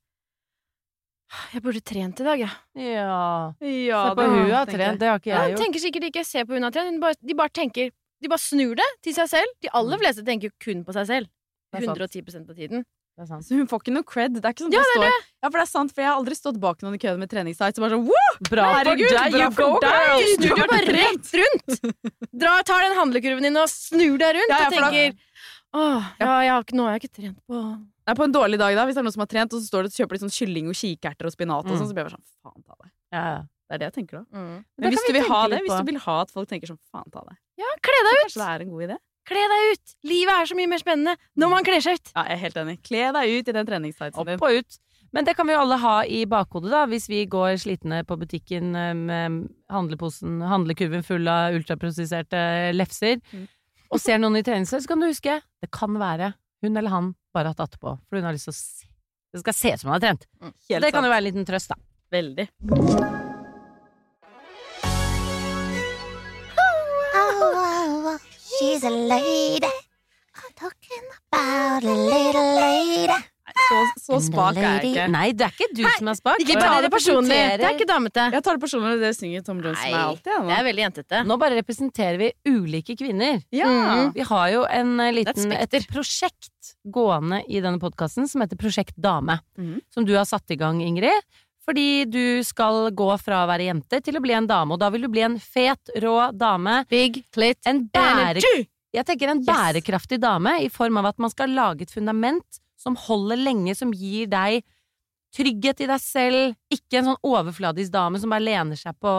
Jeg 1.54 1.64
burde 1.64 1.80
trent 1.80 2.20
i 2.20 2.26
dag, 2.28 2.42
jeg. 2.44 2.52
Ja. 2.76 3.54
Ja, 3.64 4.02
Se 4.10 4.16
på 4.20 4.26
hun 4.28 4.52
har 4.52 4.68
trent, 4.68 5.00
det 5.00 5.08
har 5.08 5.22
ikke 5.22 5.32
Ja, 5.32 5.46
hun 5.48 5.60
tenker 5.62 5.80
sikkert 5.80 6.10
ikke 6.10 6.26
'se 6.28 6.44
på 6.44 6.54
hun 6.54 6.64
har 6.64 6.72
trent', 6.72 6.92
hun 6.92 7.00
bare, 7.00 7.16
de 7.24 7.34
bare 7.34 7.50
tenker 7.50 7.92
De 8.22 8.28
bare 8.28 8.38
snur 8.40 8.76
det 8.76 8.90
til 9.02 9.14
seg 9.14 9.28
selv. 9.30 9.48
De 9.62 9.70
aller 9.74 9.98
fleste 9.98 10.26
tenker 10.26 10.52
jo 10.52 10.56
kun 10.60 10.84
på 10.86 10.94
seg 10.94 11.08
selv. 11.08 11.28
Det 11.72 11.82
er 11.82 11.88
110 11.88 12.50
av 12.50 12.56
tiden. 12.56 12.86
Det. 13.18 13.28
Så 13.28 13.54
hun 13.58 13.68
får 13.68 13.82
ikke 13.84 13.94
noe 13.94 14.06
cred. 14.08 14.34
Det 14.40 14.46
er 14.48 14.54
ikke 14.56 14.64
sånn 14.66 14.74
Ja, 14.74 14.82
det 14.82 14.94
står 14.96 15.04
Ja, 15.12 15.50
for 15.50 15.58
det 15.60 15.64
er 15.66 15.70
sant, 15.70 15.92
for 15.94 16.02
jeg 16.02 16.10
har 16.10 16.18
aldri 16.18 16.36
stått 16.40 16.58
bak 16.64 16.80
noen 16.82 16.96
i 16.96 17.02
køen 17.02 17.20
med 17.22 17.30
treningssites 17.30 17.78
og 17.78 17.84
bare 17.86 17.98
sånn 17.98 18.06
Woo! 18.08 18.32
Bra 18.50 18.68
Herregud, 18.80 19.12
for 19.12 19.18
deg, 19.20 19.36
you 19.36 19.50
go 19.58 19.68
girl! 19.84 20.24
Du 20.42 20.48
deg 20.48 20.64
bare 20.72 20.96
rett 20.96 21.34
rundt! 21.42 22.06
Dra, 22.42 22.54
tar 22.66 22.82
den 22.88 22.96
handlekurven 22.98 23.44
din 23.46 23.60
og 23.62 23.68
snur 23.70 24.18
deg 24.22 24.40
rundt 24.40 24.50
Ja, 24.56 24.58
ja, 24.58 24.66
og 24.66 24.74
tenker 24.74 25.20
Åh, 25.72 26.08
ja, 26.20 26.32
har 26.56 26.66
ikke, 26.66 26.76
nå 26.76 26.84
har 26.88 26.98
jeg 26.98 27.04
ikke 27.06 27.16
trent 27.22 27.38
på 27.48 27.60
Nei, 27.62 28.16
på 28.18 28.26
en 28.26 28.34
dårlig 28.34 28.58
dag, 28.60 28.74
da, 28.76 28.84
hvis 28.88 28.98
det 28.98 29.04
er 29.04 29.06
noen 29.08 29.14
som 29.16 29.22
har 29.24 29.30
trent, 29.32 29.54
og 29.54 29.62
så 29.62 29.70
står 29.70 29.86
det 29.86 29.92
og 29.94 30.00
kjøper 30.02 30.18
litt 30.18 30.24
sånn 30.26 30.34
kylling 30.36 30.72
og 30.72 30.76
kikerter 30.76 31.30
og 31.30 31.36
spinat 31.36 31.64
og 31.64 31.70
Mm. 31.72 31.78
sånn, 31.78 31.88
så 31.88 31.94
blir 31.96 32.02
jeg 32.02 32.10
bare 32.10 32.18
sånn 32.18 32.28
faen 32.42 32.64
ta 32.66 32.74
deg. 32.82 32.90
Ja, 33.14 33.22
ja. 33.36 33.42
Det 33.72 33.76
er 33.76 33.80
det 33.80 33.88
jeg 33.88 33.96
tenker 34.02 34.18
da. 34.18 34.24
mm. 34.36 34.50
Men, 34.58 34.66
Men 34.84 34.92
hvis 34.92 35.06
du 35.08 35.14
vil 35.16 35.28
ha 35.30 35.42
det, 35.48 35.60
hvis 35.64 35.78
du 35.80 35.86
vil 35.92 36.00
ha 36.04 36.16
at 36.26 36.32
folk 36.34 36.50
tenker 36.50 36.68
sånn 36.74 36.80
faen 36.92 37.08
ta 37.14 37.22
deg, 37.30 37.38
Ja, 37.62 37.70
kle 37.86 38.00
deg 38.10 38.18
ut! 38.18 38.26
kanskje 38.26 38.42
det 38.42 38.50
er 38.52 38.66
en 38.66 38.72
god 38.74 38.84
idé? 38.90 38.98
Kle 39.32 39.44
deg 39.54 39.66
ut! 39.72 39.94
Livet 40.12 40.36
er 40.36 40.50
så 40.52 40.58
mye 40.60 40.70
mer 40.72 40.82
spennende 40.82 41.16
når 41.40 41.52
man 41.54 41.64
kler 41.68 41.84
seg 41.84 42.00
ut. 42.00 42.10
Ja, 42.16 42.26
jeg 42.28 42.36
er 42.38 42.42
helt 42.46 42.58
enig. 42.66 42.78
Kle 42.84 43.06
deg 43.16 43.36
ut 43.38 43.52
i 43.52 43.56
den 43.56 43.70
treningssitesen 43.70 44.20
Opp 44.36 44.44
og 44.48 44.58
ut. 44.60 44.80
Men 45.16 45.26
det 45.28 45.34
kan 45.36 45.48
vi 45.48 45.52
jo 45.56 45.60
alle 45.64 45.76
ha 45.82 45.94
i 46.08 46.22
bakhodet, 46.32 46.70
da, 46.72 46.86
hvis 46.88 47.10
vi 47.12 47.26
går 47.28 47.58
slitne 47.60 47.98
på 48.08 48.16
butikken 48.20 48.70
eh, 48.80 48.94
med 48.96 49.42
handleposen, 49.72 50.38
handlekurven 50.48 51.04
full 51.04 51.28
av 51.32 51.58
ultraprosesserte 51.58 52.44
lefser, 52.76 53.20
Mm. 53.34 53.48
og 53.92 54.00
ser 54.00 54.22
noen 54.24 54.40
i 54.40 54.44
treningstøy, 54.48 54.80
så 54.80 54.88
kan 54.88 55.04
du 55.04 55.10
huske 55.10 55.40
det 55.62 55.72
kan 55.72 55.98
være 56.00 56.34
hun 56.64 56.78
eller 56.80 56.90
han 56.94 57.12
bare 57.36 57.52
har 57.52 57.60
tatt 57.60 57.76
på, 57.82 57.98
for 58.08 58.16
hun 58.20 58.24
har 58.30 58.36
lyst 58.38 58.48
til 58.48 58.56
å 58.56 58.60
se 58.60 58.88
Det 59.34 59.40
skal 59.44 59.54
se 59.56 59.74
ut 59.74 59.80
som 59.84 59.92
hun 59.92 59.96
har 60.00 60.04
trent. 60.04 60.28
Mm, 60.44 60.54
det 60.84 60.92
kan 60.92 61.04
jo 61.04 61.12
være 61.12 61.24
en 61.24 61.28
liten 61.32 61.48
trøst, 61.48 61.72
da. 61.72 61.80
Veldig. 62.12 63.21
She's 68.62 68.84
a 68.84 68.92
lady. 68.92 69.66
I'm 70.38 70.54
talking 70.54 71.06
about 71.18 71.84
a 71.84 71.96
little 71.96 72.50
lady. 72.62 73.18
Så, 73.58 73.78
så 73.98 74.20
spak 74.28 74.60
er 74.60 74.68
jeg 74.68 74.92
ikke. 74.92 75.06
Nei, 75.10 75.24
det 75.34 75.48
er 75.48 75.56
ikke 75.56 75.70
du 75.80 75.82
som 75.96 76.12
er 76.12 76.20
spak. 76.20 76.44
Ikke 76.44 76.60
ta 76.62 76.76
det 76.86 76.92
personlig. 76.94 77.40
Det 77.58 77.66
er 77.66 77.74
ikke 77.74 77.88
damete. 77.90 78.28
Jeg 78.36 78.46
tar 78.46 78.60
det 78.60 78.62
personlig, 78.62 78.94
det 79.02 79.12
synger 79.18 79.48
Tom 79.48 79.64
Jones 79.66 79.82
meg 79.82 79.98
alltid. 79.98 80.30
Det 80.46 80.56
er 80.60 80.68
veldig 80.70 80.86
jentete. 80.86 81.24
Nå 81.26 81.40
bare 81.42 81.58
representerer 81.58 82.22
vi 82.22 82.30
ulike 82.54 82.96
kvinner. 83.02 83.42
ja. 83.50 83.72
Mm. 83.72 84.14
Vi 84.14 84.30
har 84.30 84.48
jo 84.54 84.64
en 84.70 84.94
eh, 85.02 85.14
liten, 85.16 85.58
et, 85.58 85.78
prosjekt 85.90 86.76
gående 86.86 87.42
i 87.50 87.66
denne 87.66 87.82
podkasten 87.82 88.30
som 88.30 88.46
heter 88.46 88.62
Prosjekt 88.62 88.94
Dame. 89.02 89.40
Mm. 89.58 89.80
Som 89.90 90.06
du 90.06 90.14
har 90.14 90.30
satt 90.30 90.54
i 90.54 90.60
gang, 90.62 90.84
Ingrid. 90.86 91.26
Fordi 91.68 92.06
du 92.10 92.42
skal 92.46 92.90
gå 92.98 93.08
fra 93.22 93.44
å 93.44 93.50
være 93.50 93.70
jente 93.70 94.02
til 94.02 94.18
å 94.18 94.24
bli 94.24 94.34
en 94.34 94.50
dame. 94.50 94.74
Og 94.74 94.82
da 94.82 94.90
vil 94.94 95.06
du 95.06 95.12
bli 95.14 95.24
en 95.26 95.38
fet, 95.40 95.94
rå 96.02 96.16
dame. 96.34 96.82
Big 96.92 97.24
clit 97.34 97.62
En 97.70 97.86
bære... 97.94 98.42
Jeg 98.92 99.08
tenker 99.08 99.32
en 99.32 99.40
bærekraftig 99.48 100.18
dame 100.20 100.58
i 100.66 100.68
form 100.68 100.98
av 101.00 101.14
at 101.14 101.22
man 101.24 101.32
skal 101.32 101.54
lage 101.56 101.86
et 101.86 101.94
fundament 101.94 102.60
som 102.82 102.98
holder 103.00 103.40
lenge, 103.40 103.72
som 103.78 103.94
gir 103.96 104.28
deg 104.28 104.66
trygghet 105.32 105.86
i 105.86 105.88
deg 105.88 106.02
selv. 106.04 106.58
Ikke 106.74 107.00
en 107.00 107.14
sånn 107.14 107.22
overfladisk 107.24 107.94
dame 107.94 108.20
som 108.20 108.34
bare 108.34 108.50
lener 108.50 108.80
seg 108.80 108.98
på 109.00 109.14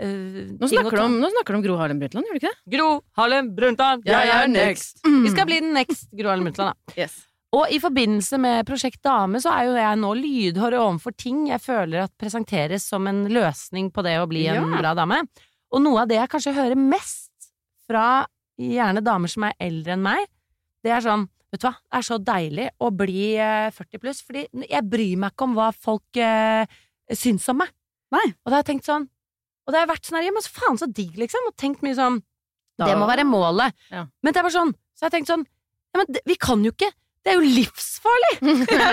Uh, 0.00 0.46
Nå 0.56 0.68
snakker, 0.70 0.96
om, 1.02 1.18
nå 1.20 1.28
snakker 1.28 1.52
du 1.52 1.58
om 1.58 1.62
Gro 1.66 1.74
Harlem 1.76 1.98
Brundtland, 2.00 2.24
gjør 2.24 2.38
du 2.38 2.40
ikke 2.40 2.52
det? 2.54 2.72
Gro 2.72 2.86
Harlem 3.18 3.50
Brundtland, 3.52 4.06
Jeg 4.08 4.30
er 4.32 4.46
next. 4.48 5.02
Mm. 5.04 5.18
Vi 5.26 5.32
skal 5.34 5.48
bli 5.50 5.58
den 5.60 5.74
next 5.76 6.06
Gro 6.16 6.30
Harlem 6.30 6.46
Brundtland, 6.46 6.72
da. 6.72 6.94
Yes. 6.96 7.18
Og 7.52 7.66
i 7.74 7.80
forbindelse 7.82 8.38
med 8.38 8.66
Prosjekt 8.68 9.00
Dame 9.02 9.40
så 9.42 9.50
er 9.50 9.64
jo 9.66 9.72
jeg 9.74 9.98
nå 9.98 10.10
lydhår 10.20 10.76
overfor 10.78 11.14
ting 11.18 11.48
jeg 11.48 11.58
føler 11.64 12.04
at 12.04 12.12
presenteres 12.20 12.84
som 12.86 13.08
en 13.10 13.24
løsning 13.32 13.88
på 13.90 14.04
det 14.06 14.16
å 14.20 14.28
bli 14.30 14.44
en 14.46 14.60
Ja. 14.70 14.78
bra 14.78 14.92
dame. 14.94 15.24
Og 15.72 15.82
noe 15.82 16.02
av 16.02 16.08
det 16.08 16.16
jeg 16.20 16.28
kanskje 16.30 16.54
hører 16.54 16.76
mest 16.78 17.50
fra 17.88 18.24
gjerne 18.60 19.02
damer 19.02 19.28
som 19.28 19.44
er 19.48 19.54
eldre 19.58 19.92
enn 19.96 20.02
meg, 20.02 20.26
det 20.84 20.92
er 20.92 21.00
sånn 21.00 21.28
Vet 21.50 21.62
du 21.62 21.66
hva, 21.66 21.72
det 21.90 21.98
er 21.98 22.04
så 22.06 22.16
deilig 22.22 22.64
å 22.78 22.90
bli 22.94 23.34
eh, 23.34 23.70
40 23.74 23.98
pluss, 23.98 24.20
fordi 24.22 24.44
jeg 24.70 24.84
bryr 24.86 25.16
meg 25.18 25.32
ikke 25.32 25.42
om 25.48 25.54
hva 25.56 25.72
folk 25.74 26.14
eh, 26.22 26.62
syns 27.10 27.48
om 27.50 27.58
meg. 27.58 27.72
Nei. 28.14 28.22
Og 28.44 28.46
da 28.46 28.54
har 28.54 28.62
jeg 28.62 28.68
tenkt 28.76 28.86
sånn 28.86 29.08
Og 29.66 29.72
det 29.74 29.80
har 29.80 29.88
vært 29.90 30.06
sånn 30.06 30.20
her, 30.20 30.28
ja, 30.28 30.30
men 30.30 30.42
så 30.46 30.52
faen 30.54 30.78
så 30.78 30.86
digg, 30.86 31.16
liksom, 31.18 31.48
og 31.50 31.56
tenkt 31.58 31.82
mye 31.82 31.96
sånn 31.98 32.20
Da- 32.78 32.86
Det 32.86 32.94
må 32.96 33.08
være 33.10 33.26
målet. 33.26 33.74
Ja. 33.90 34.06
Men 34.22 34.32
det 34.32 34.38
er 34.38 34.46
bare 34.46 34.54
sånn, 34.54 34.70
så 34.94 35.02
har 35.02 35.10
jeg 35.10 35.16
tenkt 35.18 35.32
sånn 35.34 35.42
Ja, 35.90 35.98
men 36.04 36.06
vi 36.24 36.36
kan 36.38 36.62
jo 36.62 36.70
ikke 36.70 36.92
Det 37.24 37.32
er 37.32 37.38
jo 37.40 37.52
livsfarlig! 37.58 38.34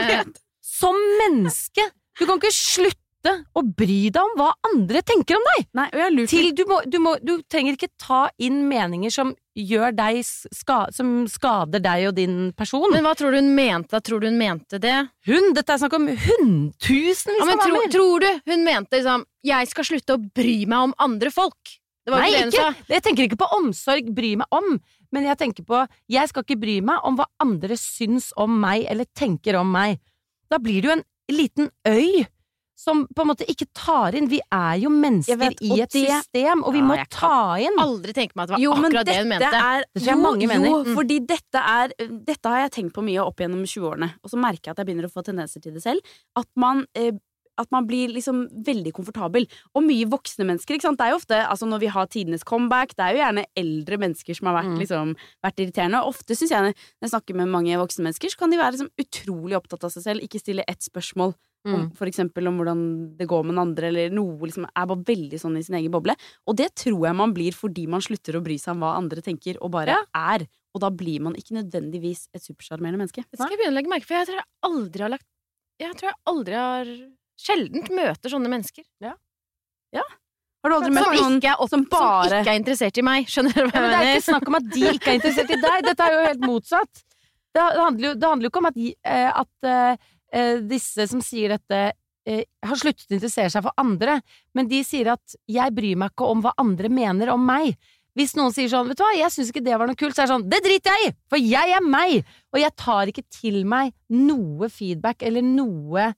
Som 0.78 0.98
menneske! 1.22 1.90
Du 2.18 2.26
kan 2.26 2.40
ikke 2.40 2.54
slutte 2.54 3.34
å 3.58 3.62
bry 3.66 4.08
deg 4.14 4.20
om 4.22 4.36
hva 4.40 4.52
andre 4.70 5.02
tenker 5.06 5.38
om 5.38 5.46
deg! 5.52 5.68
Nei, 5.78 5.88
Til 6.30 6.52
du, 6.56 6.64
må, 6.70 6.80
du, 6.86 6.98
må, 7.04 7.16
du 7.24 7.38
trenger 7.50 7.78
ikke 7.78 7.90
ta 8.00 8.28
inn 8.42 8.66
meninger 8.70 9.14
som 9.14 9.34
gjør 9.58 9.96
deg 9.98 10.20
ska, 10.26 10.84
Som 10.94 11.26
skader 11.32 11.82
deg 11.84 12.10
og 12.12 12.16
din 12.20 12.38
person. 12.58 12.88
Men 12.94 13.08
hva 13.08 13.16
tror 13.18 13.34
du 13.34 13.40
hun 13.42 13.50
mente? 13.58 13.96
da? 13.96 14.04
Tror 14.06 14.22
du 14.22 14.30
hun 14.30 14.38
mente 14.40 14.80
det? 14.82 14.96
Hun! 15.30 15.52
Dette 15.58 15.76
er 15.76 15.82
snakk 15.82 15.98
om 15.98 16.08
hundtusenvis 16.12 17.42
Ja, 17.42 17.58
av 17.58 17.66
tro, 17.66 17.82
tror 17.96 18.24
du 18.26 18.30
hun 18.52 18.64
mente 18.68 19.00
liksom 19.00 19.26
'jeg 19.48 19.68
skal 19.72 19.86
slutte 19.88 20.16
å 20.18 20.24
bry 20.36 20.66
meg 20.68 20.90
om 20.90 20.94
andre 21.00 21.32
folk'? 21.32 21.78
Det 22.08 22.14
var 22.14 22.24
Nei, 22.24 22.32
ikke. 22.40 22.68
Jeg 22.88 23.04
tenker 23.04 23.26
ikke 23.28 23.40
på 23.42 23.50
omsorg, 23.58 24.14
bry 24.16 24.38
meg 24.40 24.48
om. 24.56 24.78
Men 25.12 25.24
jeg 25.24 25.38
tenker 25.38 25.64
på 25.68 25.88
jeg 26.10 26.30
skal 26.30 26.44
ikke 26.44 26.60
bry 26.60 26.80
meg 26.82 27.00
om 27.04 27.18
hva 27.18 27.26
andre 27.44 27.76
syns 27.80 28.32
om 28.38 28.60
meg 28.60 28.86
eller 28.90 29.06
tenker 29.16 29.56
om 29.60 29.70
meg. 29.72 30.00
Da 30.50 30.58
blir 30.60 30.82
det 30.82 30.90
jo 30.90 30.98
en 30.98 31.04
liten 31.32 31.70
øy 31.88 32.26
som 32.78 33.08
på 33.10 33.24
en 33.24 33.28
måte 33.32 33.46
ikke 33.50 33.66
tar 33.74 34.14
inn 34.14 34.28
Vi 34.30 34.38
er 34.54 34.76
jo 34.78 34.92
mennesker 34.94 35.36
vet, 35.42 35.62
i 35.66 35.80
et 35.82 35.90
det- 35.90 36.12
system, 36.12 36.62
og 36.64 36.74
vi 36.74 36.78
Ja, 36.78 36.86
må 36.86 36.98
ta 37.10 37.56
inn. 37.58 37.74
Aldri 37.82 38.14
tenke 38.14 38.36
meg 38.38 38.44
at 38.44 38.48
det 38.50 38.54
var 38.54 38.60
Jo, 38.62 38.72
akkurat 38.74 39.06
det 39.06 39.16
hun 39.18 39.28
mente. 39.30 39.50
Er, 39.50 39.84
Det 39.96 40.04
tror 40.04 40.06
jeg 40.06 40.16
jo, 40.16 40.22
mange 40.22 40.48
mener. 40.48 40.70
Jo, 40.70 40.84
Mm. 40.84 40.94
fordi 40.96 41.20
dette 41.26 41.56
er 41.58 41.88
Dette 41.98 42.46
har 42.46 42.70
jeg 42.70 42.72
tenkt 42.72 42.94
på 42.94 43.02
mye 43.04 43.26
opp 43.26 43.38
gjennom 43.38 43.64
20-årene, 43.66 44.14
og 44.24 44.30
så 44.30 44.38
merker 44.38 44.62
jeg 44.66 44.72
at 44.72 44.78
jeg 44.78 44.86
begynner 44.86 45.10
å 45.10 45.12
få 45.12 45.24
tendenser 45.26 45.60
til 45.60 45.74
det 45.74 45.82
selv. 45.82 46.00
At 46.36 46.46
man 46.56 46.86
eh, 46.94 47.12
at 47.58 47.72
man 47.72 47.88
blir 47.88 48.10
liksom 48.14 48.48
veldig 48.64 48.94
komfortabel. 48.94 49.48
Og 49.76 49.84
mye 49.84 50.06
voksne 50.10 50.46
mennesker. 50.46 50.76
ikke 50.76 50.82
sant? 50.88 50.98
Det 50.98 51.08
er 51.08 51.12
jo 51.12 51.20
ofte, 51.22 51.40
altså 51.48 51.68
Når 51.68 51.80
vi 51.80 51.88
har 51.88 52.06
tidenes 52.08 52.44
comeback, 52.44 52.96
det 52.96 53.04
er 53.06 53.14
jo 53.16 53.24
gjerne 53.24 53.46
eldre 53.58 53.98
mennesker 53.98 54.36
som 54.36 54.48
har 54.48 54.64
vært, 54.64 54.72
Mm. 54.74 54.80
liksom, 54.80 55.16
vært 55.44 55.58
irriterende. 55.60 56.02
Og 56.04 56.14
ofte 56.14 56.36
syns 56.36 56.50
jeg, 56.52 56.62
når 56.62 56.74
jeg 57.02 57.10
snakker 57.12 57.36
med 57.36 57.48
mange 57.50 57.76
voksne 57.78 58.04
mennesker, 58.06 58.30
så 58.30 58.38
kan 58.38 58.50
de 58.52 58.58
være 58.58 58.74
liksom 58.78 58.90
utrolig 59.00 59.56
opptatt 59.58 59.84
av 59.84 59.92
seg 59.92 60.04
selv. 60.04 60.22
Ikke 60.22 60.40
stille 60.40 60.64
ett 60.68 60.80
spørsmål 60.82 61.34
om, 61.66 61.74
Mm. 61.90 61.96
for 61.98 62.06
eksempel 62.08 62.48
om 62.48 62.58
hvordan 62.58 63.18
det 63.18 63.28
går 63.28 63.44
med 63.44 63.56
den 63.56 63.60
andre, 63.60 63.88
eller 63.88 64.10
noe 64.10 64.38
liksom 64.40 64.66
er 64.74 64.86
bare 64.86 65.04
veldig 65.04 65.34
sånn 65.42 65.58
i 65.58 65.62
sin 65.64 65.76
egen 65.76 65.92
boble. 65.92 66.16
Og 66.48 66.56
det 66.56 66.76
tror 66.76 67.06
jeg 67.08 67.16
man 67.16 67.34
blir 67.34 67.52
fordi 67.52 67.88
man 67.88 68.00
slutter 68.00 68.36
å 68.40 68.44
bry 68.44 68.56
seg 68.58 68.72
om 68.76 68.80
hva 68.82 68.96
andre 68.96 69.22
tenker, 69.22 69.58
og 69.62 69.72
bare 69.72 69.88
Ja. 69.88 70.04
er. 70.16 70.48
Og 70.76 70.82
da 70.82 70.90
blir 70.92 71.20
man 71.20 71.34
ikke 71.34 71.58
nødvendigvis 71.58 72.28
et 72.34 72.42
supersjarmerende 72.44 72.98
menneske. 73.00 73.26
Det 73.32 73.40
skal 73.40 73.50
jeg 73.50 73.58
begynne 73.60 73.74
å 73.74 73.82
legge 73.82 73.90
merke 73.90 74.06
for 74.06 74.14
jeg 74.14 74.28
tror 74.28 74.36
jeg 74.36 74.46
aldri 74.64 75.00
har 75.02 75.10
lagt 75.10 75.26
Jeg 75.80 75.94
tror 75.96 76.10
jeg 76.10 76.14
aldri 76.26 76.54
har 76.54 76.86
Sjeldent 77.38 77.92
møter 77.94 78.34
sånne 78.34 78.50
mennesker. 78.50 78.84
Har 80.68 80.74
du 80.74 80.76
aldri 80.76 80.90
Som 80.90 80.98
møtt 80.98 81.22
noen 81.22 81.38
ikke 81.38 81.52
er, 81.52 81.60
opp, 81.62 81.72
som 81.72 81.84
bare 81.92 82.30
som 82.30 82.42
ikke 82.42 82.54
er 82.54 82.60
interessert 82.60 82.98
i 82.98 83.04
meg. 83.06 83.30
Skjønner 83.32 83.54
du 83.56 83.62
Ja, 83.62 83.68
hva 83.70 83.84
men 83.84 83.94
det 83.94 84.00
er 84.00 84.10
ikke 84.18 84.26
snakk 84.28 84.50
om 84.50 84.58
at 84.58 84.72
de 84.74 84.84
ikke 84.92 85.12
er 85.12 85.20
interessert 85.20 85.54
i 85.54 85.60
deg. 85.62 85.86
Dette 85.86 86.08
er 86.08 86.16
jo 86.16 86.26
helt 86.26 86.44
motsatt. 86.44 87.04
Det, 87.56 87.64
handler, 87.64 88.08
jo, 88.10 88.14
det 88.18 88.32
handler 88.32 88.48
jo 88.48 88.52
ikke 88.52 88.62
om 88.62 88.70
at, 88.70 88.82
eh, 89.14 89.30
at 89.44 89.70
uh, 89.70 90.66
disse 90.70 91.08
som 91.10 91.22
sier 91.24 91.56
dette, 91.56 91.80
uh, 92.30 92.42
har 92.70 92.82
sluttet 92.82 93.08
å 93.08 93.16
interessere 93.16 93.54
seg 93.54 93.64
for 93.66 93.80
andre, 93.82 94.20
men 94.58 94.68
de 94.70 94.82
sier 94.86 95.14
at 95.14 95.38
'jeg 95.48 95.74
bryr 95.74 95.98
meg 95.98 96.12
ikke 96.14 96.28
om 96.28 96.44
hva 96.44 96.54
andre 96.60 96.92
mener 96.92 97.32
om 97.34 97.48
meg'. 97.48 97.78
Hvis 98.18 98.36
noen 98.38 98.54
sier 98.54 98.70
sånn 98.70 98.90
'vet 98.90 99.00
du 99.00 99.06
hva, 99.06 99.14
jeg 99.16 99.34
syns 99.34 99.50
ikke 99.54 99.64
det 99.66 99.80
var 99.80 99.90
noe 99.90 99.98
kult', 99.98 100.14
så 100.18 100.26
er 100.26 100.28
det 100.28 100.36
sånn 100.36 100.50
'det 100.52 100.62
driter 100.68 100.94
jeg 100.98 101.08
i, 101.08 101.16
for 101.30 101.42
jeg 101.42 101.78
er 101.80 101.82
meg', 101.86 102.26
og 102.54 102.60
jeg 102.62 102.76
tar 102.76 103.14
ikke 103.14 103.26
til 103.32 103.64
meg 103.66 103.94
noe 104.10 104.70
feedback 104.70 105.24
eller 105.24 105.42
noe 105.42 106.12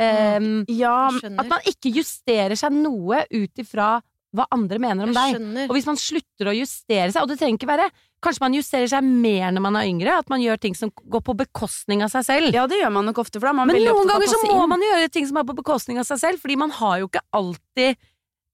eh, 0.00 0.46
Ja, 0.76 0.94
At 1.10 1.50
man 1.50 1.66
ikke 1.68 1.92
justerer 1.94 2.56
seg 2.58 2.72
noe 2.76 3.24
ut 3.30 3.62
ifra 3.62 3.98
hva 4.30 4.44
andre 4.54 4.78
mener 4.78 5.08
om 5.08 5.14
deg. 5.14 5.66
Og 5.66 5.74
hvis 5.74 5.88
man 5.88 5.98
slutter 5.98 6.52
å 6.52 6.54
justere 6.54 7.10
seg, 7.10 7.24
og 7.24 7.32
det 7.32 7.40
trenger 7.40 7.58
ikke 7.58 7.70
være 7.72 7.90
Kanskje 8.20 8.42
man 8.44 8.52
justerer 8.52 8.90
seg 8.92 9.06
mer 9.06 9.48
når 9.56 9.62
man 9.64 9.76
er 9.80 9.86
yngre, 9.88 10.12
at 10.20 10.28
man 10.28 10.42
gjør 10.44 10.58
ting 10.60 10.74
som 10.76 10.90
går 10.92 11.22
på 11.24 11.34
bekostning 11.38 12.02
av 12.04 12.10
seg 12.12 12.26
selv. 12.26 12.50
ja, 12.52 12.66
det 12.68 12.76
gjør 12.82 12.92
man 12.92 13.06
nok 13.08 13.22
ofte, 13.22 13.40
for 13.40 13.48
da 13.48 13.54
man 13.56 13.70
Men 13.70 13.80
noen 13.80 14.10
ganger 14.10 14.28
så 14.28 14.42
må 14.44 14.58
inn. 14.58 14.68
man 14.68 14.84
gjøre 14.84 15.08
ting 15.08 15.24
som 15.30 15.38
er 15.40 15.46
på 15.48 15.56
bekostning 15.56 15.96
av 16.02 16.04
seg 16.04 16.20
selv, 16.20 16.42
fordi 16.42 16.58
man 16.60 16.74
har 16.76 16.98
jo 17.00 17.08
ikke 17.08 17.22
alltid 17.32 17.96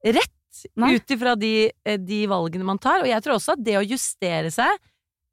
rett 0.06 0.62
ut 0.86 1.10
ifra 1.16 1.34
de, 1.34 1.50
eh, 1.84 1.98
de 1.98 2.20
valgene 2.30 2.64
man 2.64 2.78
tar. 2.78 3.02
Og 3.02 3.10
jeg 3.10 3.24
tror 3.26 3.34
også 3.40 3.56
at 3.58 3.64
det 3.66 3.74
å 3.80 3.82
justere 3.84 4.54
seg 4.54 4.70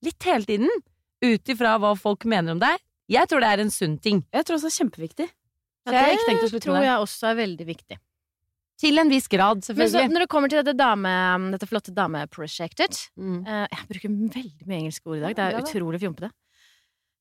litt 0.03 0.25
hele 0.27 0.49
tiden, 0.49 0.81
ut 1.23 1.53
ifra 1.53 1.77
hva 1.79 1.93
folk 1.95 2.25
mener 2.25 2.57
om 2.57 2.59
deg, 2.59 2.81
jeg 3.13 3.29
tror 3.29 3.45
det 3.45 3.53
er 3.53 3.61
en 3.63 3.71
sunn 3.71 3.99
ting. 4.01 4.25
Jeg 4.33 4.47
tror 4.47 4.57
også 4.57 4.67
det 4.67 4.73
er 4.73 4.81
kjempeviktig. 4.81 5.29
Å 5.85 6.59
tror 6.63 6.79
jeg 6.83 6.95
også 6.95 7.29
er 7.31 7.39
veldig 7.41 7.65
viktig. 7.67 7.97
Til 8.83 8.99
en 8.99 9.09
viss 9.11 9.27
grad, 9.31 9.61
Men 9.77 9.89
så, 9.91 10.01
når 10.09 10.25
det 10.25 10.29
kommer 10.31 10.49
til 10.51 10.59
dette, 10.63 10.73
dame, 10.75 11.11
dette 11.53 11.67
flotte 11.69 11.93
dameprosjektet 11.95 13.09
Mm. 13.19 13.43
uh, 13.45 13.67
Jeg 13.69 13.87
bruker 13.89 14.09
veldig 14.09 14.65
mye 14.67 14.79
engelske 14.81 15.07
ord 15.07 15.17
i 15.17 15.21
dag. 15.21 15.35
Det 15.37 15.43
er 15.43 15.51
det. 15.57 15.63
utrolig 15.67 15.99
fjompete. 16.01 16.31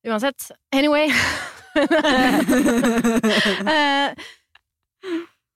Uansett. 0.09 0.51
Anyway. 0.75 1.07
uh, 3.69 4.15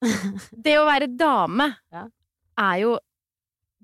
det 0.66 0.76
å 0.78 0.86
være 0.86 1.08
dame 1.10 1.70
Ja. 1.92 2.06
er 2.60 2.76
jo 2.84 2.96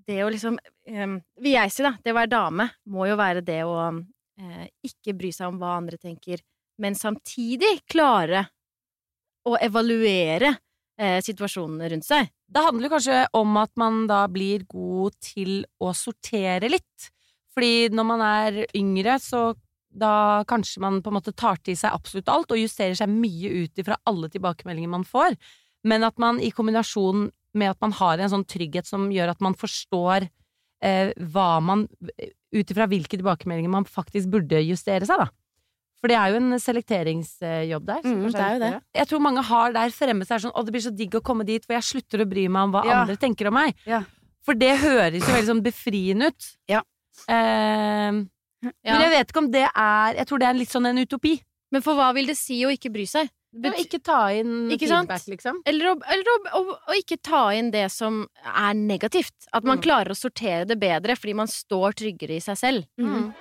det 0.06 0.20
å 0.24 0.30
liksom 0.32 0.56
um, 0.58 1.18
Vil 1.40 1.54
jeg 1.56 1.72
si, 1.72 1.82
da. 1.85 1.94
Det 2.02 2.12
å 2.12 2.18
være 2.18 2.32
dame 2.32 2.68
må 2.90 3.06
jo 3.08 3.18
være 3.18 3.42
det 3.44 3.61
å 3.64 3.76
uh, 3.90 4.64
ikke 4.85 5.14
bry 5.18 5.30
seg 5.35 5.48
om 5.52 5.61
hva 5.62 5.76
andre 5.78 5.98
tenker, 6.00 6.42
men 6.82 6.96
samtidig 6.98 7.80
klare 7.90 8.46
å 9.48 9.57
evaluere 9.62 10.52
eh, 11.00 11.18
situasjonene 11.24 11.90
rundt 11.92 12.07
seg. 12.07 12.31
Det 12.46 12.62
handler 12.62 12.92
kanskje 12.92 13.18
om 13.38 13.59
at 13.61 13.72
man 13.81 14.05
da 14.11 14.24
blir 14.31 14.66
god 14.70 15.16
til 15.22 15.62
å 15.83 15.92
sortere 15.96 16.70
litt. 16.70 17.11
Fordi 17.52 17.90
når 17.92 18.09
man 18.09 18.24
er 18.24 18.62
yngre, 18.78 19.18
så 19.20 19.52
da 19.92 20.42
kanskje 20.48 20.81
man 20.81 21.00
på 21.05 21.11
en 21.12 21.18
måte 21.18 21.35
tar 21.37 21.59
til 21.64 21.76
seg 21.76 21.92
absolutt 21.92 22.31
alt 22.33 22.52
og 22.55 22.61
justerer 22.61 22.96
seg 22.96 23.12
mye 23.12 23.50
ut 23.64 23.83
ifra 23.83 23.98
alle 24.09 24.31
tilbakemeldinger 24.33 24.92
man 24.92 25.05
får. 25.09 25.37
Men 25.85 26.07
at 26.07 26.20
man 26.22 26.40
i 26.40 26.52
kombinasjon 26.55 27.28
med 27.59 27.74
at 27.74 27.83
man 27.85 27.92
har 27.98 28.20
en 28.20 28.33
sånn 28.33 28.48
trygghet 28.48 28.88
som 28.88 29.11
gjør 29.12 29.35
at 29.35 29.42
man 29.44 29.57
forstår 29.59 30.28
eh, 30.85 31.12
hva 31.33 31.57
man 31.64 31.88
Ut 32.52 32.68
ifra 32.68 32.85
hvilke 32.85 33.16
tilbakemeldinger 33.16 33.70
man 33.72 33.87
faktisk 33.88 34.28
burde 34.28 34.59
justere 34.61 35.07
seg, 35.09 35.22
da. 35.22 35.31
For 36.03 36.11
det 36.11 36.17
er 36.19 36.33
jo 36.35 36.41
en 36.43 36.59
selekteringsjobb 36.59 37.85
der. 37.87 38.01
Mm, 38.03 38.25
det 38.33 38.41
er 38.43 38.55
jo 38.57 38.62
det. 38.65 38.71
Jeg 38.99 39.07
tror 39.12 39.21
mange 39.23 39.45
har 39.47 39.73
der 39.77 39.93
fremme 39.95 40.27
seg 40.27 40.41
sånn 40.43 40.53
Å, 40.59 40.65
det 40.67 40.73
blir 40.75 40.83
så 40.83 40.91
digg 40.99 41.15
å 41.15 41.23
komme 41.23 41.47
dit 41.47 41.62
hvor 41.65 41.77
jeg 41.79 41.87
slutter 41.93 42.25
å 42.25 42.29
bry 42.29 42.49
meg 42.51 42.67
om 42.67 42.73
hva 42.75 42.83
Ja. 42.85 43.01
andre 43.05 43.15
tenker 43.17 43.47
om 43.53 43.55
meg. 43.55 43.77
Ja. 43.87 44.03
For 44.43 44.59
det 44.59 44.73
høres 44.83 45.23
jo 45.23 45.31
veldig 45.33 45.47
sånn 45.53 45.62
befriende 45.62 46.33
ut. 46.33 46.49
Ja. 46.69 46.83
Eh, 47.29 48.23
Ja. 48.62 48.95
Men 48.95 49.01
jeg 49.03 49.11
vet 49.11 49.31
ikke 49.33 49.38
om 49.43 49.51
det 49.51 49.65
er 49.75 50.15
Jeg 50.15 50.27
tror 50.27 50.38
det 50.38 50.47
er 50.49 50.55
litt 50.55 50.71
sånn 50.71 50.87
en 50.87 50.99
utopi. 50.99 51.41
Men 51.73 51.83
for 51.83 51.95
hva 51.95 52.12
vil 52.15 52.27
det 52.27 52.37
si 52.37 52.61
å 52.67 52.71
ikke 52.71 52.93
bry 52.93 53.07
seg? 53.07 53.31
Bet 53.55 53.75
ikke 53.77 53.99
ta 54.03 54.29
inn 54.33 54.71
Ikke 54.71 54.87
feedback, 54.88 55.27
liksom. 55.29 55.59
Eller, 55.67 55.91
å, 55.93 56.01
eller 56.09 56.25
å, 56.25 56.37
å, 56.61 56.77
å 56.88 56.95
ikke 56.97 57.19
ta 57.23 57.51
inn 57.53 57.71
det 57.71 57.91
som 57.93 58.27
er 58.43 58.73
negativt. 58.75 59.35
At 59.53 59.62
man 59.65 59.79
Mm. 59.79 59.83
klarer 59.83 60.11
å 60.11 60.17
sortere 60.17 60.65
det 60.67 60.79
bedre 60.81 61.17
fordi 61.17 61.35
man 61.35 61.47
står 61.49 61.93
tryggere 61.93 62.37
i 62.37 62.41
seg 62.41 62.57
selv. 62.57 62.87
Mhm. 62.99 63.35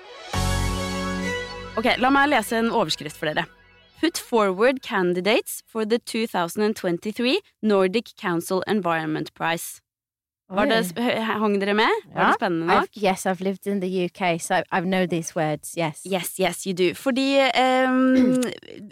Ok, 1.79 1.85
la 2.03 2.09
meg 2.11 2.27
lese 2.27 2.57
en 2.59 2.67
overskrift 2.67 3.15
for 3.15 3.31
dere. 3.31 3.45
Put 4.01 4.17
forward 4.17 4.81
candidates 4.81 5.61
for 5.65 5.85
the 5.85 5.99
2023 5.99 7.39
Nordic 7.61 8.11
Council 8.17 8.61
Environment 8.67 9.33
Prize. 9.33 9.79
Var 10.51 10.67
det, 10.67 10.79
hang 11.23 11.53
dere 11.61 11.73
med? 11.77 12.01
Var 12.11 12.25
det 12.27 12.39
spennende 12.39 12.67
nok? 12.67 12.89
I've, 12.89 13.03
yes, 13.03 13.25
I've 13.25 13.43
lived 13.43 13.67
in 13.71 13.79
the 13.79 13.89
UK, 14.05 14.35
so 14.41 14.61
I've 14.71 14.87
know 14.87 15.05
these 15.07 15.35
words. 15.35 15.77
Yes. 15.77 16.01
Yes, 16.05 16.33
yes, 16.39 16.65
you 16.67 16.73
do. 16.75 16.91
Fordi 16.97 17.39
um, 17.87 18.41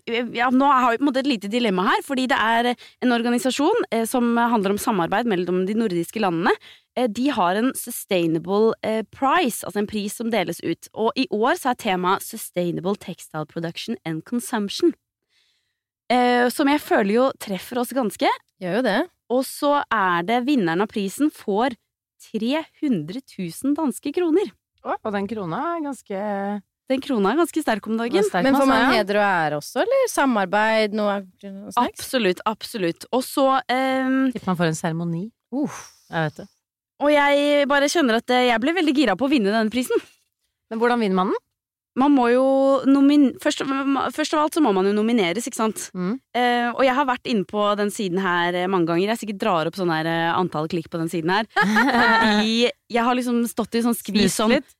ja, 0.39 0.49
Nå 0.55 0.69
har 0.71 0.91
vi 0.91 1.01
på 1.01 1.03
en 1.03 1.09
måte 1.09 1.23
et 1.23 1.27
lite 1.27 1.51
dilemma 1.51 1.89
her. 1.89 2.03
Fordi 2.07 2.29
det 2.31 2.37
er 2.39 2.71
en 3.03 3.11
organisasjon 3.15 3.83
eh, 3.91 4.05
som 4.07 4.37
handler 4.39 4.77
om 4.77 4.79
samarbeid 4.79 5.27
mellom 5.27 5.65
de 5.67 5.75
nordiske 5.75 6.23
landene. 6.23 6.55
Eh, 6.95 7.09
de 7.11 7.27
har 7.35 7.59
en 7.59 7.73
Sustainable 7.75 8.73
eh, 8.83 9.03
Prize, 9.11 9.65
altså 9.65 9.83
en 9.83 9.91
pris 9.91 10.15
som 10.15 10.31
deles 10.31 10.63
ut. 10.63 10.89
Og 10.93 11.11
i 11.19 11.27
år 11.31 11.59
så 11.59 11.73
er 11.73 11.83
temaet 11.83 12.23
Sustainable 12.23 12.95
Textile 12.95 13.47
Production 13.49 13.99
and 14.05 14.23
Consumption. 14.23 14.95
Eh, 16.09 16.47
som 16.49 16.71
jeg 16.71 16.81
føler 16.81 17.13
jo 17.19 17.29
treffer 17.41 17.83
oss 17.83 17.93
ganske. 17.95 18.29
Gjør 18.63 18.79
jo 18.79 18.85
det. 18.87 18.99
Og 19.29 19.43
så 19.45 19.79
er 19.93 20.25
det 20.25 20.41
vinneren 20.47 20.81
av 20.83 20.89
prisen 20.91 21.29
får 21.33 21.75
300 22.31 23.21
000 23.37 23.75
danske 23.77 24.11
kroner. 24.15 24.49
Og 24.83 25.11
den 25.13 25.27
krona 25.29 25.59
er 25.75 25.83
ganske 25.83 26.19
Den 26.89 27.01
krona 27.03 27.33
er 27.33 27.41
ganske 27.43 27.61
sterk 27.61 27.87
om 27.87 27.97
dagen. 27.99 28.23
sterk. 28.25 28.43
Men 28.47 28.55
får 28.57 28.65
masse, 28.65 28.85
man 28.87 28.95
heder 28.97 29.19
og 29.19 29.25
ære 29.27 29.57
også, 29.59 29.83
eller 29.83 30.07
samarbeid? 30.09 30.95
Noe, 30.97 31.19
snacks? 31.43 31.77
Absolutt, 31.83 32.39
absolutt. 32.49 33.05
Og 33.13 33.21
så 33.23 33.45
ehm, 33.69 34.31
Tipper 34.33 34.49
man 34.49 34.57
får 34.57 34.71
en 34.71 34.79
seremoni. 34.79 35.25
Jeg 36.09 36.25
vet 36.25 36.39
det. 36.41 36.47
Og 36.99 37.11
jeg 37.13 37.67
bare 37.69 37.87
skjønner 37.91 38.17
at 38.19 38.33
eh, 38.35 38.47
jeg 38.49 38.59
ble 38.63 38.73
veldig 38.75 38.95
gira 38.97 39.15
på 39.19 39.27
å 39.27 39.31
vinne 39.31 39.53
denne 39.53 39.71
prisen. 39.71 40.01
Men 40.69 40.81
hvordan 40.81 40.99
vinner 41.05 41.19
man 41.21 41.31
den? 41.35 41.43
Man 41.99 42.15
må 42.15 42.29
jo 42.31 42.45
nomin... 42.87 43.29
Først, 43.43 43.61
først 44.15 44.33
av 44.37 44.45
alt 44.45 44.55
så 44.57 44.63
må 44.63 44.71
man 44.75 44.87
jo 44.87 44.95
nomineres, 44.95 45.47
ikke 45.49 45.59
sant. 45.59 45.89
Mm. 45.93 46.15
Eh, 46.37 46.69
og 46.71 46.81
jeg 46.87 46.95
har 46.95 47.09
vært 47.09 47.27
inne 47.29 47.45
på 47.49 47.67
den 47.79 47.91
siden 47.93 48.21
her 48.23 48.55
eh, 48.55 48.69
mange 48.71 48.89
ganger. 48.93 49.11
Jeg 49.13 49.23
sikkert 49.25 49.43
drar 49.43 49.69
opp 49.69 49.77
sånn 49.79 49.91
her 49.93 50.07
eh, 50.09 50.31
antall 50.37 50.69
klikk 50.71 50.87
på 50.93 51.01
den 51.01 51.11
siden 51.11 51.33
her. 51.35 51.49
Fordi 51.59 52.67
jeg 52.69 53.05
har 53.05 53.17
liksom 53.19 53.43
stått 53.51 53.75
i 53.79 53.85
sånn 53.85 53.97
skvis 53.97 54.39
om 54.45 54.53
litt. 54.55 54.75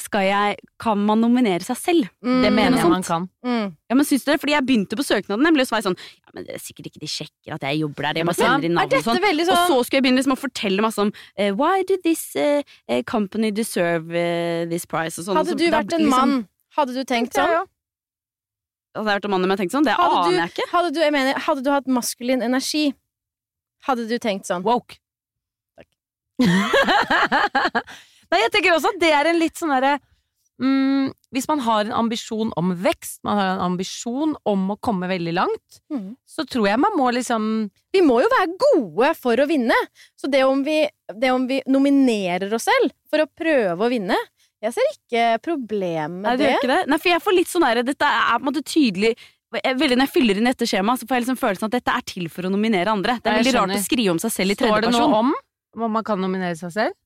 skal 0.00 0.24
jeg, 0.24 0.60
Kan 0.80 1.02
man 1.04 1.20
nominere 1.20 1.64
seg 1.66 1.76
selv? 1.76 2.06
Mm, 2.24 2.38
Det 2.46 2.52
mener 2.56 2.78
jeg 2.80 2.88
man 2.94 3.02
kan. 3.04 3.26
Mm. 3.44 3.66
Ja, 3.90 3.96
men 3.98 4.06
syns 4.08 4.24
dere? 4.24 4.38
Fordi 4.40 4.54
jeg 4.54 4.64
begynte 4.64 4.96
på 4.96 5.04
søknaden, 5.04 5.42
nemlig, 5.44 5.66
og 5.66 5.68
så 5.68 5.74
var 5.76 5.82
jeg 5.82 5.88
sånn 5.90 5.98
Ja, 6.00 6.30
men 6.32 6.46
det 6.48 6.54
er 6.56 6.62
sikkert 6.64 6.88
ikke 6.88 7.02
de 7.02 7.10
sjekker 7.12 7.56
at 7.58 7.66
jeg 7.68 7.82
jobber 7.82 8.06
der. 8.08 8.22
Jeg 8.22 8.28
bare 8.30 8.38
sender 8.40 8.68
inn 8.70 8.78
navn 8.78 8.94
og 8.96 9.04
sånn. 9.04 9.20
veldig 9.26 9.44
Og 9.44 9.50
sånn 9.52 9.66
så 9.68 9.76
skulle 9.84 9.98
jeg 10.00 10.06
begynne 10.06 10.22
liksom 10.22 10.36
å 10.36 10.40
fortelle 10.40 10.84
masse 10.86 11.04
om 11.04 11.10
uh, 11.12 11.50
Why 11.58 11.82
do 11.90 11.98
this 12.06 12.22
eh, 12.40 13.02
company 13.10 13.50
deserve 13.52 14.24
this 14.72 14.88
prize? 14.88 15.18
Og 15.20 15.28
sånn. 15.28 15.36
Hadde 15.42 15.58
du 15.60 15.66
vært 15.74 15.92
en 15.92 16.06
liksom- 16.06 16.32
mann, 16.32 16.48
hadde 16.76 16.96
du 16.96 17.02
tenkt 17.08 17.36
sånn? 17.36 17.52
Hadde 18.92 19.08
jeg 19.08 19.08
vært 19.08 19.26
en 19.28 19.32
mann 19.32 19.46
om 19.46 19.52
jeg 19.54 19.62
tenkte 19.62 19.78
sånn? 19.78 19.88
Det 19.88 19.96
Hadde 19.96 20.20
aner 20.20 20.30
du, 20.32 20.38
jeg 20.40 20.52
ikke. 20.52 20.68
Hadde 20.72 20.92
du, 20.92 21.00
jeg 21.00 21.14
mener, 21.14 21.40
hadde 21.46 21.64
du 21.64 21.70
hatt 21.72 21.88
maskulin 21.88 22.44
energi, 22.44 22.90
hadde 23.88 24.06
du 24.08 24.16
tenkt 24.22 24.48
sånn? 24.50 24.64
Woke. 24.66 24.98
Nei, 28.32 28.40
jeg 28.40 28.50
tenker 28.54 28.74
også 28.74 28.90
at 28.94 29.02
det 29.02 29.12
er 29.14 29.28
en 29.30 29.38
litt 29.38 29.60
sånn 29.60 29.70
derre 29.70 29.92
mm, 30.58 31.12
Hvis 31.36 31.46
man 31.46 31.60
har 31.62 31.84
en 31.84 31.92
ambisjon 32.00 32.50
om 32.58 32.72
vekst, 32.82 33.20
man 33.28 33.38
har 33.38 33.50
en 33.52 33.64
ambisjon 33.68 34.32
om 34.48 34.64
å 34.72 34.78
komme 34.82 35.06
veldig 35.10 35.34
langt, 35.36 35.80
mm. 35.92 36.16
så 36.26 36.46
tror 36.48 36.66
jeg 36.70 36.80
man 36.82 36.96
må 36.98 37.10
liksom 37.14 37.42
Vi 37.94 38.02
må 38.02 38.18
jo 38.24 38.32
være 38.32 38.56
gode 38.64 39.12
for 39.20 39.38
å 39.38 39.46
vinne. 39.46 39.76
Så 40.18 40.30
det 40.32 40.42
om 40.48 40.64
vi, 40.66 40.80
det 41.20 41.30
om 41.36 41.46
vi 41.46 41.60
nominerer 41.68 42.52
oss 42.56 42.66
selv 42.70 42.96
for 43.12 43.22
å 43.22 43.30
prøve 43.30 43.86
å 43.86 43.92
vinne 43.92 44.16
Jeg 44.62 44.74
ser 44.76 44.90
ikke 44.92 45.22
problem 45.42 46.20
med 46.22 46.38
det 46.38 46.38
det. 46.38 46.48
gjør 46.48 46.60
ikke 46.60 46.72
det. 46.72 46.80
Nei, 46.92 46.98
for 47.02 47.10
jeg 47.10 47.22
får 47.24 47.34
litt 47.34 47.50
sånn 47.50 47.64
der 47.66 47.82
Dette 47.86 48.08
er 48.08 48.36
på 48.36 48.42
en 48.44 48.48
måte 48.50 48.62
tydelig 48.62 49.14
Veldig 49.52 49.96
Når 49.98 50.06
jeg 50.06 50.12
fyller 50.14 50.38
inn 50.40 50.48
dette 50.48 50.64
skjemaet, 50.64 51.02
så 51.02 51.06
får 51.08 51.18
jeg 51.18 51.24
liksom 51.26 51.36
følelsen 51.36 51.66
at 51.68 51.74
dette 51.74 51.92
er 51.92 52.04
til 52.08 52.28
for 52.32 52.48
å 52.48 52.50
nominere 52.54 52.88
andre. 52.88 53.18
Det 53.20 53.28
er 53.28 53.42
veldig 53.42 53.52
rart 53.58 53.74
å 53.76 53.80
skrive 53.84 54.14
om 54.14 54.20
seg 54.22 54.32
selv 54.32 54.54
i 54.54 54.56
Står 54.56 54.86
det 54.86 54.92
noe 54.94 55.18
om 55.18 55.34
om 55.76 55.92
man 55.92 56.04
kan 56.04 56.20
nominere 56.20 56.56
seg 56.56 56.72
selv? 56.72 56.96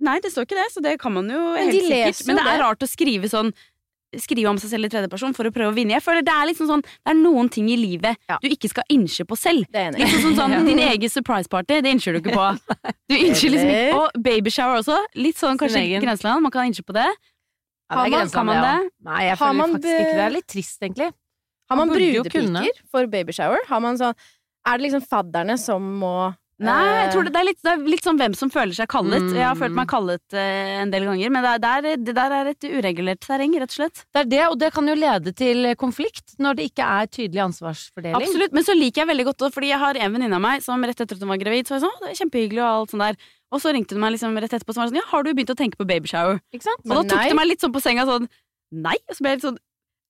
Nei, 0.00 0.16
det 0.24 0.30
står 0.32 0.46
ikke 0.46 0.56
det, 0.56 0.66
så 0.72 0.82
det 0.84 0.94
kan 1.00 1.12
man 1.12 1.28
jo 1.28 1.40
Men 1.52 1.68
helt 1.68 1.76
de 1.76 1.80
sikkert. 1.84 2.22
Men 2.28 2.40
det 2.40 2.46
er 2.54 2.62
rart 2.62 2.84
å 2.84 2.88
skrive 2.88 3.28
sånn 3.32 3.52
Skrive 4.18 4.48
om 4.50 4.58
seg 4.58 4.70
selv 4.72 4.84
i 4.86 4.88
tredjeperson 4.90 5.34
for 5.36 5.46
å 5.46 5.52
prøve 5.54 5.70
å 5.70 5.74
vinne. 5.76 5.92
Jeg 5.94 6.02
føler 6.02 6.24
Det 6.26 6.32
er 6.34 6.46
liksom 6.50 6.66
sånn 6.66 6.82
Det 6.82 7.12
er 7.12 7.14
noen 7.14 7.48
ting 7.48 7.68
i 7.70 7.76
livet 7.78 8.16
Ja. 8.28 8.38
du 8.42 8.48
ikke 8.48 8.68
skal 8.68 8.82
innse 8.90 9.22
på 9.24 9.36
selv. 9.38 9.66
Det 9.70 9.78
er 9.78 9.90
enig 9.92 10.00
i. 10.00 10.04
Litt 10.08 10.24
sånn, 10.24 10.34
sånn 10.34 10.50
Ja. 10.56 10.62
Din 10.66 10.78
egen 10.82 11.08
surprise 11.10 11.48
party, 11.48 11.80
det 11.80 11.92
innser 11.94 12.12
du 12.12 12.20
ikke 12.20 12.34
på. 12.34 12.46
Du 13.08 13.14
innser 13.16 13.50
liksom 13.54 13.70
ikke 13.70 13.94
Og 14.00 14.10
babyshower 14.22 14.80
også. 14.82 14.98
Litt 15.14 15.36
sånn 15.38 15.56
kanskje 15.60 16.00
grenseland. 16.02 16.42
Man 16.42 16.50
kan 16.50 16.66
innse 16.66 16.82
på 16.82 16.92
det. 16.96 17.06
Har 17.90 18.08
man- 18.08 18.30
kan 18.30 18.46
man 18.46 18.62
det? 18.62 18.90
Nei, 19.02 19.22
jeg 19.30 19.38
føler 19.38 19.56
man 19.56 19.72
faktisk 19.74 20.00
ikke 20.00 20.14
det. 20.18 20.26
er 20.26 20.30
litt 20.30 20.46
trist, 20.46 20.80
egentlig. 20.82 21.12
Har 21.70 21.76
man 21.76 21.88
brudepiker 21.88 22.68
for 22.90 23.06
babyshower? 23.06 23.58
Har 23.68 23.80
man 23.80 23.96
sånn 23.98 24.14
Er 24.66 24.76
det 24.76 24.90
liksom 24.90 25.06
fadderne 25.08 25.56
som 25.58 25.82
må 26.00 26.34
Nei, 26.60 26.80
jeg 26.84 27.04
eh, 27.06 27.10
tror 27.14 27.24
det, 27.24 27.32
det, 27.32 27.40
er 27.40 27.46
litt, 27.48 27.58
det 27.64 27.72
er 27.72 27.84
litt 27.88 28.04
sånn 28.04 28.18
hvem 28.20 28.34
som 28.36 28.50
føler 28.52 28.76
seg 28.76 28.88
kallet. 28.92 29.24
Mm. 29.24 29.36
Jeg 29.38 29.46
har 29.46 29.56
følt 29.56 29.76
meg 29.78 29.88
kallet 29.88 30.36
eh, 30.36 30.74
en 30.82 30.92
del 30.92 31.06
ganger, 31.08 31.32
men 31.32 31.46
det, 31.46 31.52
er, 31.54 31.62
det, 31.62 31.94
er, 31.94 32.02
det 32.04 32.14
der 32.18 32.34
er 32.36 32.50
et 32.52 32.66
uregulert 32.68 33.22
terreng, 33.24 33.54
rett 33.62 33.72
og 33.72 33.78
slett. 33.78 34.02
Det 34.12 34.22
er 34.22 34.28
det, 34.28 34.42
og 34.50 34.58
det 34.60 34.70
kan 34.74 34.90
jo 34.90 34.96
lede 34.98 35.32
til 35.36 35.70
konflikt 35.80 36.36
når 36.42 36.58
det 36.58 36.68
ikke 36.70 36.90
er 37.00 37.08
tydelig 37.08 37.44
ansvarsfordeling. 37.46 38.18
Absolutt, 38.20 38.56
Men 38.56 38.68
så 38.68 38.76
liker 38.76 39.04
jeg 39.04 39.12
veldig 39.14 39.26
godt 39.30 39.46
det, 39.46 39.52
fordi 39.56 39.72
jeg 39.72 39.82
har 39.86 40.00
en 40.04 40.18
venninne 40.18 40.36
av 40.36 40.44
meg 40.44 40.66
som 40.66 40.84
rett 40.84 41.00
etter 41.00 41.16
at 41.16 41.24
hun 41.24 41.32
var 41.32 41.40
gravid, 41.40 41.70
så 41.70 41.78
var 41.78 41.86
sånn, 41.86 41.96
det 42.04 42.12
er 42.12 42.20
kjempehyggelig 42.20 42.64
og 42.66 42.70
alt 42.74 42.94
sånt 42.94 43.06
der. 43.08 43.32
Og 43.50 43.64
så 43.64 43.72
ringte 43.74 43.96
hun 43.96 44.04
meg 44.04 44.14
liksom 44.18 44.36
rett 44.36 44.52
etterpå 44.52 44.74
og 44.74 44.76
så 44.76 44.84
var 44.84 44.92
sånn, 44.92 45.00
ja, 45.00 45.08
har 45.10 45.24
du 45.24 45.32
begynt 45.32 45.54
å 45.56 45.58
tenke 45.58 45.80
på 45.80 45.88
babyshower? 45.88 46.38
Ikke 46.52 46.68
sant? 46.68 46.84
Og 46.84 46.92
da 46.92 47.02
tok 47.14 47.24
det 47.24 47.40
meg 47.40 47.48
litt 47.50 47.64
sånn 47.64 47.72
på 47.74 47.82
senga 47.82 48.04
sånn, 48.06 48.28
nei, 48.84 48.98
og 49.08 49.16
så 49.16 49.24
ble 49.24 49.32
jeg 49.32 49.40
litt 49.40 49.48
sånn, 49.48 49.58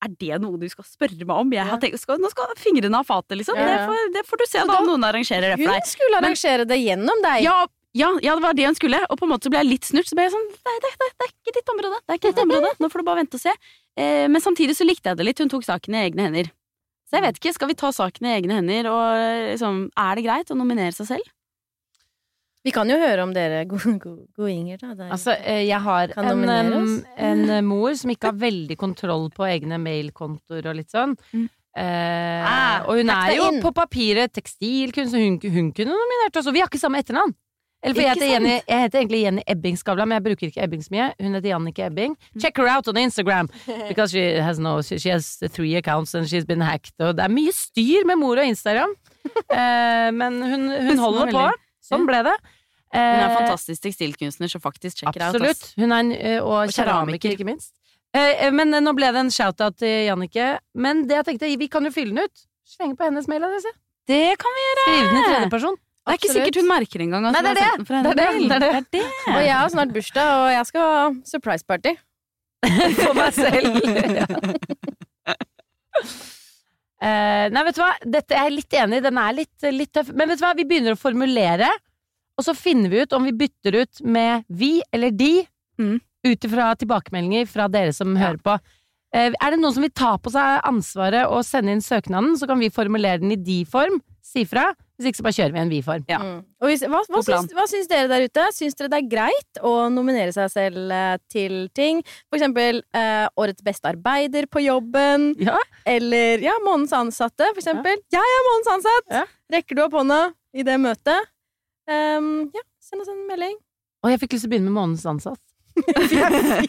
er 0.01 0.13
det 0.21 0.39
noe 0.41 0.57
du 0.61 0.67
skal 0.73 0.87
spørre 0.89 1.27
meg 1.27 1.35
om? 1.37 1.51
Jeg 1.53 1.67
har 1.69 1.81
tenkt, 1.83 2.01
skal, 2.01 2.21
nå 2.23 2.31
skal 2.33 2.55
fingrene 2.59 3.01
av 3.01 3.09
fatet, 3.09 3.37
liksom. 3.41 3.59
Ja, 3.59 3.67
Det, 3.69 3.81
får, 3.91 4.13
det 4.15 4.23
får 4.31 4.41
du 4.41 4.47
se 4.49 4.63
da, 4.65 4.79
om 4.81 4.89
noen 4.89 5.05
arrangerer 5.11 5.53
det 5.53 5.59
for 5.61 5.69
Hun 5.69 5.77
skulle 5.85 5.93
skulle 5.93 6.15
Men- 6.17 6.31
arrangere 6.31 6.67
det 6.71 6.79
gjennom 6.81 7.23
deg. 7.27 7.43
Ja, 7.45 7.59
ja, 7.93 8.09
ja, 8.23 8.35
det 8.39 8.43
var 8.45 8.55
det 8.55 8.67
hun 8.71 8.79
skulle, 8.79 9.01
og 9.11 9.19
på 9.19 9.27
en 9.27 9.33
måte 9.35 9.49
så 9.49 9.53
ble 9.53 9.61
jeg 9.65 9.71
litt 9.73 9.89
snurt, 9.89 10.07
så 10.07 10.15
ble 10.15 10.29
jeg 10.29 10.33
sånn, 10.37 10.47
det, 10.55 10.77
det, 10.85 10.93
det 11.01 11.27
er 11.27 11.33
ikke 11.35 11.55
ditt 11.59 11.73
område, 11.75 11.99
det 12.07 12.15
er 12.15 12.21
ikke 12.21 12.31
ditt 12.31 12.43
område, 12.45 12.71
nå 12.79 12.91
får 12.93 13.03
du 13.03 13.07
bare 13.11 13.21
vente 13.25 13.37
og 13.41 13.43
se. 13.43 13.55
Eh, 13.99 14.27
men 14.31 14.41
samtidig 14.45 14.77
så 14.79 14.87
likte 14.87 15.11
jeg 15.11 15.19
det 15.19 15.27
litt, 15.27 15.43
hun 15.43 15.51
tok 15.51 15.67
saken 15.67 15.97
i 15.99 16.05
egne 16.07 16.29
hender. 16.29 16.53
Så 17.11 17.19
jeg 17.19 17.25
vet 17.27 17.41
ikke, 17.41 17.53
skal 17.57 17.69
vi 17.73 17.75
ta 17.75 17.91
saken 17.91 18.29
i 18.31 18.35
egne 18.39 18.61
hender, 18.61 18.87
og 18.93 19.03
eh, 19.19 19.49
liksom, 19.57 19.81
er 19.99 20.15
det 20.21 20.25
greit 20.29 20.53
å 20.55 20.59
nominere 20.61 20.95
seg 20.95 21.11
selv? 21.11 21.33
Vi 22.65 22.71
kan 22.77 22.89
jo 22.93 22.97
høre 23.01 23.23
om 23.25 23.31
dere 23.33 23.63
go- 23.65 23.79
go- 23.99 24.27
goinger, 24.37 24.77
da. 24.83 24.95
Det 24.95 25.07
er- 25.07 25.13
Altså, 25.15 25.33
eh, 25.41 25.63
jeg 25.69 25.81
har 25.81 26.13
en, 26.17 27.05
en 27.17 27.51
eh, 27.51 27.61
mor 27.65 27.95
som 27.97 28.11
ikke 28.11 28.29
har 28.33 28.37
veldig 28.43 28.77
kontroll 28.77 29.31
på 29.33 29.47
egne 29.49 29.79
mailkontoer 29.81 30.67
og 30.69 30.77
litt 30.77 30.91
sånn. 30.93 31.17
Mm. 31.33 31.49
Eh, 31.77 32.45
Ah, 32.45 32.83
og 32.89 32.97
hun 32.99 33.09
er 33.11 33.37
jo 33.37 33.47
inn. 33.53 33.63
på 33.63 33.73
papiret 33.73 34.33
tekstilkunst, 34.35 35.15
og 35.15 35.21
hun, 35.23 35.39
hun 35.41 35.73
kunne 35.73 35.95
nominert 35.95 36.37
oss. 36.37 36.47
Og 36.47 36.53
Vi 36.53 36.61
har 36.61 36.69
ikke 36.69 36.81
samme 36.83 36.99
etternavn. 37.01 37.33
Eller 37.83 37.95
for 37.95 38.03
jeg 38.03 38.13
heter, 38.13 38.29
Jenny, 38.29 38.61
jeg 38.69 38.81
heter 38.83 38.99
egentlig 39.01 39.21
Jenny 39.23 39.43
Ebbing 39.49 39.77
Skavlan, 39.79 40.09
men 40.09 40.19
jeg 40.19 40.25
bruker 40.27 40.51
ikke 40.51 40.63
Ebbing 40.67 40.83
så 40.85 40.91
mye. 40.93 41.15
Hun 41.19 41.33
heter 41.39 41.49
Jannike 41.49 41.87
Ebbing. 41.87 42.17
Check 42.39 42.59
her 42.59 42.69
out 42.69 42.87
on 42.89 42.95
Instagram! 43.01 43.49
Because 43.89 44.11
she 44.13 44.21
has 44.37 44.59
no 44.59 44.83
She, 44.83 44.99
she 44.99 45.09
has 45.09 45.39
three 45.49 45.75
accounts 45.77 46.13
and 46.15 46.27
she's 46.29 46.45
been 46.45 46.61
hacked. 46.61 46.93
Og 47.01 47.17
det 47.17 47.25
er 47.25 47.33
mye 47.33 47.55
styr 47.57 48.05
med 48.05 48.19
mor 48.21 48.37
og 48.37 48.45
Instagram. 48.45 48.93
Eh, 49.51 50.11
men 50.13 50.43
hun, 50.43 50.69
hun 50.89 50.99
holder 50.99 51.31
på. 51.33 51.47
Sånn 51.91 52.07
ble 52.09 52.23
det. 52.27 52.37
Hun 52.91 53.01
er 53.01 53.21
en 53.21 53.31
Eh, 53.31 53.37
fantastisk 53.39 53.83
tekstilkunstner, 53.85 54.49
så 54.51 54.59
faktisk 54.63 54.97
check 55.03 55.15
it 55.15 55.23
ut. 55.23 55.27
Absolutt. 55.29 55.75
Hun 55.79 55.93
er 55.93 55.99
en, 56.03 56.13
eh, 56.13 56.39
og, 56.43 56.67
Og 56.67 56.73
keramiker. 56.75 57.37
ikke 57.37 57.47
minst. 57.47 57.73
Eh, 58.15 58.51
men 58.51 58.71
nå 58.71 58.95
ble 58.97 59.13
det 59.15 59.21
en 59.21 59.31
shout-out 59.31 59.77
til 59.79 60.07
Jannicke. 60.09 60.59
Men 60.75 61.05
det 61.07 61.15
jeg 61.21 61.25
tenkte, 61.29 61.53
vi 61.59 61.69
kan 61.69 61.85
jo 61.87 61.91
fylle 61.95 62.15
den 62.17 62.25
ut. 62.25 62.47
Slenge 62.67 62.97
på 62.99 63.05
hennes 63.07 63.27
mailadresse. 63.31 63.71
Det 64.09 64.39
kan 64.39 64.51
vi 64.57 64.61
gjøre! 64.67 64.85
Skriv 64.89 65.07
den 65.07 65.17
i 65.21 65.23
tredjeperson. 65.29 65.77
Det 66.01 66.11
er 66.11 66.19
ikke 66.19 66.33
sikkert 66.33 66.57
hun 66.57 66.67
merker 66.67 67.01
engang. 67.05 67.27
at 67.27 67.33
Nei, 67.37 67.43
det 67.43 67.51
er 67.51 67.55
det. 67.55 67.87
den 67.87 68.03
Det 68.03 68.11
er 68.11 68.15
det. 68.15 68.51
Det 68.51 68.67
er 68.75 68.85
det. 68.91 69.05
Og 69.37 69.43
jeg 69.45 69.55
har 69.55 69.69
snart 69.69 69.93
bursdag, 69.95 70.27
og 70.35 70.51
jeg 70.51 70.67
skal 70.67 70.81
ha 70.81 71.11
surprise 71.25 71.65
party. 71.65 71.95
For 73.05 73.15
meg 73.15 73.33
selv. 73.33 73.81
Eh, 77.01 77.47
nei, 77.53 77.63
vet 77.65 77.79
du 77.79 77.81
hva? 77.81 77.93
Dette 78.05 78.37
er 78.37 78.49
jeg 78.51 78.57
litt 78.59 78.75
enig 78.77 78.99
i. 79.01 79.05
Den 79.07 79.19
er 79.23 79.33
litt, 79.39 79.55
litt 79.73 79.93
tøff. 79.97 80.11
Men 80.13 80.29
vet 80.29 80.41
du 80.41 80.45
hva? 80.45 80.53
Vi 80.59 80.67
begynner 80.69 80.97
å 80.97 81.01
formulere, 81.01 81.71
og 82.37 82.45
så 82.45 82.53
finner 82.57 82.93
vi 82.93 83.01
ut 83.05 83.13
om 83.17 83.25
vi 83.25 83.33
bytter 83.33 83.79
ut 83.83 84.03
med 84.05 84.45
vi 84.49 84.81
eller 84.93 85.11
de, 85.11 85.47
Mm. 85.81 85.97
ut 86.27 86.45
ifra 86.45 86.75
tilbakemeldinger 86.77 87.47
fra 87.49 87.67
dere 87.73 87.93
som 87.97 88.13
hører 88.17 88.37
på. 88.45 88.59
Eh, 89.11 89.33
er 89.35 89.51
det 89.51 89.59
noen 89.59 89.75
som 89.75 89.85
vil 89.85 89.95
ta 89.95 90.15
på 90.23 90.31
seg 90.35 90.61
ansvaret 90.69 91.27
og 91.31 91.43
sende 91.47 91.75
inn 91.75 91.83
søknaden, 91.85 92.37
så 92.39 92.47
kan 92.51 92.61
vi 92.63 92.71
formulere 92.75 93.23
den 93.23 93.35
i 93.35 93.41
de-form. 93.41 93.99
Si 94.23 94.45
fra. 94.47 94.69
Hvis 95.01 95.09
ikke 95.09 95.19
så 95.19 95.25
bare 95.25 95.37
kjører 95.39 95.55
vi 95.55 95.61
en 95.63 95.71
vi-form. 95.73 96.03
Ja. 96.11 96.19
Mm. 96.21 96.41
Og 96.61 96.69
hvis, 96.69 96.83
hva, 96.85 96.99
hva, 97.09 97.21
syns, 97.25 97.55
hva 97.57 97.65
syns 97.71 97.89
dere 97.89 98.11
der 98.11 98.27
ute? 98.29 98.43
Syns 98.53 98.77
dere 98.77 98.91
det 98.93 98.99
er 98.99 99.07
greit 99.09 99.61
å 99.65 99.73
nominere 99.89 100.35
seg 100.37 100.51
selv 100.53 100.93
eh, 100.93 101.15
til 101.33 101.55
ting? 101.75 102.03
For 102.29 102.37
eksempel 102.37 102.83
eh, 102.93 103.25
Årets 103.41 103.65
beste 103.65 103.89
arbeider 103.95 104.45
på 104.53 104.61
jobben. 104.61 105.31
Ja. 105.41 105.57
Eller 105.89 106.45
ja, 106.45 106.53
månedens 106.67 106.93
ansatte, 106.99 107.49
for 107.49 107.63
eksempel. 107.63 107.97
Jeg 108.13 108.37
er 108.37 108.47
månedens 108.51 108.73
ansatt! 108.77 109.09
Ja. 109.23 109.25
Rekker 109.57 109.81
du 109.81 109.87
opp 109.87 109.97
hånda 109.97 110.21
i 110.53 110.69
det 110.69 110.77
møtet? 110.85 111.33
Um, 111.89 112.51
ja, 112.53 112.63
send 112.85 113.01
oss 113.03 113.09
en 113.11 113.25
melding. 113.27 113.57
Og 114.05 114.13
jeg 114.13 114.21
fikk 114.21 114.37
lyst 114.37 114.45
til 114.45 114.53
å 114.53 114.53
begynne 114.53 114.69
med 114.69 114.77
månedens 114.77 115.09
ansatt. 115.09 115.41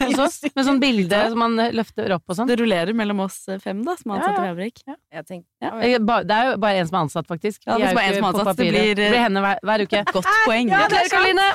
Hos 0.02 0.18
oss, 0.22 0.38
med 0.54 0.66
sånn 0.66 0.80
bilde 0.82 1.18
som 1.32 1.38
man 1.42 1.56
løfter 1.74 2.14
opp 2.16 2.24
og 2.28 2.38
sånn. 2.38 2.50
Det 2.50 2.58
rullerer 2.60 2.96
mellom 2.96 3.24
oss 3.26 3.40
fem, 3.62 3.82
da, 3.86 3.96
som 4.00 4.14
er 4.14 4.22
Ja, 4.22 4.32
ansatt 4.32 4.42
ja. 4.42 4.52
i 4.52 4.72
Ja. 4.92 4.96
Jeg 5.18 5.26
tenker, 5.28 5.48
Ja. 5.62 5.70
Det 6.22 6.36
er 6.36 6.50
jo 6.52 6.56
bare 6.62 6.82
en 6.82 6.86
som 6.90 6.98
er 6.98 7.06
ansatt, 7.06 7.26
faktisk. 7.30 7.62
Ja, 7.66 7.78
det, 7.78 7.90
er 7.90 7.94
bare 7.94 8.12
en 8.12 8.14
som 8.14 8.24
er 8.24 8.32
ansatt, 8.32 8.56
det 8.56 8.68
blir, 8.70 8.80
eh, 8.80 8.94
det 8.98 9.10
blir 9.12 9.22
henne 9.22 9.40
hver, 9.44 9.58
hver 9.62 9.86
uke. 9.86 10.04
Godt 10.12 10.30
poeng. 10.46 10.68
Ja, 10.72 10.86
det. 10.88 11.04
er 11.04 11.08
Karoline! 11.12 11.50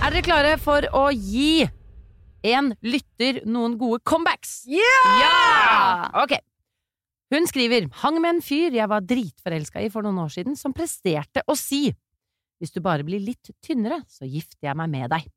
Er 0.00 0.14
dere 0.14 0.22
klare 0.26 0.54
for 0.58 0.86
å 0.96 1.10
gi 1.14 1.68
en 2.50 2.72
lytter 2.82 3.42
noen 3.46 3.76
gode 3.78 4.00
comebacks? 4.02 4.62
Ja! 4.66 6.10
Ok. 6.24 6.34
Hun 7.30 7.46
skriver 7.46 7.86
Hang 8.02 8.18
med 8.20 8.36
en 8.36 8.42
fyr 8.42 8.74
jeg 8.74 8.90
var 8.90 9.04
dritforelska 9.06 9.82
i 9.84 9.90
for 9.92 10.02
noen 10.06 10.18
år 10.24 10.32
siden, 10.34 10.56
som 10.58 10.74
presterte 10.74 11.44
å 11.46 11.54
si 11.58 11.88
Hvis 12.60 12.74
du 12.74 12.80
bare 12.84 13.06
blir 13.06 13.22
litt 13.22 13.52
tynnere, 13.64 14.02
så 14.10 14.26
gifter 14.28 14.68
jeg 14.68 14.76
meg 14.76 14.90
med 14.92 15.10
deg. 15.14 15.28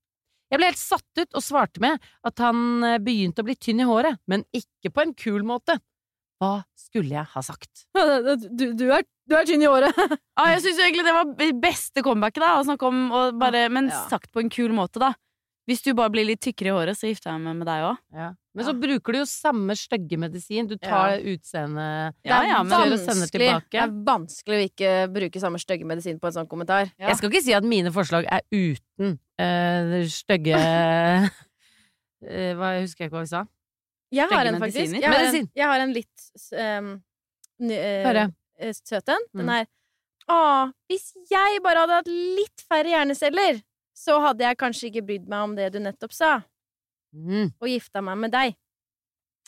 Jeg 0.51 0.59
ble 0.59 0.67
helt 0.67 0.81
satt 0.81 1.21
ut 1.21 1.37
og 1.39 1.41
svarte 1.41 1.79
med 1.81 2.01
at 2.27 2.41
han 2.43 2.83
eh, 2.83 2.97
begynte 3.01 3.41
å 3.41 3.47
bli 3.47 3.55
tynn 3.55 3.79
i 3.79 3.87
håret, 3.87 4.19
men 4.29 4.43
ikke 4.53 4.91
på 4.93 5.01
en 5.05 5.13
kul 5.17 5.45
måte. 5.47 5.77
Hva 6.43 6.65
skulle 6.75 7.15
jeg 7.15 7.29
ha 7.31 7.41
sagt? 7.45 7.85
Du, 7.95 8.65
du, 8.75 8.83
er, 8.91 9.05
du 9.29 9.37
er 9.39 9.47
tynn 9.47 9.63
i 9.63 9.69
håret. 9.71 9.95
Ah, 10.37 10.49
jeg 10.51 10.65
syns 10.65 10.81
egentlig 10.83 11.05
det 11.07 11.15
var 11.15 11.53
beste 11.63 12.03
comebacket, 12.05 12.41
da. 12.43 12.51
Å 12.59 12.67
snakke 12.67 12.89
om 12.89 13.01
og 13.13 13.39
bare, 13.39 13.67
Men 13.71 13.87
Ja. 13.93 14.03
sagt 14.11 14.31
på 14.33 14.41
en 14.43 14.51
kul 14.51 14.73
måte, 14.75 14.99
da. 15.01 15.13
Hvis 15.69 15.81
du 15.85 15.93
bare 15.95 16.11
blir 16.11 16.27
litt 16.27 16.41
tykkere 16.43 16.73
i 16.73 16.75
håret, 16.75 16.99
så 16.99 17.07
gifter 17.07 17.31
jeg 17.31 17.39
meg 17.45 17.61
med 17.61 17.69
deg 17.69 17.85
òg. 17.87 18.01
Men 18.53 18.65
så 18.67 18.73
bruker 18.77 19.13
du 19.13 19.17
jo 19.17 19.25
samme 19.25 19.73
stygge 19.75 20.17
medisin. 20.21 20.67
Du 20.69 20.75
tar 20.77 21.17
utseendet 21.17 22.13
Ja, 22.23 22.43
ja, 22.45 22.59
men- 22.61 22.69
det 22.93 23.79
er 23.81 23.89
vanskelig 24.05 24.59
å 24.59 24.65
ikke 24.69 24.91
bruke 25.11 25.41
samme 25.41 25.57
stygge 25.57 25.85
medisin 25.89 26.19
på 26.19 26.27
en 26.29 26.33
sånn 26.37 26.47
kommentar. 26.47 26.91
Jeg 26.99 27.17
skal 27.17 27.29
ikke 27.31 27.41
si 27.41 27.53
at 27.57 27.63
mine 27.63 27.89
forslag 27.91 28.25
er 28.29 28.41
uten 28.53 29.17
det 29.39 30.03
stygge 30.13 30.53
hva, 32.23 32.69
Jeg 32.77 32.85
husker 32.85 33.07
ikke 33.07 33.17
hva 33.17 33.23
vi 33.25 33.31
sa. 33.33 33.43
Jeg 34.13 34.29
har 34.29 34.45
en, 34.45 34.59
faktisk. 34.61 34.93
Jeg 35.01 35.09
har 35.09 35.25
en, 35.25 35.47
jeg 35.57 35.65
har 35.65 35.79
en 35.87 35.93
litt 35.93 36.27
um, 36.53 37.03
eh, 37.65 38.73
søt 38.77 39.09
en. 39.09 39.23
Den 39.33 39.47
Mm. 39.47 39.49
er 39.61 39.65
Å, 40.29 40.71
hvis 40.87 41.09
jeg 41.29 41.59
bare 41.65 41.81
hadde 41.83 41.95
hatt 41.97 42.07
litt 42.07 42.61
færre 42.69 42.87
hjerneceller, 42.93 43.57
så 43.93 44.21
hadde 44.23 44.39
jeg 44.45 44.55
kanskje 44.61 44.87
ikke 44.87 45.01
brydd 45.05 45.27
meg 45.27 45.41
om 45.43 45.55
det 45.57 45.73
du 45.73 45.79
nettopp 45.83 46.13
sa, 46.15 46.43
Mm. 47.13 47.51
og 47.61 47.67
gifta 47.69 48.01
meg 48.01 48.17
med 48.17 48.31
deg. 48.33 48.55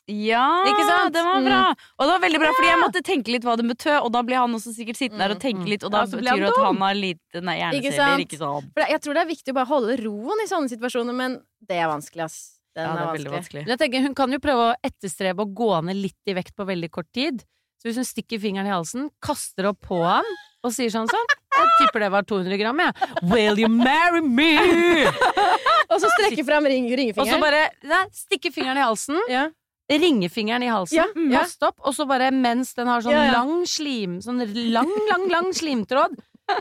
Ja, 0.08 0.62
Ikke 0.70 0.84
sant? 0.86 1.14
det 1.16 1.22
var 1.26 1.40
bra! 1.42 1.60
Mm. 1.74 1.86
Og 1.98 2.04
det 2.06 2.12
var 2.14 2.20
veldig 2.22 2.40
bra, 2.44 2.50
fordi 2.54 2.68
jeg 2.70 2.78
måtte 2.84 3.02
tenke 3.02 3.32
litt 3.34 3.42
hva 3.48 3.56
det 3.58 3.66
betød, 3.66 3.96
og 4.06 4.12
da 4.14 4.22
blir 4.22 4.38
han 4.38 4.54
også 4.54 4.70
sikkert 4.76 5.00
sittende 5.00 5.24
der 5.26 5.34
og 5.34 5.40
tenke 5.42 5.64
Mm. 5.66 5.70
litt, 5.72 5.84
og 5.84 5.90
da 5.96 6.04
Ja, 6.04 6.06
så 6.12 6.20
blir 6.20 6.30
han 6.30 6.38
betyr 6.38 6.46
det 6.46 6.52
at 6.54 6.66
han 6.66 6.78
har 6.86 6.94
lite 6.94 7.42
nei, 7.42 7.56
Ikke 7.74 7.94
sant? 7.96 8.22
Ikke. 8.22 8.38
For 8.38 8.86
jeg 8.86 9.02
tror 9.02 9.14
det 9.18 9.24
er 9.24 9.32
viktig 9.34 9.50
å 9.50 9.58
bare 9.58 9.66
holde 9.72 9.98
roen 10.06 10.44
i 10.44 10.48
sånne 10.52 10.70
situasjoner, 10.70 11.14
men 11.18 11.42
det 11.66 11.78
er 11.82 11.88
vanskelig, 11.90 12.22
ass. 12.24 12.38
Den 12.76 12.86
Ja, 12.86 12.94
det 12.94 13.00
er 13.00 13.02
er 13.02 13.08
vanskelig. 13.16 13.32
vanskelig. 13.34 13.62
Men 13.66 13.78
jeg 13.78 13.80
tenker, 13.80 14.02
Hun 14.06 14.14
kan 14.14 14.32
jo 14.32 14.38
prøve 14.40 14.62
å 14.70 14.76
etterstrebe 14.84 15.42
å 15.42 15.54
gå 15.56 15.84
ned 15.86 15.96
litt 15.96 16.22
i 16.28 16.34
vekt 16.34 16.54
på 16.56 16.66
veldig 16.68 16.92
kort 16.92 17.10
tid. 17.12 17.42
Så 17.82 17.90
hvis 17.90 17.96
hun 17.96 18.06
stikker 18.06 18.38
fingeren 18.40 18.68
i 18.68 18.70
halsen, 18.78 19.10
kaster 19.22 19.66
opp 19.70 19.80
på 19.82 20.04
han 20.06 20.24
og 20.64 20.72
sier 20.72 20.90
sånn 20.94 21.08
sånn 21.10 21.26
Jeg 21.56 21.68
tipper 21.88 22.00
det 22.02 22.12
var 22.12 22.22
200 22.24 22.58
gram, 22.60 22.78
jeg. 22.78 22.94
Will 23.24 23.58
you 23.58 23.70
marry 23.70 24.22
me? 24.22 24.54
Og 25.90 26.02
så 26.02 26.10
strekke 26.16 26.46
fram 26.48 26.66
ring, 26.70 26.88
Og 27.18 27.28
så 27.28 27.38
bare 27.42 27.70
nei, 27.84 28.06
stikke 28.14 28.52
fingeren 28.54 28.82
i 28.82 28.88
halsen. 28.88 29.22
ja. 29.30 29.48
Ringefingeren 29.86 30.64
i 30.66 30.70
halsen. 30.74 30.98
Ja, 30.98 31.04
mm, 31.14 31.30
Kast 31.30 31.62
opp, 31.62 31.76
og 31.86 31.94
så 31.94 32.08
bare 32.10 32.32
mens 32.34 32.74
den 32.74 32.88
har 32.90 33.04
sånn 33.06 33.32
lang 33.36 33.68
slim 33.70 34.16
Sånn 34.26 34.42
lang, 34.74 34.90
lang, 35.12 35.28
lang 35.30 35.52
slimtråd, 35.54 36.16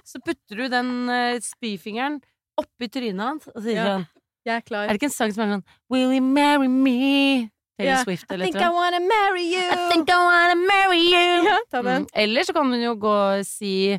så 0.04 0.20
putter 0.20 0.60
du 0.60 0.68
den 0.68 0.90
uh, 1.08 1.38
spyfingeren 1.40 2.18
oppi 2.60 2.90
trynet 2.92 3.24
hans 3.24 3.48
og 3.54 3.62
sier 3.64 3.80
Ja. 3.80 3.86
sånn 3.94 4.06
Jeg 4.44 4.56
er 4.60 4.64
klar. 4.68 4.84
Er 4.84 4.92
det 4.92 5.00
ikke 5.00 5.08
en 5.08 5.16
sang 5.16 5.32
som 5.32 5.44
er 5.46 5.54
sånn 5.54 5.64
Will 5.88 6.12
you 6.12 6.20
marry 6.20 6.68
me? 6.68 7.48
Taylor 7.78 7.94
yeah. 7.96 8.04
Swift 8.04 8.30
I 8.30 8.36
think. 8.44 8.56
I 8.60 8.68
wanna 8.68 9.00
marry 9.00 9.46
you. 9.48 9.64
I 9.72 9.88
think 9.90 10.10
I 10.12 10.18
wanna 10.20 10.60
marry 10.68 11.00
you. 11.00 11.48
Ja. 11.48 11.58
Mm. 11.80 12.06
Eller 12.14 12.44
så 12.44 12.52
kan 12.52 12.70
hun 12.70 12.82
jo 12.82 12.92
gå 12.94 13.14
og 13.40 13.46
si 13.48 13.98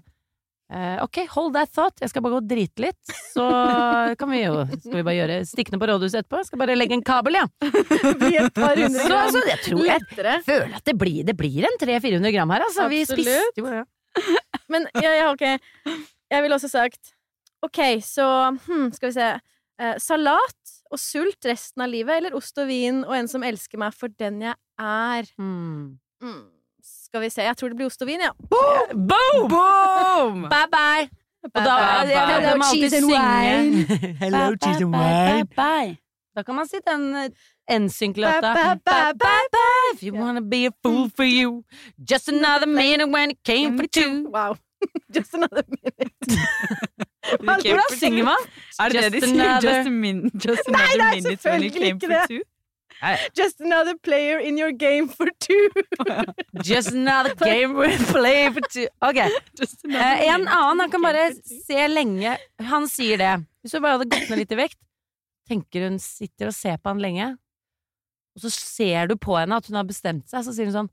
eh, 0.72 0.98
Ok, 1.04 1.22
hold 1.34 1.54
that 1.56 1.72
thought, 1.74 1.98
jeg 2.02 2.12
skal 2.12 2.24
bare 2.26 2.36
gå 2.38 2.42
og 2.44 2.50
drite 2.50 2.84
litt. 2.86 3.16
Så 3.34 3.46
kan 4.20 4.32
vi 4.32 4.44
jo 4.44 4.66
Skal 4.74 5.00
vi 5.00 5.06
bare 5.06 5.18
gjøre 5.20 5.40
stikkene 5.50 5.80
på 5.82 5.90
rådhuset 5.92 6.22
etterpå? 6.24 6.42
Jeg 6.44 6.50
skal 6.52 6.62
bare 6.64 6.78
legge 6.78 6.98
en 6.98 7.06
kabel, 7.06 7.40
ja. 7.40 7.46
Så 7.66 9.18
altså, 9.20 9.44
jeg 9.50 9.60
tror 9.66 9.84
jeg 9.86 10.06
lettere. 10.06 10.38
føler 10.46 10.78
at 10.80 10.88
det 10.88 10.96
blir, 11.00 11.22
det 11.28 11.38
blir 11.40 11.68
en 11.68 11.78
300-400 11.82 12.36
gram 12.36 12.56
her, 12.56 12.68
altså. 12.70 12.88
Vi 12.92 13.04
spiste 13.10 13.62
jo 13.62 13.68
ja. 13.82 13.84
Men 14.72 14.88
ja, 14.96 15.12
ja, 15.20 15.28
ok. 15.34 15.44
Jeg 16.32 16.42
ville 16.46 16.56
også 16.56 16.72
sagt 16.72 17.12
Ok, 17.66 17.80
så 18.06 18.26
hm, 18.68 18.92
skal 18.94 19.10
vi 19.10 19.16
se. 19.16 19.30
Eh, 19.82 19.96
salat 20.00 20.76
og 20.94 21.00
sult 21.02 21.48
resten 21.50 21.84
av 21.84 21.90
livet, 21.92 22.20
eller 22.20 22.36
ost 22.38 22.56
og 22.62 22.70
vin 22.70 23.02
og 23.04 23.16
en 23.18 23.28
som 23.28 23.44
elsker 23.44 23.82
meg 23.82 23.96
for 23.98 24.14
den 24.22 24.44
jeg 24.46 24.56
er? 24.80 25.28
Hmm. 25.36 25.98
Mm. 26.24 26.44
Skal 27.06 27.22
vi 27.22 27.30
se. 27.30 27.42
Jeg 27.46 27.58
tror 27.58 27.70
det 27.70 27.78
blir 27.78 27.86
ost 27.92 28.02
og 28.02 28.08
vin, 28.10 28.20
ja. 28.26 28.32
Boom! 28.50 29.08
Boom! 29.52 30.42
Bye 30.50 30.70
bye! 30.74 31.06
Og 31.46 31.52
da 31.54 31.62
Bye, 31.62 32.08
bye. 32.08 32.16
Hello, 32.16 32.54
alltid 32.56 32.72
cheese 32.72 32.98
and 32.98 33.12
synge 33.12 34.18
Hello, 34.24 34.56
cheese 34.64 34.82
and 34.82 34.96
wine. 34.96 35.46
bye. 35.56 35.98
Da 36.36 36.44
kan 36.44 36.56
man 36.58 36.68
si 36.68 36.80
den 36.88 37.04
eh, 37.16 37.30
NSYNC-låta. 37.80 38.42
Bye, 38.42 38.80
bye, 38.86 39.14
bye, 39.14 39.46
bye, 39.54 39.94
If 39.94 40.04
you 40.04 40.14
wanna 40.14 40.42
be 40.42 40.66
a 40.66 40.72
fool 40.84 41.10
for 41.16 41.24
you 41.24 41.64
Just 42.12 42.28
another 42.30 42.68
minute 42.68 43.08
when 43.10 43.30
it 43.32 43.38
came 43.46 43.78
for 43.78 43.88
two 43.88 44.28
Wow. 44.34 44.58
Just 45.16 45.34
another 45.34 45.64
minute. 45.70 46.14
Hvordan 47.40 47.82
synger 48.00 48.24
man? 48.24 48.42
Er 48.80 48.90
det 48.90 49.04
det 49.04 49.12
de 49.12 49.18
Just 49.20 49.28
sier? 49.30 49.44
another- 49.44 49.70
Just, 49.78 49.88
a 49.88 49.92
minute. 49.92 50.32
just 50.48 50.62
another 50.68 50.98
det 50.98 51.02
er 51.02 51.16
minute 51.16 51.50
when 51.50 51.64
it 51.64 51.74
came 51.74 52.00
for 52.00 52.28
two? 52.28 52.42
Just 53.38 53.62
another 53.62 53.96
player 53.98 54.40
in 54.40 54.58
your 54.58 54.72
game 54.72 55.08
for 55.08 55.28
two. 55.40 55.70
Just 56.64 56.92
another 56.92 57.36
game 57.36 57.76
we 57.76 57.96
play 58.12 58.50
for 58.52 58.62
two 58.72 58.88
Ok, 59.04 59.18
eh, 59.20 60.28
en 60.30 60.48
annen 60.48 60.80
han 60.80 60.92
kan 60.92 61.04
bare 61.04 61.28
se 61.44 61.88
lenge 61.92 62.38
Han 62.72 62.88
sier 62.88 63.20
det 63.20 63.34
Hvis 63.62 63.76
hun 63.76 63.84
bare 63.84 63.98
hadde 63.98 64.10
gått 64.14 64.30
ned 64.32 64.40
litt 64.44 64.56
i 64.56 64.60
vekt 64.60 64.80
Tenker 65.50 65.90
hun 65.90 66.00
sitter 66.02 66.50
og 66.50 66.56
ser 66.58 66.80
på 66.82 66.94
han 66.94 67.04
lenge 67.04 67.28
Og 68.38 68.46
så 68.46 68.54
ser 68.54 69.12
du 69.12 69.18
på 69.20 69.36
henne 69.38 69.60
at 69.60 69.68
hun 69.70 69.78
har 69.78 69.88
bestemt 69.90 70.30
seg 70.32 70.46
Så 70.48 70.56
sier 70.56 70.72
hun 70.72 70.78
sånn 70.80 70.92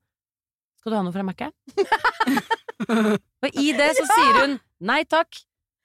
Skal 0.83 0.93
du 0.93 0.99
ha 0.99 1.05
noe 1.07 1.15
fra 1.15 1.25
Mac-en? 1.27 1.55
Og 3.47 3.59
i 3.63 3.71
det 3.79 3.91
så 4.01 4.07
sier 4.11 4.39
hun 4.43 4.59
Nei 4.83 5.03
takk 5.07 5.39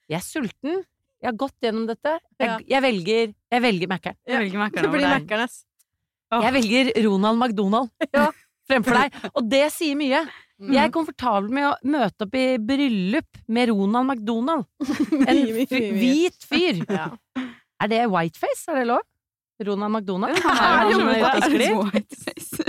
Jeg 0.09 0.19
er 0.19 0.25
sulten 0.25 0.81
Jeg 1.21 1.29
har 1.31 1.37
gått 1.39 1.55
gjennom 1.63 1.87
dette. 1.89 2.17
Jeg, 2.41 2.65
jeg 2.69 2.83
velger 2.85 3.31
Jeg 3.53 3.63
velger 3.69 3.89
Mækkern. 3.93 4.17
Jeg 4.27 4.43
velger 4.43 4.63
Mækkern 4.65 4.83
Det 4.87 4.89
over 4.91 4.99
blir 4.99 5.07
deg. 5.37 5.57
Jeg 6.31 6.53
velger 6.57 6.91
Ronald 7.05 7.39
McDonald 7.39 7.89
Ja. 8.17 8.27
fremfor 8.67 8.97
deg. 8.99 9.17
Og 9.33 9.47
det 9.49 9.63
sier 9.75 9.95
mye. 9.99 10.23
Mm. 10.57 10.71
Jeg 10.73 10.81
er 10.87 10.93
komfortabel 10.93 11.51
med 11.53 11.67
å 11.69 11.73
møte 11.87 12.25
opp 12.25 12.33
i 12.35 12.45
bryllup 12.57 13.37
med 13.53 13.69
Ronald 13.71 14.09
McDonald. 14.09 14.65
En 15.29 15.43
hvit 15.53 16.47
fyr. 16.49 16.81
Ja. 16.89 17.11
Er 17.77 17.91
det 17.91 18.01
whiteface? 18.09 18.65
Er 18.73 18.81
det 18.81 18.87
lov? 18.89 19.03
Ronald 19.67 19.93
McDonald? 19.93 20.37
Han 20.43 20.57
er 20.63 20.91
jo 20.91 20.99
han 21.05 21.21
kanskje 21.23 21.69
whiteface. 21.77 22.65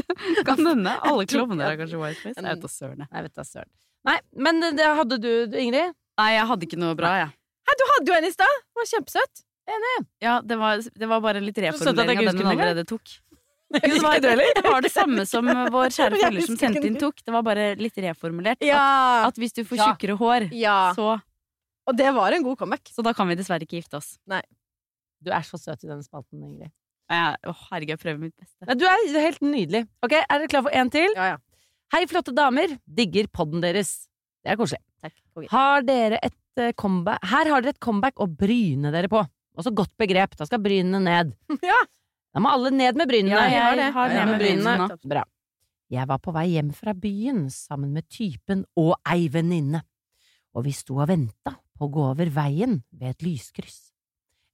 Kan 0.46 0.62
hende. 0.66 0.94
Alle 1.04 1.26
klovner 1.28 1.72
er 1.72 1.80
kanskje 1.80 2.00
whiteface. 2.00 2.36
Jeg 2.38 2.46
vet 2.46 2.62
da 2.64 2.70
søren. 2.72 3.02
jeg. 3.04 3.24
Vet 3.26 3.34
da 3.40 3.44
søren. 3.48 3.70
Nei, 4.08 4.16
men 4.46 4.62
det 4.78 4.86
hadde 5.00 5.18
du, 5.20 5.30
Ingrid? 5.58 5.92
Nei, 6.18 6.30
jeg 6.36 6.46
hadde 6.50 6.66
ikke 6.68 6.78
noe 6.80 6.96
bra, 6.98 7.10
jeg. 7.24 7.32
Hei, 7.68 7.74
du 7.78 7.84
hadde 7.92 8.10
jo 8.12 8.16
en 8.16 8.26
i 8.28 8.32
stad! 8.32 8.54
Den 8.62 8.80
var 8.80 8.88
kjempesøt. 8.92 9.42
Ja, 10.24 10.38
det 10.40 10.56
var, 10.56 10.80
det 10.80 11.08
var 11.10 11.20
bare 11.20 11.42
litt 11.44 11.58
at 11.60 11.66
jeg 11.66 11.74
reformulering 11.76 12.22
av 12.22 12.30
den 12.30 12.40
hun 12.40 12.52
allerede 12.54 12.84
tok. 12.88 13.18
Jo, 13.84 13.94
det, 13.94 14.00
var, 14.00 14.20
det 14.56 14.64
var 14.64 14.80
det 14.84 14.90
samme 14.92 15.24
som 15.28 15.44
vår 15.44 15.90
kjære 15.92 16.18
følger 16.22 16.46
som 16.46 16.56
sendte 16.56 16.84
inn, 16.88 16.96
tok. 17.00 17.18
Det 17.24 17.34
var 17.34 17.44
bare 17.44 17.66
litt 17.76 17.98
reformulert. 18.00 18.62
At, 18.62 18.66
Ja. 18.68 19.26
at 19.28 19.36
hvis 19.36 19.52
du 19.56 19.64
får 19.68 19.76
Ja. 19.82 20.16
hår, 20.16 20.48
ja. 20.56 20.76
så 20.96 21.18
Og 21.88 21.96
det 21.96 22.08
var 22.14 22.32
en 22.32 22.42
god 22.44 22.58
comeback. 22.58 22.88
Så 22.92 23.02
da 23.04 23.12
kan 23.16 23.28
vi 23.28 23.36
dessverre 23.36 23.64
ikke 23.64 23.80
gifte 23.82 23.96
oss. 24.00 24.16
Du 25.20 25.30
er 25.32 25.42
så 25.44 25.58
søt 25.60 25.84
i 25.84 25.88
denne 25.88 26.04
spalten, 26.04 26.40
Ingrid. 26.44 26.70
Ja, 27.10 27.32
å, 27.48 27.54
herregud, 27.70 27.94
jeg 27.96 28.00
prøver 28.02 28.18
mitt 28.20 28.34
beste. 28.36 28.66
Nei, 28.68 28.74
du, 28.76 28.84
er, 28.84 29.04
du 29.08 29.16
er 29.16 29.24
helt 29.24 29.40
nydelig. 29.44 29.80
Ok, 30.04 30.12
Er 30.18 30.42
dere 30.42 30.50
klar 30.52 30.64
for 30.66 30.76
en 30.76 30.90
til? 30.92 31.08
Ja, 31.16 31.30
ja. 31.32 31.38
Hei, 31.94 32.02
flotte 32.10 32.34
damer. 32.36 32.74
Digger 32.84 33.28
podden 33.32 33.62
deres. 33.64 34.06
Det 34.44 34.52
er 34.52 34.58
koselig. 34.60 34.82
Takk. 35.00 35.14
Konge. 35.34 35.48
Har 35.52 35.86
dere 35.88 36.18
et 36.22 36.60
eh, 36.60 36.72
comeback 36.76 37.24
Her 37.30 37.48
har 37.48 37.64
dere 37.64 37.72
et 37.72 37.80
comeback 37.80 38.20
å 38.20 38.26
bryne 38.28 38.92
dere 38.92 39.08
på. 39.08 39.22
Også 39.58 39.72
godt 39.74 39.94
begrep. 39.98 40.36
Da 40.36 40.44
skal 40.48 40.60
brynene 40.62 41.00
ned. 41.00 41.32
Ja. 41.64 41.80
Da 42.34 42.42
må 42.44 42.52
alle 42.52 42.72
ned 42.74 42.98
med 42.98 43.08
brynene. 43.10 43.34
Ja, 43.34 43.48
jeg 43.50 43.62
har 43.64 43.76
det. 43.78 43.90
har 43.94 44.14
Ned 44.14 44.32
med 44.32 44.42
brynene. 44.42 44.88
Bra. 45.08 45.24
Jeg 45.88 46.04
var 46.10 46.20
på 46.20 46.34
vei 46.36 46.46
hjem 46.52 46.72
fra 46.76 46.92
byen 46.92 47.46
sammen 47.52 47.94
med 47.96 48.04
typen 48.12 48.66
og 48.76 48.98
ei 49.08 49.30
venninne, 49.32 49.80
og 50.52 50.66
vi 50.66 50.74
sto 50.76 50.98
og 51.00 51.08
venta 51.08 51.54
på 51.78 51.86
å 51.86 51.92
gå 51.94 52.04
over 52.10 52.28
veien 52.34 52.82
ved 52.92 53.14
et 53.14 53.24
lyskryss. 53.24 53.86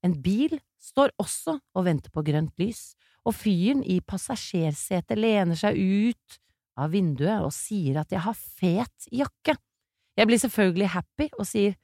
En 0.05 0.15
bil 0.23 0.59
står 0.79 1.15
også 1.19 1.57
og 1.59 1.87
venter 1.87 2.13
på 2.15 2.23
grønt 2.27 2.53
lys, 2.61 2.93
og 3.25 3.35
fyren 3.35 3.81
i 3.89 3.99
passasjersetet 4.05 5.19
lener 5.19 5.59
seg 5.59 5.79
ut 5.81 6.39
av 6.79 6.93
vinduet 6.93 7.43
og 7.43 7.53
sier 7.55 8.03
at 8.03 8.13
jeg 8.13 8.21
har 8.23 8.37
fet 8.37 9.09
jakke. 9.11 9.57
Jeg 10.15 10.29
blir 10.31 10.43
selvfølgelig 10.43 10.91
happy 10.95 11.29
og 11.39 11.49
sier 11.49 11.75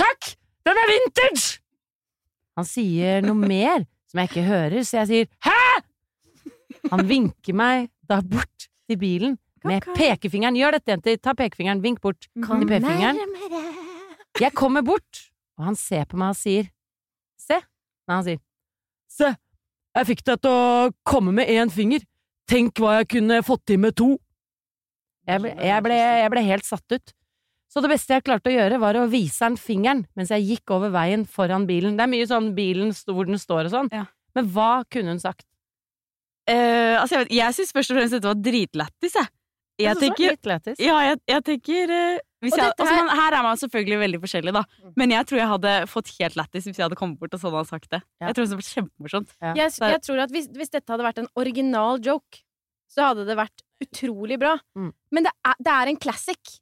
takk, 0.00 0.32
den 0.66 0.80
er 0.80 0.90
vintage! 0.90 1.60
Han 2.58 2.66
sier 2.66 3.22
noe 3.22 3.38
mer 3.54 3.84
som 4.10 4.20
jeg 4.20 4.30
ikke 4.30 4.46
hører, 4.48 4.82
så 4.86 5.00
jeg 5.02 5.10
sier 5.10 5.30
hæ? 5.46 5.56
Han 6.90 7.04
vinker 7.08 7.54
meg 7.56 7.90
da 8.08 8.20
bort 8.24 8.66
til 8.90 8.98
bilen 8.98 9.36
med 9.66 9.84
pekefingeren. 9.94 10.56
Gjør 10.58 10.78
dette, 10.78 10.94
jenter. 10.94 11.18
Ta 11.22 11.34
pekefingeren. 11.36 11.82
Vink 11.84 12.00
bort 12.02 12.26
til 12.26 12.66
pekefingeren. 12.66 13.20
Jeg 14.40 14.54
kommer 14.56 14.82
bort, 14.86 15.26
og 15.58 15.68
han 15.68 15.76
ser 15.78 16.06
på 16.08 16.18
meg 16.20 16.34
og 16.34 16.38
sier 16.40 16.70
Se. 17.40 17.56
Nei, 18.08 18.14
han 18.16 18.24
sier 18.26 18.40
Se, 19.10 19.30
jeg 19.96 20.06
fikk 20.06 20.24
deg 20.28 20.42
til 20.44 20.54
å 20.54 20.90
komme 21.06 21.32
med 21.34 21.50
én 21.50 21.70
finger. 21.72 22.02
Tenk 22.50 22.78
hva 22.82 23.00
jeg 23.00 23.08
kunne 23.16 23.40
fått 23.46 23.64
til 23.70 23.80
med 23.82 23.96
to. 23.98 24.14
Jeg 25.28 25.42
ble, 25.42 25.50
jeg 25.54 25.82
ble, 25.84 25.96
jeg 25.98 26.30
ble 26.32 26.44
helt 26.46 26.66
satt 26.66 26.94
ut. 26.94 27.12
Så 27.70 27.78
det 27.84 27.90
beste 27.92 28.16
jeg 28.16 28.24
klarte 28.26 28.50
å 28.50 28.54
gjøre, 28.56 28.80
var 28.82 28.96
å 28.98 29.04
vise 29.12 29.44
han 29.46 29.54
fingeren 29.60 30.04
mens 30.18 30.32
jeg 30.34 30.42
gikk 30.48 30.72
over 30.74 30.90
veien 30.90 31.22
foran 31.30 31.68
bilen. 31.68 31.94
Det 31.96 32.02
er 32.02 32.10
mye 32.10 32.26
sånn 32.26 32.48
bilen 32.56 32.90
hvor 33.06 33.28
den 33.28 33.38
står 33.38 33.68
og 33.68 33.74
sånn. 33.76 33.90
Ja. 33.94 34.06
Men 34.34 34.48
hva 34.50 34.82
kunne 34.90 35.14
hun 35.14 35.22
sagt? 35.22 35.46
Eh, 36.50 36.96
altså, 36.98 37.14
jeg, 37.20 37.26
vet- 37.28 37.36
jeg 37.36 37.54
syns 37.60 37.70
først 37.76 37.92
og 37.92 37.98
fremst 38.00 38.16
dette 38.16 38.26
var 38.30 38.40
dritlættis, 38.42 39.14
jeg. 39.20 39.28
Jeg 39.80 39.96
synes 39.96 40.00
det 40.00 40.08
var 40.10 40.16
tenker 40.18 40.66
litt. 40.74 40.80
Ja, 40.84 40.96
jeg, 41.06 41.18
jeg 41.30 41.44
tenker 41.46 41.92
eh, 41.94 42.18
hvis 42.42 42.52
Og 42.52 42.58
jeg, 42.58 42.72
altså, 42.74 42.94
her- 42.96 43.14
Her 43.20 43.36
er 43.38 43.42
man 43.46 43.56
selvfølgelig 43.60 43.98
veldig 44.00 44.20
forskjellig, 44.24 44.52
da. 44.58 44.62
Men 44.96 45.10
jeg 45.14 45.26
tror 45.30 45.38
jeg 45.38 45.48
hadde 45.54 45.74
fått 45.88 46.10
helt 46.18 46.36
lættis 46.36 46.64
hvis 46.66 46.76
jeg 46.76 46.84
hadde 46.84 46.98
kommet 47.00 47.18
bort 47.20 47.34
og 47.36 47.40
sånn 47.40 47.54
hadde 47.54 47.70
sagt 47.70 47.88
det. 47.94 48.02
Ja. 48.20 48.26
Jeg 48.26 48.34
tror 48.34 48.44
det 48.44 48.50
hadde 48.50 48.60
vært 48.60 48.74
kjempemorsomt. 48.74 49.30
Ja. 49.40 49.52
Jeg, 49.54 49.70
jeg 49.94 50.02
tror 50.04 50.18
at 50.26 50.30
hvis, 50.34 50.48
hvis 50.58 50.70
dette 50.74 50.90
hadde 50.92 51.06
vært 51.06 51.22
en 51.22 51.30
original 51.36 52.00
joke, 52.04 52.42
så 52.90 53.06
hadde 53.12 53.24
det 53.30 53.36
vært 53.38 53.62
utrolig 53.80 54.38
bra. 54.42 54.56
Mm. 54.76 54.90
Men 55.12 55.28
det 55.28 55.32
er, 55.46 55.54
det 55.60 55.72
er 55.78 55.92
en 55.94 56.00
classic. 56.02 56.58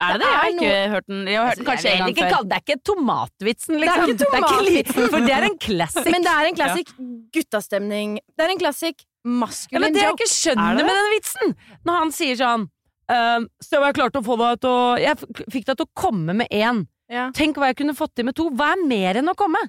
Er 0.00 0.14
det 0.14 0.20
Det 0.20 0.26
det? 0.26 0.28
Jeg 0.30 0.38
har 0.38 0.46
er 0.46 0.52
ikke 0.54 0.90
hørt 0.94 1.06
den. 1.08 1.20
Jeg 1.26 1.38
har 1.38 1.46
hørt 1.48 1.58
den 1.58 1.66
kanskje 1.66 1.90
en 1.90 1.98
gang 1.98 2.16
før. 2.18 2.42
det 2.48 2.56
er 2.58 2.62
ikke 2.62 2.76
tomatvitsen, 2.90 3.74
er 3.74 3.80
liksom. 3.82 4.10
ikke 4.12 4.24
tomatvitsen. 4.24 5.08
for 5.10 5.18
det 5.26 5.32
er 5.34 5.46
en 5.48 5.58
classic. 5.66 6.10
Men 6.14 6.22
det 6.26 6.32
er 6.34 6.50
en 6.52 6.58
classic 6.60 6.92
guttastemning. 7.34 8.18
Det 8.38 8.44
er 8.46 8.52
en 8.54 8.60
classic 8.62 8.96
Ja, 9.02 9.30
maskulin 9.42 9.82
men 9.82 9.92
det 9.96 10.02
jeg 10.04 10.14
ikke 10.14 10.28
skjønner 10.30 10.70
Er 10.72 10.76
det? 10.78 10.84
med 10.86 10.94
den 11.00 11.08
vitsen, 11.16 11.50
når 11.84 11.98
han 11.98 12.12
sier 12.14 12.36
sånn 12.38 12.62
um, 13.10 13.48
Så 13.66 13.80
jeg 13.82 13.96
klarte 13.98 14.22
å 14.22 14.24
få 14.24 14.36
deg 14.40 14.60
til 14.62 14.70
å 14.70 14.84
Jeg 15.02 15.18
fikk 15.52 15.66
deg 15.68 15.74
til 15.80 15.84
å 15.88 15.90
komme 15.98 16.36
med 16.38 16.48
én. 16.54 16.84
Ja. 17.12 17.26
Tenk 17.34 17.58
hva 17.58 17.68
jeg 17.72 17.76
kunne 17.82 17.96
fått 17.98 18.14
til 18.16 18.24
med 18.28 18.36
to. 18.38 18.46
Hva 18.54 18.70
er 18.76 18.86
mer 18.88 19.18
enn 19.20 19.28
å 19.28 19.34
komme? 19.36 19.60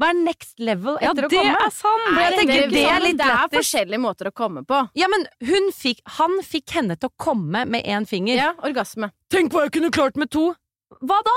Hva 0.00 0.08
er 0.10 0.16
next 0.24 0.58
level 0.58 0.96
etter 0.98 1.22
ja, 1.22 1.28
å 1.28 1.30
komme? 1.30 1.58
er 1.66 1.70
sant! 1.70 2.06
Nei, 2.10 2.22
jeg 2.24 2.38
tenker 2.40 2.70
det 2.72 2.84
er 2.90 3.00
litt 3.04 3.18
det 3.20 3.26
er 3.30 3.50
forskjellige 3.52 4.00
måter 4.02 4.26
å 4.26 4.32
komme 4.34 4.64
på. 4.66 4.80
Ja, 4.98 5.06
men 5.12 5.26
hun 5.46 5.68
fikk, 5.72 6.00
han 6.18 6.34
fikk 6.42 6.74
henne 6.74 6.96
til 6.98 7.12
å 7.12 7.14
komme 7.16 7.62
med 7.70 7.86
én 7.86 8.06
finger. 8.10 8.34
Ja, 8.40 8.52
orgasme. 8.66 9.12
Tenk 9.30 9.52
hva 9.54 9.68
jeg 9.68 9.76
kunne 9.78 9.92
klart 9.94 10.18
med 10.18 10.30
to! 10.34 10.48
Hva 11.00 11.20
da? 11.26 11.36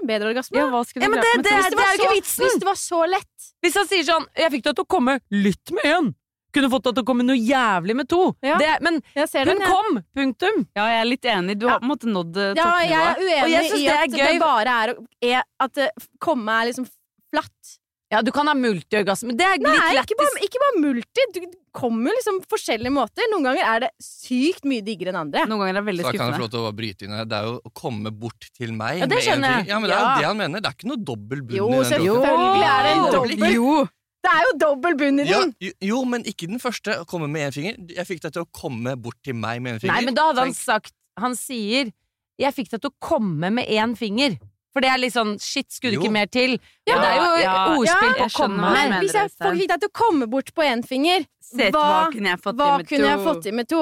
En 0.00 0.06
bedre 0.10 0.32
orgasme. 0.32 0.58
Ja, 0.58 0.66
hva 0.70 0.82
skulle 0.86 1.06
Ja, 1.06 1.08
du 1.10 1.14
men 1.14 1.22
klart 1.22 1.34
det- 1.34 1.36
med 1.38 1.44
det 1.44 1.50
to? 1.50 1.56
er- 1.56 1.62
Hvis 1.62 1.70
det, 1.70 1.78
var 1.78 1.88
jo 1.94 1.98
ikke 2.02 2.16
vitsen. 2.18 2.44
hvis 2.46 2.58
det 2.58 2.66
var 2.72 2.80
så 2.82 3.00
lett. 3.10 3.52
Hvis 3.62 3.74
han 3.74 3.86
sier 3.86 4.04
sånn 4.10 4.26
'Jeg 4.36 4.50
fikk 4.52 4.62
deg 4.62 4.74
til 4.76 4.84
å 4.84 4.88
komme 4.88 5.20
litt 5.30 5.70
med 5.72 5.84
én', 5.84 6.14
kunne 6.52 6.70
fått 6.70 6.82
deg 6.84 6.94
til 6.94 7.02
å 7.02 7.06
komme 7.06 7.22
noe 7.24 7.36
jævlig 7.36 7.94
med 7.94 8.08
to. 8.08 8.34
Ja. 8.42 8.58
Det, 8.58 8.66
er- 8.66 8.80
men 8.80 8.94
hun 9.14 9.26
den, 9.46 9.58
ja. 9.60 9.66
kom! 9.66 10.02
Punktum. 10.16 10.66
Ja, 10.74 10.86
jeg 10.86 11.00
er 11.00 11.04
litt 11.04 11.22
enig. 11.22 11.58
Du 11.58 11.68
har 11.68 11.78
på 11.78 11.84
en 11.84 11.90
måte 11.94 12.06
nådd 12.10 12.34
toppnivået. 12.34 12.56
Ja, 12.56 12.78
jeg 12.80 12.90
er. 12.90 13.14
Jeg 13.22 13.44
uenig 13.44 13.70
i 13.70 13.86
det 13.86 13.94
er 13.94 14.02
at 14.02 14.10
det 14.10 14.40
bare 14.40 14.66
er, 14.66 14.94
å- 14.94 15.06
er 15.22 15.42
At 15.60 15.92
komme 16.18 16.48
er 16.50 16.72
liksom 16.72 16.88
flatt. 17.32 17.76
Ja, 18.10 18.22
du 18.24 18.30
kan 18.32 18.48
ha 18.48 18.54
multiorgasme. 18.56 19.34
Det 19.36 19.44
er 19.44 19.58
Nei, 19.60 19.68
litt 19.68 20.08
ikke 20.08 20.16
lættis. 20.16 20.16
bare, 20.16 20.44
ikke 20.46 20.60
bare 20.62 20.80
multi. 20.80 21.24
Du 21.34 21.40
kommer 21.76 22.14
liksom 22.16 22.38
liksom 22.38 22.48
forskjellige 22.48 22.92
måter. 22.94 23.26
Noen 23.32 23.44
ganger 23.44 23.64
er 23.68 23.80
det 23.84 23.90
sykt 24.00 24.64
mye 24.64 24.80
diggere 24.80 25.12
enn 25.12 25.18
andre. 25.26 25.42
Noen 25.44 25.60
ganger 25.60 25.74
er 25.76 25.80
det 25.82 25.84
veldig 25.90 26.04
Så 26.06 26.12
da 26.12 26.16
kan 26.16 26.30
jeg 26.32 26.38
få 26.38 26.44
lov 26.46 26.50
til 26.54 26.64
å 26.64 26.72
bryte 26.78 27.04
inn. 27.04 27.28
Det 27.28 27.36
er 27.36 27.44
jo 27.50 27.60
å 27.60 27.72
komme 27.76 28.10
bort 28.10 28.48
til 28.56 28.72
meg 28.72 29.02
Ja, 29.02 29.06
det 29.06 29.12
med 29.12 29.18
en 29.18 29.26
skjønner 29.28 29.48
jeg. 29.52 29.60
finger. 29.60 29.68
Ja, 29.68 29.78
men 29.78 29.90
det 29.90 29.96
er 29.96 30.00
jo 30.00 30.08
Ja. 30.08 30.16
det 30.18 30.26
han 30.30 30.36
mener. 30.38 30.60
Det 30.64 30.68
er 30.70 30.76
ikke 30.78 30.88
noe 30.88 31.04
dobbel 31.04 31.42
bunn 31.42 31.56
Jo, 31.56 31.68
i 31.68 31.70
den 31.70 31.78
Jo, 31.78 31.84
selvfølgelig 31.92 32.64
er 32.64 32.82
det 32.82 32.92
en 32.96 33.12
dobbel 33.12 33.52
Jo. 33.52 33.88
Det 34.18 34.30
er 34.34 34.42
jo 34.48 34.52
dobbel 34.58 34.96
bunn 34.96 35.20
i 35.20 35.24
Ja, 35.28 35.40
den! 35.40 35.54
jo, 35.60 35.72
jo, 35.80 36.04
men 36.04 36.24
ikke 36.24 36.48
den 36.48 36.58
første. 36.58 36.96
Å 37.00 37.06
komme 37.06 37.28
med 37.28 37.48
én 37.48 37.52
finger. 37.54 37.76
Jeg 37.92 38.06
fikk 38.08 38.20
deg 38.24 38.32
til 38.32 38.42
å 38.42 38.48
komme 38.50 38.96
bort 38.96 39.20
til 39.22 39.34
meg 39.34 39.60
med 39.62 39.74
en 39.74 39.80
finger. 39.80 39.94
Nei, 39.94 40.04
men 40.04 40.14
da 40.14 40.32
hadde 40.32 40.48
han 40.48 40.54
sagt 40.54 40.92
Han 41.18 41.34
sier 41.34 41.92
'Jeg 42.38 42.54
fikk 42.54 42.70
deg 42.70 42.80
til 42.80 42.90
å 42.90 42.94
komme 43.02 43.50
med 43.52 43.66
én 43.66 43.96
finger'. 43.98 44.38
For 44.76 44.84
det 44.84 44.90
er 44.92 45.00
litt 45.00 45.14
sånn 45.14 45.36
Shit, 45.40 45.70
skulle 45.72 45.96
det 45.96 46.02
ikke 46.02 46.12
mer 46.14 46.28
til? 46.30 46.56
Ja, 46.86 46.96
og 46.98 47.02
det 47.02 47.08
er 47.08 47.16
jo 47.18 47.28
ja, 47.42 47.54
ordspill 47.72 48.10
ja, 48.12 48.16
på 48.18 48.26
å 48.26 48.34
komme. 48.36 48.58
Men 48.62 48.74
mener, 48.76 49.04
hvis 49.06 49.14
jeg 49.16 49.32
fikk 49.32 49.70
deg 49.72 49.80
til 49.84 49.88
å 49.90 49.94
komme 49.96 50.28
bort 50.30 50.52
på 50.54 50.66
én 50.66 50.82
finger, 50.86 51.24
Sett, 51.48 51.72
hva, 51.72 51.84
hva 51.88 52.02
kunne 52.12 52.34
jeg 52.34 52.40
fått 52.44 52.58
hva 52.60 52.68
med 52.76 52.90
kunne 52.90 53.08
jeg 53.08 53.22
fått 53.24 53.40
til 53.46 53.56
med 53.56 53.70
to? 53.70 53.80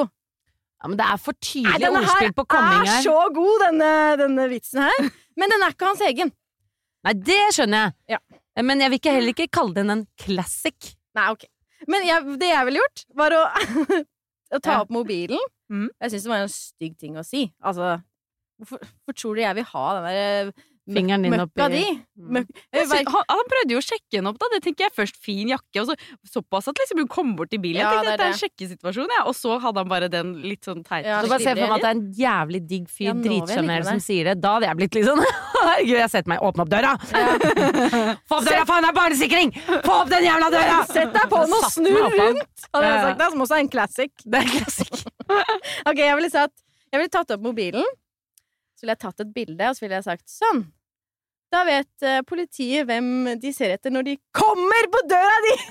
Ja, 0.77 0.91
men 0.93 0.99
det 1.01 1.07
er 1.11 1.19
for 1.25 1.35
tydelig 1.43 1.89
Nei, 1.91 2.01
ordspill 2.05 2.35
på 2.37 2.45
komming 2.53 2.85
er 2.85 2.91
her. 2.93 3.03
så 3.03 3.17
god, 3.35 3.63
denne, 3.65 3.91
denne 4.21 4.45
vitsen 4.53 4.83
her. 4.85 5.09
Men 5.41 5.53
den 5.55 5.65
er 5.67 5.75
ikke 5.75 5.89
hans 5.89 6.05
egen. 6.07 6.31
Nei, 7.07 7.15
det 7.27 7.41
skjønner 7.57 7.87
jeg. 7.89 8.17
Ja. 8.17 8.63
Men 8.63 8.81
jeg 8.85 8.93
vil 8.93 9.01
ikke 9.01 9.15
heller 9.17 9.35
ikke 9.35 9.49
kalle 9.59 9.75
den 9.81 9.93
en 9.97 10.05
classic. 10.21 10.93
Nei, 11.17 11.27
ok. 11.35 11.47
Men 11.91 12.07
jeg, 12.07 12.37
det 12.41 12.53
jeg 12.53 12.69
ville 12.69 12.81
gjort, 12.85 13.03
var 13.19 13.35
å, 13.37 13.43
å 14.57 14.61
ta 14.63 14.77
Ja. 14.77 14.79
opp 14.85 14.93
mobilen. 14.95 15.43
Mm. 15.73 15.89
Jeg 16.05 16.13
syns 16.15 16.29
det 16.29 16.33
var 16.33 16.45
en 16.45 16.53
stygg 16.55 16.95
ting 17.01 17.19
å 17.19 17.25
si. 17.27 17.43
Altså, 17.67 17.97
hvorfor, 18.61 18.85
hvorfor 18.85 19.19
tror 19.19 19.35
du 19.37 19.43
jeg 19.43 19.59
vil 19.59 19.69
ha 19.73 19.85
den 19.99 20.07
der 20.13 20.53
Fingeren 20.87 21.25
din 21.27 21.33
møkka 21.35 21.67
di? 21.73 21.83
Mm. 22.15 22.27
Møk, 22.37 22.51
Jeg 22.73 22.87
han, 23.11 23.25
han 23.33 23.49
prøvde 23.51 23.75
jo 23.75 23.81
å 23.81 23.85
sjekke 23.85 24.19
henne 24.21 24.31
opp, 24.31 24.37
da. 24.39 24.47
Det 24.53 24.61
tenker 24.63 24.87
jeg 24.87 24.93
først. 24.95 25.17
Fin 25.23 25.49
jakke. 25.51 25.83
Og 25.83 25.89
så 25.91 25.97
såpass 26.31 26.69
at 26.71 26.79
liksom 26.79 27.01
hun 27.03 27.09
kom 27.11 27.33
bort 27.39 27.55
i 27.57 27.59
bilen. 27.59 27.81
Jeg 27.83 27.91
tenkte 27.91 28.07
det 28.07 28.13
er 28.13 28.21
det 28.21 28.27
er 28.29 28.35
en 28.35 28.41
sjekkesituasjon, 28.43 29.15
ja. 29.17 29.25
Og 29.27 29.35
så 29.35 29.57
hadde 29.65 29.83
han 29.83 29.91
bare 29.91 30.09
den 30.13 30.31
litt 30.47 30.63
sånn 30.69 30.85
teite 30.87 31.09
Ja, 31.11 31.19
Så 31.25 31.33
bare 31.33 31.43
se 31.43 31.57
for 31.57 31.67
meg 31.67 31.75
at 31.75 31.83
det 31.83 31.91
er 31.91 31.97
en 31.99 32.05
jævlig 32.21 32.61
digg 32.71 32.87
fyr, 32.93 33.09
Ja, 33.11 33.17
med 33.19 33.89
som 33.91 34.01
sier 34.05 34.31
det. 34.31 34.37
Da 34.45 34.55
hadde 34.57 34.71
jeg 34.71 34.81
blitt 34.83 35.01
litt 35.01 35.09
sånn 35.11 35.25
Herregud, 35.67 35.97
jeg 35.99 36.11
setter 36.13 36.31
meg 36.31 36.45
Åpne 36.47 36.63
opp 36.67 36.71
døra! 36.71 36.93
Få 38.29 38.39
opp 38.39 38.47
døra, 38.47 38.63
faen, 38.69 38.85
det 38.87 38.91
er 38.93 38.97
barnesikring! 39.01 39.53
Få 39.83 39.99
opp 40.05 40.11
den 40.13 40.27
jævla 40.29 40.51
døra! 40.55 40.79
Sett 40.95 41.13
deg 41.17 41.29
på 41.33 41.43
den 41.43 41.57
og 41.57 41.69
snu 41.75 41.91
rundt! 41.97 42.67
Hadde 42.71 42.87
jeg 42.87 42.93
Ja, 42.93 42.95
ja. 42.95 43.05
sagt 43.09 43.21
det, 43.25 43.29
som 43.35 43.45
også 43.47 43.57
er 43.59 43.65
en 43.65 43.73
classic. 43.73 44.13
Det 44.23 44.43
er 44.43 44.51
klassisk. 44.55 45.11
Ok, 45.91 45.99
jeg 46.05 46.17
ville 46.21 46.31
sagt 46.31 46.55
Jeg 46.93 47.01
ville 47.03 47.13
tatt 47.19 47.35
opp 47.35 47.43
mobilen, 47.43 47.87
så 48.77 48.85
ville 48.85 48.95
jeg 48.95 49.03
tatt 49.03 49.23
et 49.25 49.31
bilde, 49.35 49.71
og 49.73 49.77
så 49.79 49.87
ville 49.87 49.99
jeg 49.99 50.07
sagt 50.07 50.27
sånn. 50.31 50.67
Da 51.53 51.63
vet 51.67 52.03
eh, 52.03 52.23
politiet 52.27 52.89
hvem 52.89 53.39
de 53.41 53.53
ser 53.55 53.77
etter 53.77 53.91
når 53.95 54.03
de 54.09 54.15
kommer 54.35 54.89
på 54.93 55.03
døra 55.11 55.37
di! 55.47 55.55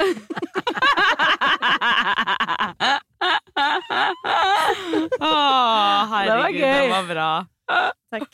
Å, 5.25 5.33
herregud, 6.11 6.59
gøy. 6.59 6.79
det 6.79 6.89
var 6.93 7.05
bra. 7.11 7.29
Takk. 8.13 8.31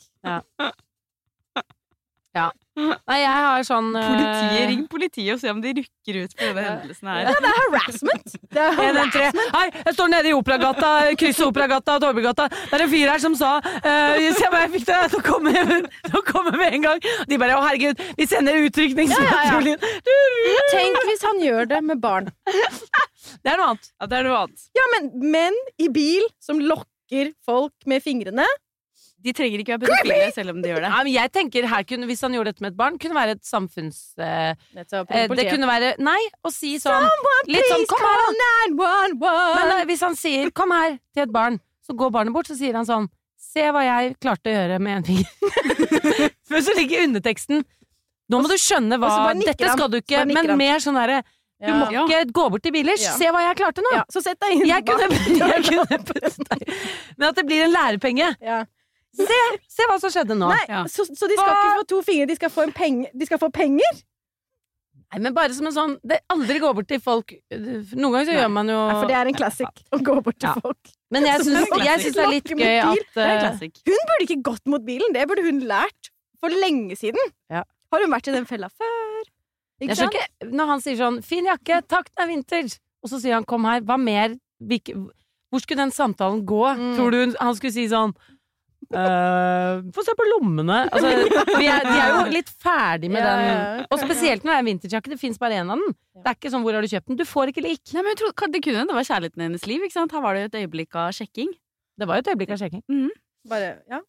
Nei, 2.31 3.17
jeg 3.19 3.31
har 3.35 3.63
sånn 3.67 3.89
uh... 3.91 4.03
Politiet, 4.13 4.61
ring 4.69 4.83
politiet 4.87 5.33
og 5.33 5.39
se 5.41 5.49
om 5.51 5.57
de 5.59 5.73
rykker 5.81 6.19
ut 6.23 6.35
på 6.37 6.45
denne 6.47 6.61
hendelsen 6.69 7.09
her. 7.11 7.25
Ja, 7.25 7.33
det 7.43 7.49
er 7.49 7.57
harassment! 7.59 8.35
Det 8.55 8.61
er 8.63 8.75
harassment. 8.79 9.41
Hei, 9.57 9.65
jeg 9.81 9.95
står 9.97 10.11
nede 10.13 10.31
i 10.31 10.35
Operagata, 10.37 10.91
krysset 11.19 11.43
Operagata 11.49 11.97
og 11.99 12.05
Torvegata. 12.05 12.47
Det 12.47 12.77
er 12.77 12.85
en 12.85 12.91
fyr 12.93 13.11
her 13.11 13.23
som 13.23 13.35
sa 13.35 13.51
uh, 13.59 14.15
Se 14.37 14.47
hva 14.47 14.63
jeg 14.63 14.71
fikk 14.77 14.87
til! 14.87 15.11
Nå 15.11 16.23
kommer 16.31 16.55
vi 16.55 16.63
med 16.63 16.79
en 16.79 16.87
gang! 16.87 17.03
Og 17.25 17.27
de 17.33 17.41
bare 17.43 17.59
Å, 17.59 17.65
herregud, 17.67 18.01
vi 18.15 18.29
sender 18.31 18.63
utrykningspatruljen! 18.69 19.85
Tenk 20.71 21.03
hvis 21.11 21.27
han 21.27 21.43
gjør 21.43 21.67
det 21.75 21.83
med 21.91 21.99
barn. 22.03 22.31
Det 22.47 23.51
er 23.51 23.59
noe 23.59 23.73
annet. 23.73 23.91
Ja, 23.99 24.07
det 24.07 24.21
er 24.21 24.27
noe 24.29 24.41
annet. 24.45 24.67
Ja, 24.79 24.87
men 24.95 25.11
menn 25.35 25.61
i 25.81 25.91
bil 25.91 26.23
som 26.39 26.63
lokker 26.63 27.35
folk 27.43 27.75
med 27.91 28.03
fingrene 28.05 28.47
De 29.23 29.33
trenger 29.37 29.61
ikke 29.61 29.75
være 29.75 29.83
pedofile 29.85 30.31
selv 30.33 30.53
om 30.55 30.61
de 30.63 30.71
gjør 30.71 30.81
det. 30.81 30.89
Ja, 30.89 30.99
men 31.05 31.13
jeg 31.13 31.31
tenker 31.35 31.67
her 31.69 31.83
kunne, 31.85 32.07
Hvis 32.09 32.21
han 32.25 32.33
gjorde 32.33 32.51
dette 32.53 32.63
med 32.65 32.71
et 32.73 32.77
barn, 32.79 32.97
kunne 33.01 33.17
være 33.17 33.35
et 33.37 33.43
samfunns... 33.45 33.99
Uh, 34.17 34.53
Nettopp. 34.77 35.11
eh, 35.13 35.27
det 35.37 35.45
kunne 35.51 35.69
være 35.69 35.91
Nei, 36.01 36.19
å 36.47 36.51
si 36.53 36.75
sånn 36.81 37.05
Litt 37.51 37.67
sånn 37.69 37.85
Kom 37.91 38.05
her, 38.05 38.23
da! 38.41 38.53
911. 38.73 39.59
Men 39.59 39.73
uh, 39.75 39.83
hvis 39.89 40.01
han 40.05 40.17
sier 40.17 40.49
'kom 40.55 40.73
her' 40.73 40.97
til 41.13 41.23
et 41.27 41.33
barn, 41.33 41.59
så 41.85 41.93
går 41.97 42.13
barnet 42.15 42.33
bort, 42.33 42.49
så 42.49 42.57
sier 42.57 42.73
han 42.77 42.87
sånn 42.89 43.09
'se 43.41 43.67
hva 43.73 43.83
jeg 43.85 44.15
klarte 44.21 44.49
å 44.49 44.55
gjøre 44.55 44.79
med 44.79 44.97
en 44.97 45.05
finger'. 45.11 45.29
Før 46.49 46.65
så 46.65 46.75
ligger 46.77 47.05
underteksten 47.07 47.61
'nå 48.31 48.41
må 48.41 48.47
du 48.49 48.57
skjønne 48.57 48.97
hva 49.01 49.33
Dette 49.37 49.69
skal 49.75 49.89
du 49.91 49.99
ikke', 50.01 50.25
men 50.29 50.57
mer 50.57 50.79
sånn 50.83 50.97
derre 50.97 51.21
Du 51.61 51.67
Ja. 51.69 51.77
må 51.77 51.85
ikke 51.93 52.25
gå 52.33 52.49
bort 52.49 52.63
til 52.65 52.73
Billers. 52.73 53.03
Ja. 53.05 53.11
Se 53.13 53.29
hva 53.29 53.41
jeg 53.45 53.57
klarte 53.59 53.83
nå! 53.85 53.91
ja, 53.93 54.03
Så 54.09 54.21
sett 54.25 54.39
deg 54.41 54.55
inn 54.55 54.65
Jeg 54.73 54.81
kunne, 54.81 55.09
jeg 55.13 55.61
kunne 55.67 56.31
Men 57.17 57.27
at 57.29 57.35
det 57.37 57.45
blir 57.45 57.67
en 57.67 57.75
lærepenge. 57.75 58.29
Se, 59.17 59.39
se 59.67 59.87
hva 59.89 59.97
som 59.99 60.09
skjedde 60.13 60.37
nå. 60.39 60.47
Nei, 60.53 60.63
Ja. 60.69 60.85
så, 60.87 61.03
så 61.05 61.27
de 61.27 61.35
skal 61.35 61.51
ikke 61.51 61.73
få 61.81 61.87
to 61.91 62.01
fingre, 62.07 62.27
de 62.29 62.35
skal 62.37 62.49
få, 62.53 62.63
en 62.63 62.71
penge, 62.71 63.09
de 63.13 63.25
skal 63.27 63.39
få 63.41 63.49
penger? 63.51 63.99
Nei, 65.11 65.19
men 65.19 65.33
bare 65.35 65.51
som 65.53 65.67
en 65.67 65.73
sånn 65.75 65.97
det, 66.07 66.21
Aldri 66.31 66.59
gå 66.63 66.69
bort 66.73 66.87
til 66.87 67.01
folk 67.03 67.33
Noen 67.51 68.13
ganger 68.13 68.29
så 68.29 68.31
Nei. 68.31 68.37
gjør 68.39 68.51
man 68.55 68.69
jo 68.71 68.77
Ja, 68.77 68.93
for 69.01 69.09
det 69.11 69.17
er 69.19 69.27
en 69.27 69.35
classic 69.35 69.81
å 69.91 69.99
gå 69.99 70.15
bort 70.23 70.37
til 70.39 70.47
Ja. 70.47 70.53
folk. 70.63 70.93
Men 71.11 71.27
jeg 71.27 71.41
syns, 71.47 71.73
jeg 71.83 71.99
syns 72.05 72.15
det 72.15 72.23
er 72.23 72.31
litt 72.31 72.53
gøy 72.55 72.77
at 72.79 73.11
classic. 73.17 73.81
Hun 73.89 74.05
burde 74.07 74.27
ikke 74.29 74.39
gått 74.47 74.71
mot 74.71 74.85
bilen, 74.87 75.11
det 75.11 75.27
burde 75.27 75.43
hun 75.43 75.59
lært 75.67 76.11
for 76.39 76.47
lenge 76.63 76.95
siden. 76.95 77.33
Ja. 77.51 77.65
Har 77.91 78.05
hun 78.05 78.15
vært 78.15 78.31
i 78.31 78.35
den 78.37 78.47
fella 78.47 78.69
før? 78.71 79.27
Ikke 79.83 79.97
sant? 79.99 80.15
ikke 80.15 80.51
Når 80.55 80.71
han 80.71 80.81
sier 80.85 80.95
sånn 80.95 81.19
'fin 81.25 81.45
jakke, 81.51 81.81
takk, 81.91 82.07
det 82.15 82.23
er 82.23 82.31
vinter', 82.31 82.79
og 83.03 83.09
så 83.11 83.19
sier 83.19 83.33
han 83.35 83.43
'kom 83.43 83.65
her', 83.67 83.81
hva 83.83 83.99
mer 83.99 84.37
Hvor 85.51 85.59
skulle 85.59 85.83
den 85.83 85.91
samtalen 85.91 86.45
gå? 86.45 86.63
Mm. 86.77 86.95
Tror 86.95 87.11
du 87.11 87.35
han 87.39 87.55
skulle 87.55 87.73
si 87.73 87.87
sånn 87.91 88.13
«Øh, 88.91 89.83
Få 89.95 90.03
se 90.03 90.13
på 90.19 90.25
lommene. 90.27 90.77
Altså, 90.91 91.07
vi 91.57 91.67
er, 91.71 91.79
de 91.85 91.95
er 91.95 92.09
jo 92.17 92.23
litt 92.31 92.49
ferdig 92.61 93.09
med 93.11 93.21
Ja, 93.23 93.35
den. 93.39 93.85
Og 93.91 93.99
spesielt 94.01 94.43
når 94.43 94.51
det 94.51 94.57
er 94.57 94.63
en 94.65 94.69
vinterjakke. 94.71 95.11
Det 95.13 95.19
fins 95.19 95.39
bare 95.39 95.59
én 95.61 95.71
av 95.71 95.79
den. 95.79 95.95
Det 96.21 96.27
er 96.27 96.35
ikke 96.35 96.51
sånn 96.51 96.63
'hvor 96.63 96.73
har 96.75 96.81
du 96.81 96.87
kjøpt 96.91 97.07
den'? 97.07 97.17
Du 97.17 97.25
får 97.25 97.51
ikke 97.53 97.63
lik. 97.63 97.81
Nei, 97.93 98.01
men 98.03 98.11
jeg 98.15 98.19
tror, 98.21 98.51
det 98.51 98.61
kunne 98.63 98.85
det 98.87 98.95
var 98.99 99.07
kjærligheten 99.07 99.39
i 99.41 99.47
hennes 99.47 99.65
liv. 99.67 99.81
ikke 99.81 99.93
sant? 99.97 100.11
Her 100.11 100.21
var 100.21 100.33
det 100.35 100.41
jo 100.43 100.49
et 100.51 100.59
øyeblikk 100.61 100.95
av 100.95 101.11
sjekking. 101.15 101.49
Det 101.97 102.07
var 102.07 102.15
jo 102.15 102.23
et 102.25 102.31
øyeblikk 102.35 102.51
av 102.51 102.57
sjekking. 102.59 102.83
Bare, 103.47 103.69
ja. 103.89 103.99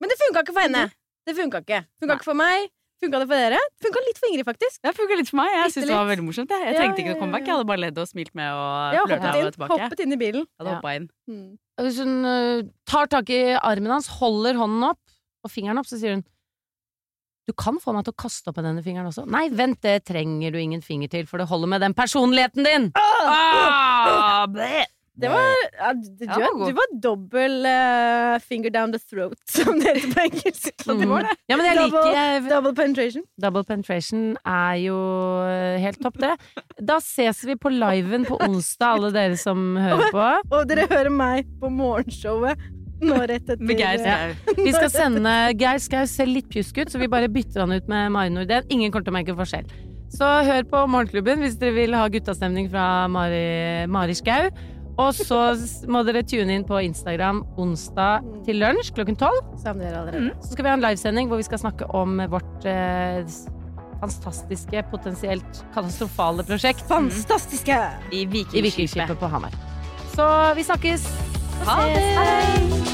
Men 0.00 0.08
det 0.10 0.16
funka 0.20 0.42
ikke 0.42 0.52
for 0.52 0.60
henne. 0.66 0.90
Det 1.26 1.36
funka 1.36 1.58
ikke. 1.64 1.84
Funka 2.00 2.14
ikke 2.18 2.24
for 2.24 2.34
meg. 2.34 2.68
Funka 3.02 3.20
det 3.20 3.26
for 3.28 3.36
dere? 3.36 3.58
Funka 3.82 4.02
litt 4.06 4.20
for 4.20 4.30
Ingrid, 4.30 4.46
faktisk. 4.46 4.78
Det 4.84 4.92
funka 4.96 5.16
litt 5.18 5.30
for 5.30 5.40
meg. 5.40 5.50
Jeg 5.58 5.72
synes 5.74 5.88
det 5.90 5.96
var 5.98 6.06
veldig 6.08 6.24
morsomt. 6.28 6.52
Jeg, 6.54 6.62
jeg 6.64 6.74
Ja, 6.74 6.80
trengte 6.80 7.00
ja, 7.00 7.02
ikke 7.02 7.10
noe 7.10 7.16
ja, 7.18 7.22
comeback. 7.24 7.46
Jeg 7.48 7.54
hadde 7.56 7.68
bare 7.70 7.82
ledd 7.84 7.98
og 8.00 8.08
smilt 8.10 8.34
med 8.38 8.52
og 8.54 9.08
flørta 9.08 9.32
hoppet 9.32 9.58
og 9.58 9.64
inn, 9.66 9.82
hoppet 9.84 10.04
inn 10.04 10.14
i 10.14 10.20
bilen. 10.20 10.44
Jeg 10.46 10.66
hadde 10.66 10.76
Ja. 10.78 10.94
inn. 11.00 11.08
Mm. 11.28 11.48
Hvis 11.84 11.98
hun 12.04 12.14
uh, 12.24 12.62
tar 12.86 13.10
tak 13.10 13.32
i 13.34 13.40
armen 13.58 13.90
hans, 13.96 14.06
holder 14.20 14.54
hånden 14.60 14.86
opp 14.92 15.02
og 15.44 15.50
fingeren 15.52 15.82
opp, 15.82 15.90
så 15.90 15.98
sier 16.00 16.14
hun 16.18 16.24
du 17.44 17.52
kan 17.52 17.76
få 17.76 17.92
meg 17.92 18.06
til 18.06 18.14
å 18.14 18.16
kaste 18.22 18.48
opp 18.48 18.56
med 18.56 18.64
denne 18.64 18.80
fingeren 18.80 19.10
også. 19.10 19.26
Nei, 19.28 19.50
vent, 19.52 19.76
det 19.84 19.98
trenger 20.08 20.54
du 20.54 20.56
ingen 20.56 20.80
finger 20.80 21.10
til, 21.12 21.26
for 21.28 21.36
det 21.42 21.44
holder 21.50 21.68
med 21.74 21.82
den 21.84 21.92
personligheten 21.92 22.64
din! 22.64 22.86
Ah, 22.96 24.46
bleh. 24.48 24.86
Det 25.14 25.28
var, 25.30 25.50
ja, 25.78 25.92
du, 25.94 26.08
du, 26.18 26.24
Ja, 26.26 26.48
du 26.58 26.72
var 26.74 26.94
dobbel 27.02 27.60
uh, 27.62 28.38
finger 28.42 28.72
down 28.74 28.90
the 28.90 28.98
throat, 28.98 29.38
som 29.54 29.78
det 29.78 29.92
heter 29.94 30.10
på 30.10 30.24
engelsk. 30.24 30.72
Mm. 30.88 31.00
det 31.00 31.08
var 31.12 31.28
det. 31.28 31.34
Ja, 31.46 31.58
men 31.60 31.68
jeg 31.68 31.76
Double- 31.78 32.02
liker 32.02 32.18
jeg, 32.18 32.42
Double 32.50 32.74
penetration. 32.74 33.26
Double 33.44 33.64
penetration 33.68 34.24
er 34.42 34.74
jo 34.82 34.96
øh, 35.46 35.78
helt 35.84 36.02
topp, 36.02 36.18
det. 36.24 36.32
Da 36.82 36.98
ses 37.04 37.44
vi 37.46 37.54
på 37.54 37.70
liven 37.70 38.26
på 38.26 38.40
onsdag, 38.42 38.98
alle 38.98 39.12
dere 39.14 39.38
som 39.38 39.76
hører 39.78 40.10
på. 40.14 40.26
Og 40.50 40.66
dere 40.70 40.88
hører 40.90 41.14
meg 41.14 41.46
på 41.62 41.70
morgenshowet 41.70 42.70
nå 43.04 43.16
rett 43.28 43.48
etter 43.48 43.62
Med 43.62 43.78
Geir 43.78 44.02
eh, 44.02 44.34
Skau. 44.34 44.58
Vi 44.64 44.74
skal 44.74 44.90
sende 44.92 45.32
Geir 45.60 45.80
Skau 45.82 46.04
ser 46.10 46.30
litt 46.30 46.50
pjusk 46.50 46.78
ut, 46.82 46.92
så 46.92 47.00
vi 47.02 47.10
bare 47.10 47.30
bytter 47.32 47.64
han 47.64 47.74
ut 47.74 47.90
med 47.90 48.12
Mari 48.14 48.32
Nordén. 48.34 48.66
Ingen 48.72 48.90
kommer 48.90 49.06
til 49.06 49.14
å 49.14 49.18
merke 49.18 49.36
forskjell. 49.38 49.66
Så 50.14 50.26
hør 50.46 50.66
på 50.70 50.84
Morgenklubben 50.90 51.42
hvis 51.42 51.56
dere 51.58 51.74
vil 51.74 51.94
ha 51.96 52.06
guttastemning 52.12 52.68
fra 52.70 53.06
Mari, 53.10 53.86
Mari 53.90 54.14
Skau. 54.18 54.50
Og 54.94 55.16
så 55.16 55.38
må 55.90 56.04
dere 56.06 56.22
tune 56.26 56.54
inn 56.54 56.64
på 56.66 56.78
Instagram 56.86 57.42
onsdag 57.58 58.22
til 58.46 58.60
lunsj 58.62 58.92
klokken 58.94 59.18
tolv. 59.18 59.40
Allerede. 59.66 60.30
Så 60.44 60.54
skal 60.54 60.66
vi 60.66 60.70
ha 60.70 60.76
en 60.78 60.84
livesending 60.84 61.30
hvor 61.30 61.40
vi 61.42 61.46
skal 61.48 61.62
snakke 61.64 61.88
om 61.98 62.20
vårt 62.30 62.68
eh, 62.70 63.26
fantastiske, 63.98 64.84
potensielt 64.92 65.62
katastrofale 65.74 66.46
prosjekt 66.46 66.86
Fantastiske! 66.90 67.80
I 68.12 68.22
i 68.22 68.26
Vikingskipet. 68.26 68.68
Vikingskipet 68.70 69.18
på 69.18 69.32
Hamar. 69.34 69.54
Så 70.14 70.26
vi 70.54 70.66
snakkes! 70.66 71.08
Ha 71.64 71.80
det! 71.90 72.02
Hei. 72.18 72.92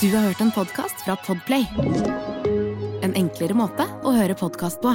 Du 0.00 0.08
har 0.14 0.30
hørt 0.30 0.40
en 0.40 0.52
podkast 0.54 1.02
fra 1.04 1.16
Podplay. 1.26 1.66
En 3.04 3.12
enklere 3.18 3.56
måte 3.56 3.84
å 4.00 4.14
høre 4.16 4.38
podkast 4.38 4.80
på. 4.80 4.94